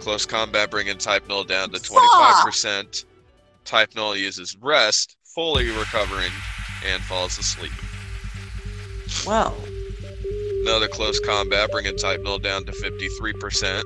[0.00, 3.06] Close combat bringing Type Null down to 25%.
[3.64, 6.32] Type Null uses Rest, fully recovering,
[6.84, 7.72] and falls asleep.
[9.26, 9.56] Well,
[10.62, 13.82] Another close combat bringing Type Null down to 53%.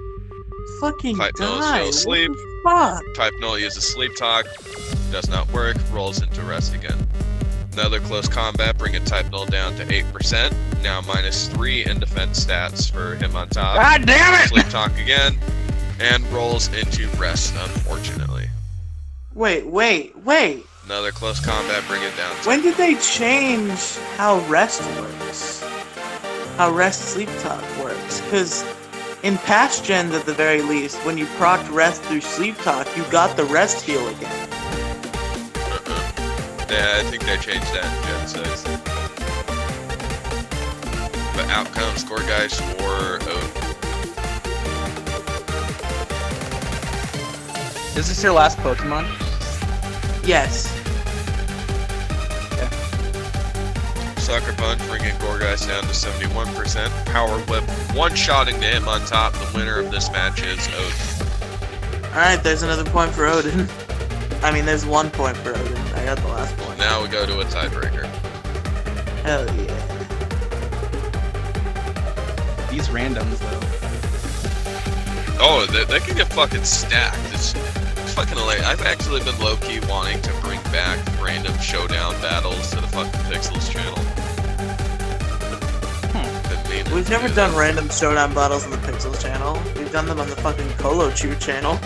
[0.81, 1.79] fucking Type Null is die.
[1.79, 2.31] still asleep.
[2.63, 4.47] What the Type Null uses Sleep Talk,
[5.11, 7.07] does not work, rolls into Rest again.
[7.73, 10.55] Another close combat bringing Type Null down to 8%.
[10.83, 13.77] Now minus 3 in defense stats for Hitmontop.
[13.77, 14.49] God damn it!
[14.49, 15.39] Sleep Talk again,
[16.01, 18.49] and rolls into Rest, unfortunately.
[19.35, 20.67] Wait, wait, wait.
[20.85, 25.65] Another close combat bring it down When did they change how rest works?
[26.57, 28.21] How rest sleep talk works?
[28.21, 28.65] Because
[29.23, 33.05] in past gens, at the very least, when you procced rest through sleep talk, you
[33.05, 34.49] got the rest heal again.
[36.69, 38.65] Yeah, I think they changed that in Gen 6.
[41.35, 43.63] But outcome score guys for Odin.
[47.97, 49.07] Is this your last Pokemon?
[50.27, 50.82] Yes.
[54.33, 57.05] Sucker Punch bringing Gourgeist down to 71%.
[57.13, 57.63] Power Whip
[57.95, 59.33] one-shotting to Hitmontop.
[59.33, 62.07] The winner of this match is Odin.
[62.07, 63.69] Alright, there's another point for Odin.
[64.43, 65.77] I mean, there's one point for Odin.
[65.77, 66.79] I got the last point.
[66.79, 68.07] Now we go to a tiebreaker.
[69.21, 69.67] Hell yeah.
[72.71, 73.61] These randoms though.
[75.45, 77.19] Oh, they, they can get fucking stacked.
[77.35, 78.65] It's, it's fucking hilarious.
[78.65, 83.71] I've actually been low-key wanting to bring back random showdown battles to the fucking Pixels
[83.71, 84.22] channel.
[86.93, 87.11] Been meaning.
[87.11, 89.61] We've never done random showdown battles on the Pixels channel.
[89.77, 91.79] We've done them on the fucking Colo Chew channel.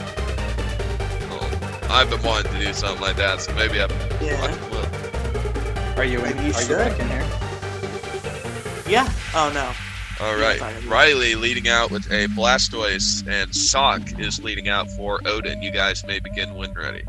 [1.30, 1.50] Well,
[1.90, 3.88] I've been wanting to do something like that, so maybe I
[4.20, 4.36] Yeah.
[4.40, 5.98] fucking will.
[5.98, 6.36] Are you in?
[6.36, 6.70] Maybe you Are should.
[6.70, 7.24] you back in here?
[8.88, 9.08] Yeah.
[9.34, 9.72] Oh no.
[10.18, 10.88] All Yeah, right, fine.
[10.88, 15.62] Riley leading out with a Blastoise, and Sock is leading out for Odin.
[15.62, 17.02] You guys may begin when ready.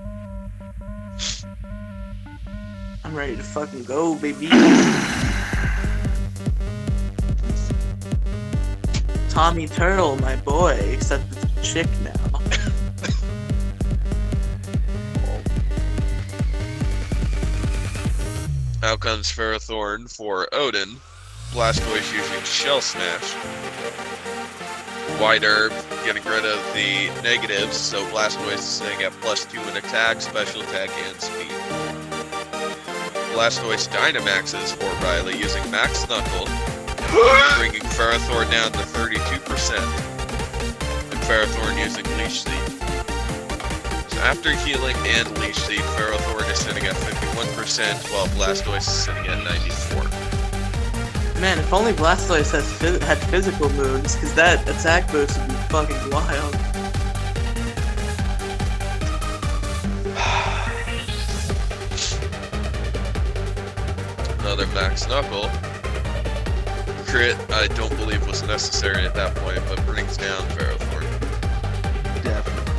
[3.06, 4.50] I'm ready to fucking go, baby.
[9.38, 12.12] Tommy Turtle, my boy, except it's a chick now.
[18.90, 20.98] Out comes Ferrothorn for Odin.
[21.52, 23.34] Blastoise using Shell Smash.
[25.22, 25.72] White Herb
[26.04, 30.62] getting rid of the negatives, so Blastoise is sitting at plus two in attack, special
[30.62, 31.52] attack, and speed.
[33.36, 36.48] Blastoise Dynamaxes for Riley using Max Knuckle,
[37.58, 42.54] bringing Ferrothorn down to 32% and Ferrothorn using Leech Seed.
[44.12, 49.26] So after healing and Leech Seed, Ferrothorn is sitting at 51%, while Blastoise is sitting
[49.28, 50.04] at 94.
[51.42, 55.54] Man, if only Blastoise has phys had physical moves, because that attack boost would be
[55.70, 56.56] fucking wild.
[64.40, 65.50] Another Max Knuckle.
[67.08, 71.04] Crit, I don't believe was necessary at that point, but brings down Ferrothorn.
[72.22, 72.74] Definitely.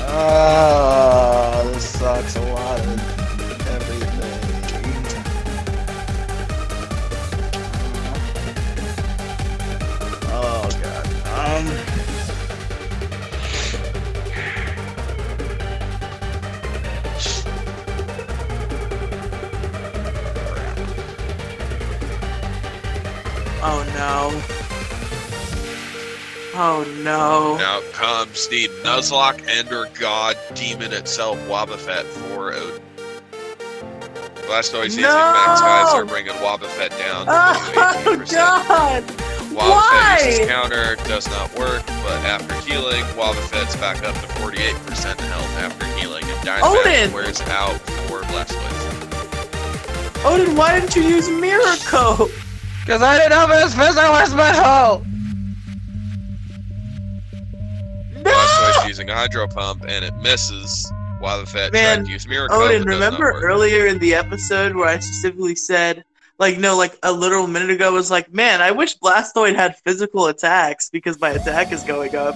[0.00, 4.08] Oh, this sucks a lot of everything.
[10.30, 11.06] Oh god.
[11.58, 11.97] Um.
[23.60, 24.30] Oh no.
[26.54, 27.56] Oh no.
[27.56, 32.80] Now comes the Nuzlocke Ender God Demon itself, Wobbuffet for Odin.
[34.46, 35.08] Blastoise using No!
[35.08, 38.30] Max Geyser, bringing Wobbuffet down to Oh 18%.
[38.32, 39.02] god!
[39.52, 45.58] Wobbuffet uses counter, does not work, but after healing, Wobbuffet's back up to 48% health
[45.58, 47.12] after healing, and Dynamax Odin!
[47.12, 48.86] wears out for Blastoise.
[50.24, 52.30] Odin, why didn't you use Miracle?
[52.88, 55.04] Because I didn't have his physical metal!
[58.22, 58.88] Blastoise No!
[58.88, 60.90] using Hydro Pump, and it misses.
[61.20, 64.74] Wobbuffet Man, tried to use Miracle, Odin, but does not remember earlier in the episode
[64.74, 66.02] where I specifically said,
[66.38, 70.28] like, no, like a literal minute ago, was like, man, I wish Blastoise had physical
[70.28, 72.34] attacks because my attack is going up.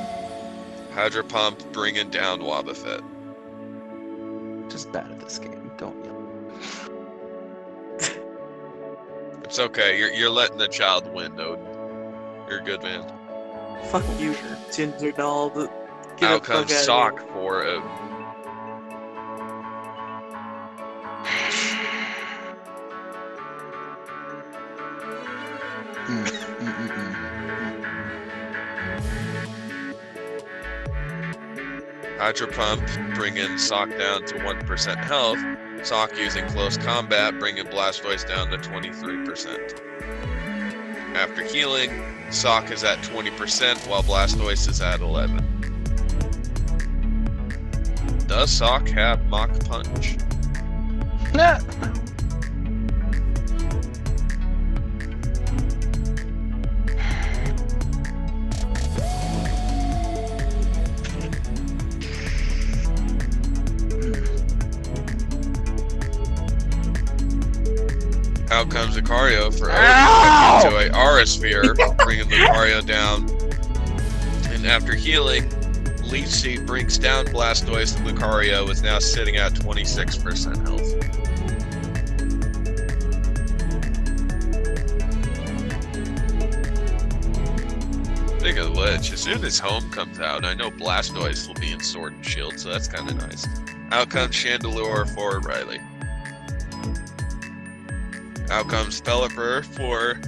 [0.92, 3.02] Hydro Pump bringing down Wobbuffet.
[4.70, 5.21] Just bad
[9.52, 9.98] It's okay.
[9.98, 11.62] You're you're letting the child win, Odin.
[12.48, 13.04] You're a good man.
[13.90, 14.34] Fuck you,
[14.74, 15.50] Ginger Doll.
[15.50, 15.70] The-
[16.16, 17.82] Get Out comes Sawk for mm.
[32.18, 35.36] Hydro Pump bringing Sawk down to 1% health.
[35.82, 39.80] Sawk using close combat, bringing Blastoise down to 23%.
[41.14, 41.90] After healing,
[42.30, 45.44] Sawk is at 20% while Blastoise is at 11.
[48.28, 50.16] Does Sawk have Mach Punch?
[51.34, 51.58] Nah.
[68.52, 70.60] Out comes Lucario for Ow!
[70.60, 71.74] Odin to a Aura Sphere,
[72.04, 73.26] bringing Lucario down.
[74.52, 75.48] And after healing,
[76.02, 77.96] Leech Seed brings down Blastoise.
[77.96, 80.86] And Lucario is now sitting at 26% health.
[88.38, 91.80] Speaking of which, as soon as Home comes out, I know Blastoise will be in
[91.80, 93.48] Sword and Shield, so that's kind of nice.
[93.92, 95.80] Out comes Chandelure for Riley.
[98.52, 100.20] Out comes Pelipper for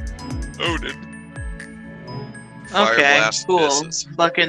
[0.58, 0.96] Odin.
[2.68, 3.58] Fire Okay, cool.
[3.84, 4.04] misses.
[4.16, 4.48] Fucking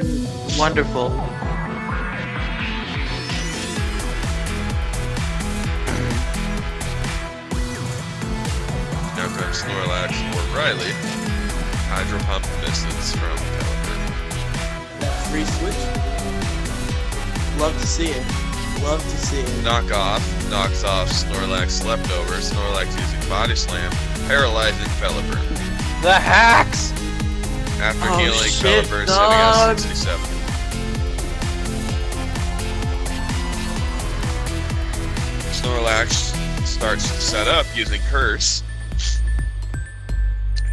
[0.57, 1.09] wonderful.
[9.17, 10.93] Now comes Snorlax for Riley.
[11.89, 13.97] Hydro Pump misses from Pelipper.
[15.29, 15.81] Free switch.
[17.59, 18.44] Love to see it.
[18.85, 19.63] Love to see.
[19.63, 20.21] Knock off,
[20.51, 23.91] knocks off Snorlax slept over, Snorlax using Body Slam,
[24.27, 25.41] paralyzing Pelipper.
[26.03, 26.91] The hacks!
[27.81, 29.79] After Oh, healing, shit, Pelipper is dog.
[29.79, 30.31] sitting at 67.
[35.51, 36.35] Snorlax
[36.65, 38.63] starts to set up using Curse.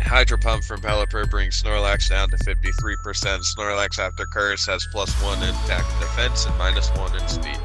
[0.00, 2.96] Hydro Pump from Pelipper brings Snorlax down to 53%.
[3.56, 7.58] Snorlax after Curse has plus 1 in attack and defense and minus 1 in speed.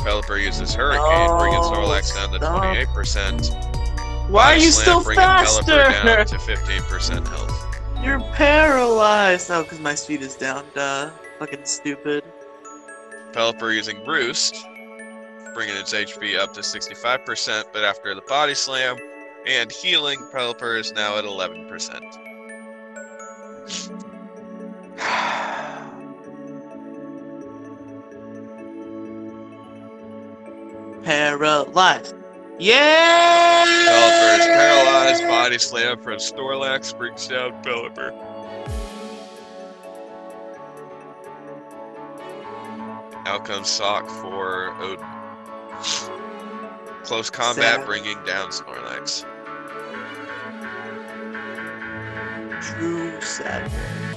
[0.00, 2.62] Pelipper uses Hurricane, bringing Oh, Snorlax down to stop.
[2.64, 4.30] 28%.
[4.30, 6.06] Why are you Slam still bringing Pelipper faster?
[6.06, 7.66] down to 15% health.
[8.04, 9.50] You're paralyzed.
[9.50, 10.64] Oh, because my speed is down.
[10.74, 11.10] Duh.
[11.38, 12.24] Fucking stupid.
[13.32, 14.56] Pelipper using Roost,
[15.54, 18.96] bringing its HP up to 65%, but after the Body Slam
[19.46, 22.29] and healing, Pelipper is now at 11%.
[31.02, 32.14] Paralyzed.
[32.58, 33.64] Yeah!
[33.88, 38.12] Pelipper is paralyzed, Body Slam from Snorlax brings down Pelipper.
[43.26, 45.06] Out comes Sawk for Odin.
[47.04, 47.86] Close combat Sad.
[47.86, 49.24] bringing down Snorlax.
[52.60, 54.09] True sadness.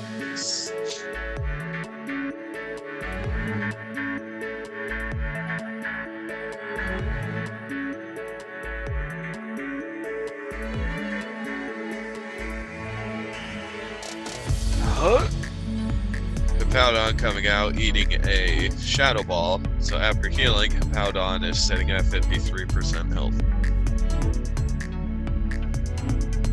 [16.73, 19.61] Hippowdon coming out eating a Shadow Ball.
[19.77, 23.37] So after healing, Hippowdon is sitting at 53% health.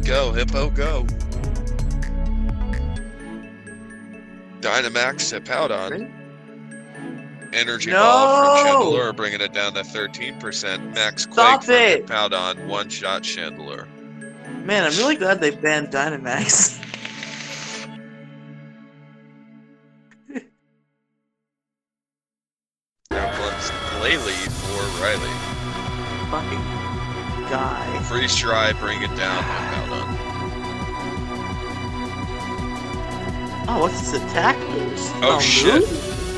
[0.05, 1.05] Go, Hippo, go.
[4.60, 6.12] Dynamax Hippowdon.
[7.55, 8.92] Energy Ball from No!
[8.92, 10.94] Chandelure bringing it down to 13%.
[10.94, 12.06] Max Quake Stop from it!
[12.06, 13.88] Hippowdon, one shot Chandelure.
[14.66, 16.76] Man, I'm really glad they banned Dynamax.
[28.40, 29.44] Freeze bring it down.
[33.68, 35.12] Oh, what's this attack boost?
[35.16, 35.74] Oh, shit.
[35.82, 35.86] Moody.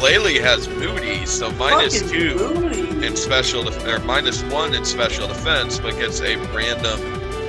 [0.01, 3.07] Glalie has Moody, so minus Fucking two Moody.
[3.07, 6.99] in special def- or minus one in special defense, but gets a random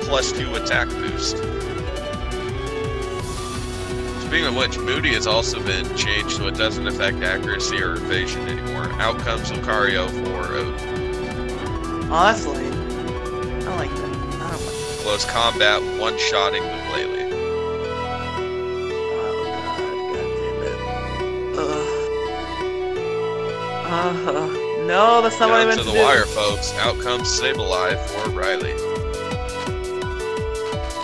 [0.02, 1.36] plus two attack boost.
[4.22, 8.46] Speaking of which, Moody has also been changed so it doesn't affect accuracy or evasion
[8.48, 8.84] anymore.
[9.00, 10.54] Out comes Lucario for.
[12.12, 12.72] Oh, that's lame.
[13.68, 14.13] I like that.
[15.04, 17.24] I don't like Close combat, one shotting the Glalie.
[19.02, 20.78] Oh, God, God damn it.
[21.58, 21.88] Ugh.
[23.86, 24.46] Uh,
[24.86, 26.02] no, that's not what I meant to to, the do.
[26.02, 26.72] wire, folks.
[26.78, 28.72] Out comes Sableye for Riley.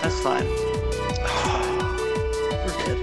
[0.02, 0.47] That's fine.
[2.64, 2.98] We're good.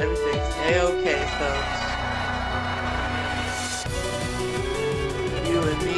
[0.00, 1.79] Everything's a-okay, folks.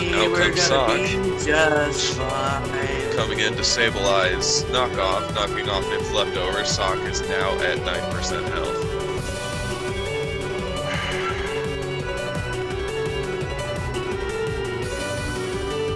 [0.03, 1.45] You and me, Out we're gonna Saj.
[1.47, 3.13] just fine.
[3.13, 4.35] Coming in to Sableye
[4.71, 6.65] knockoff, knocking off its leftover.
[6.65, 8.89] Sawk is now at 9% health.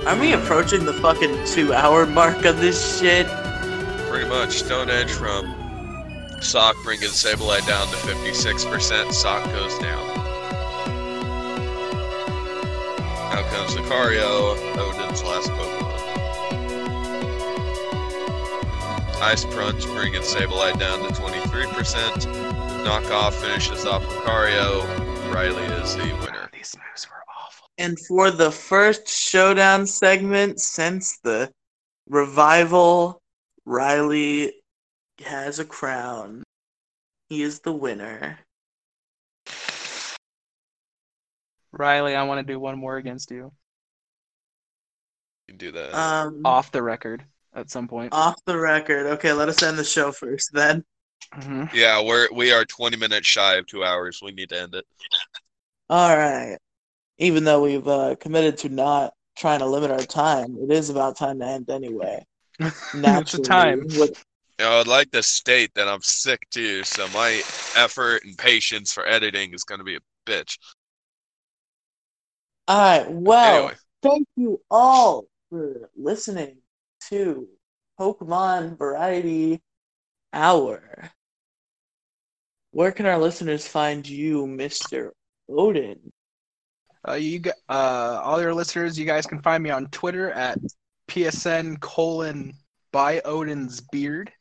[0.07, 3.27] Are we approaching the fucking two-hour mark of this shit?
[4.09, 4.59] Pretty much.
[4.59, 5.53] Stone Edge from
[6.41, 9.13] Sawk bringing Sableye down to 56%.
[9.13, 10.26] Sawk goes down.
[13.47, 15.97] Out comes Lucario, Odin's last Pokemon.
[19.23, 22.27] Ice Crunch bringing Sableye down to 23%.
[22.85, 24.85] Knockoff finishes off Lucario.
[25.33, 26.51] Riley is the winner.
[26.53, 27.69] These moves were awful.
[27.79, 31.51] And for the first showdown segment since the
[32.09, 33.21] revival,
[33.65, 34.55] Riley
[35.25, 36.43] has a crown.
[37.29, 38.39] He is the winner.
[41.79, 43.53] Riley, I want to do one more against you.
[45.47, 45.95] You can do that.
[45.95, 47.25] Um, Off the record
[47.55, 48.13] at some point.
[48.13, 49.07] off the record.
[49.07, 50.85] Okay, let us end the show first then.
[51.35, 51.73] Mhm.
[51.73, 54.21] yeah, we're we are 20 minutes shy of two hours.
[54.23, 54.85] We need to end it.
[55.89, 56.59] All right.
[57.19, 61.17] Even though we've uh, committed to not trying to limit our time, it is about
[61.17, 62.25] time to end anyway.
[62.61, 63.81] it's a time.
[63.81, 64.23] with-
[64.59, 67.43] You know, I'd like to state that I'm sick too, so my
[67.77, 70.59] effort and patience for editing is going to be a bitch.
[72.69, 73.11] All right.
[73.11, 76.59] Well, Anyway, thank you all for listening
[77.09, 77.49] to
[78.01, 79.63] Pokemon Variety
[80.33, 81.11] Hour.
[82.73, 85.11] Where can our listeners find you, Mr.
[85.49, 86.13] Odin?
[87.09, 90.59] Uh, you got, uh, all your listeners, you guys can find me on Twitter at
[91.09, 92.53] psn colon
[92.93, 94.33] by Odin's beard.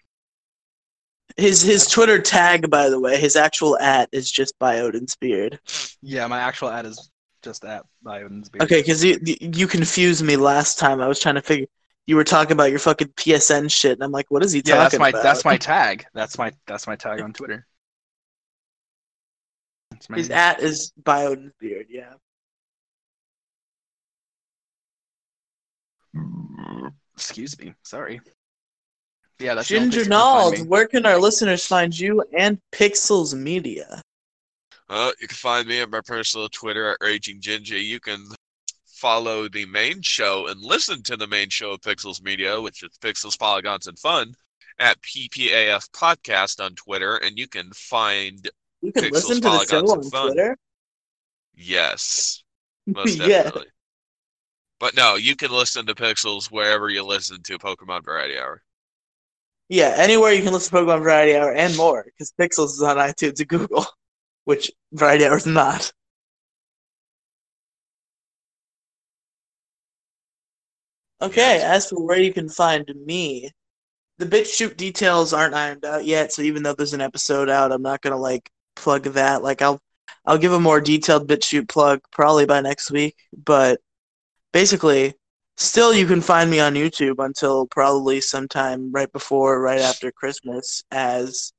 [1.37, 5.59] His his Twitter tag, by the way, his actual at is just by Odin's beard.
[6.01, 7.11] Yeah, my actual at is
[7.45, 8.63] just at by Odin's beard.
[8.63, 10.99] Okay, because you you confused me last time.
[10.99, 11.67] I was trying to figure.
[12.07, 14.73] You were talking about your fucking PSN shit, and I'm like, what is he talking
[14.73, 14.79] about?
[14.79, 15.23] Yeah, that's my about?
[15.23, 16.05] that's my tag.
[16.13, 17.65] That's my that's my tag on Twitter.
[20.13, 20.37] His name.
[20.37, 21.87] at is by Odin's beard.
[21.89, 22.13] Yeah.
[27.15, 27.73] Excuse me.
[27.83, 28.19] Sorry.
[29.39, 32.59] Yeah, that's Ginger place you can find Nald, where can our listeners find you and
[32.73, 34.01] Pixels Media?
[34.89, 37.77] Uh, you can find me at my personal Twitter at Raging Ginger.
[37.77, 38.25] You can
[38.85, 42.89] follow the main show and listen to the main show of Pixels Media, which is
[43.01, 44.33] Pixels, Polygons, and Fun,
[44.79, 48.49] at PPAF Podcast on Twitter, and you can find
[48.81, 50.31] You can Pixels, listen to the show on and fun.
[50.33, 50.57] Twitter.
[51.55, 52.43] yes,
[52.87, 53.27] most yeah.
[53.43, 53.67] definitely.
[54.79, 58.61] But no, you can listen to Pixels wherever you listen to Pokemon Variety Hour.
[59.69, 62.97] Yeah, anywhere you can listen to Pokemon Variety Hour and more, because Pixels is on
[62.97, 63.85] iTunes and Google,
[64.45, 65.91] which Variety Hour is not.
[71.21, 73.49] Okay, as for where you can find me,
[74.17, 77.81] the BitChute details aren't ironed out yet, so even though there's an episode out, I'm
[77.81, 79.43] not gonna like plug that.
[79.43, 79.81] Like I'll
[80.25, 83.81] I'll give a more detailed BitChute plug probably by next week, but
[84.53, 85.15] basically
[85.57, 90.83] still you can find me on YouTube until probably sometime right before right after Christmas
[90.91, 91.53] as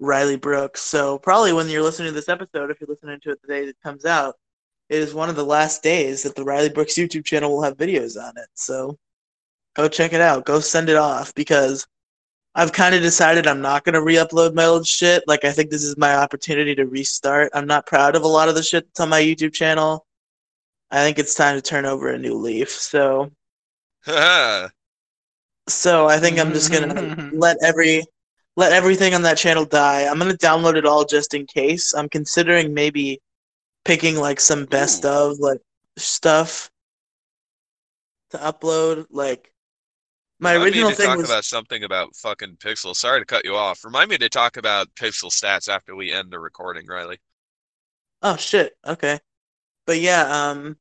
[0.00, 0.80] Riley Brooks.
[0.80, 3.64] So probably when you're listening to this episode, if you're listening to it the day
[3.64, 4.36] it comes out,
[4.88, 7.76] it is one of the last days that the Riley Brooks YouTube channel will have
[7.76, 8.48] videos on it.
[8.54, 8.98] So
[9.76, 10.44] go check it out.
[10.44, 11.86] Go send it off because
[12.54, 15.22] I've kind of decided I'm not going to re-upload my old shit.
[15.28, 17.52] Like I think this is my opportunity to restart.
[17.54, 20.06] I'm not proud of a lot of the shit that's on my YouTube channel.
[20.90, 22.70] I think it's time to turn over a new leaf.
[22.70, 23.30] So
[25.68, 28.04] so I think I'm just gonna let every
[28.60, 30.06] let everything on that channel die.
[30.06, 31.94] I'm gonna download it all just in case.
[31.94, 33.22] I'm considering maybe
[33.86, 35.62] picking like some best of like
[35.96, 36.70] stuff
[38.30, 39.06] to upload.
[39.10, 39.50] Like
[40.38, 42.94] my Remind original me to thing talk was about something about fucking Pixel.
[42.94, 43.82] Sorry to cut you off.
[43.82, 47.18] Remind me to talk about Pixel stats after we end the recording, Riley.
[48.20, 49.18] oh shit okay,
[49.86, 50.76] but yeah um.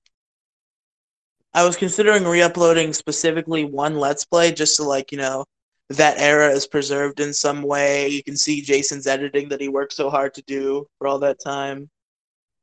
[1.52, 5.46] I was considering re-uploading specifically one Let's Play just to like you know
[5.90, 8.08] that era is preserved in some way.
[8.08, 11.40] You can see Jason's editing that he worked so hard to do for all that
[11.44, 11.90] time.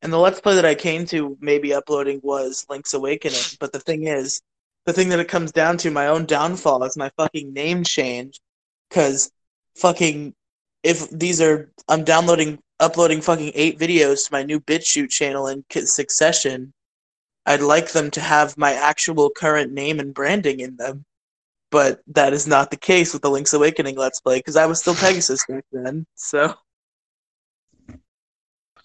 [0.02, 3.40] And the Let's Play that I came to maybe uploading was Link's Awakening.
[3.58, 4.42] But the thing is,
[4.84, 8.38] the thing that it comes down to, my own downfall, is my fucking name change.
[8.88, 9.32] Because
[9.74, 10.32] fucking,
[10.84, 15.64] if these are, I'm downloading, uploading fucking eight videos to my new BitChute channel in
[15.86, 16.72] succession.
[17.44, 21.04] I'd like them to have my actual current name and branding in them.
[21.70, 24.80] But that is not the case with the Link's Awakening Let's Play, because I was
[24.80, 26.06] still Pegasus back then.
[26.14, 26.54] So.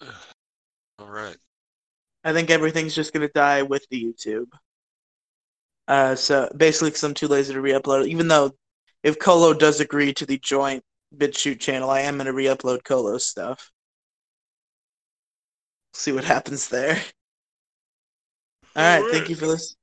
[0.98, 1.36] All right.
[2.24, 4.46] I think everything's just gonna die with the YouTube.
[5.88, 8.06] Uh, so basically, because I'm too lazy to re-upload.
[8.06, 8.52] Even though,
[9.02, 10.84] if Colo does agree to the joint
[11.16, 13.70] BitChute channel, I am gonna re-upload Colo's stuff.
[15.94, 17.00] See what happens there.
[18.74, 19.76] All right, thank you for this.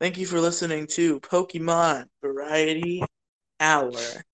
[0.00, 3.02] Thank you for listening to Pokemon Variety
[3.60, 4.24] Hour.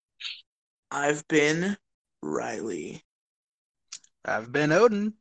[0.90, 1.76] I've been
[2.22, 3.02] Riley.
[4.24, 5.14] I've been Odin.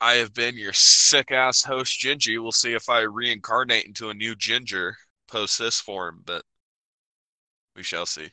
[0.00, 2.42] I have been your sick ass host, Gingy.
[2.42, 4.96] We'll see if I reincarnate into a new Ginger
[5.28, 6.44] post this form, but
[7.76, 8.30] we shall see.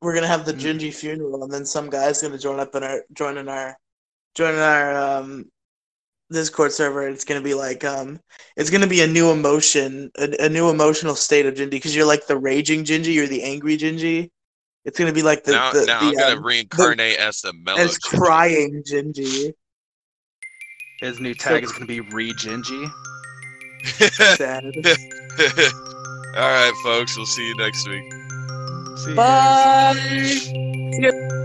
[0.00, 0.60] we're gonna have the Mm.
[0.78, 3.76] Gingy funeral, and then some guy's gonna join up in our join in our
[4.34, 5.50] join in our um
[6.30, 7.08] Discord server.
[7.08, 8.20] It's gonna be like um
[8.56, 12.06] it's gonna be a new emotion, a, a new emotional state of Gingy because you're
[12.06, 14.30] like the raging Gingy, you're the angry Gingy.
[14.84, 17.52] It's gonna be like the now, the, now the, I'm gonna um, reincarnate as the
[17.52, 17.80] mellow.
[17.80, 18.16] as Ginger.
[18.16, 19.52] crying Gingy.
[21.00, 22.90] His new tag is gonna be Re Gingy.
[26.36, 27.16] All right, folks.
[27.16, 28.12] We'll see you next week.
[28.98, 30.52] See you guys.
[31.00, 31.44] Bye.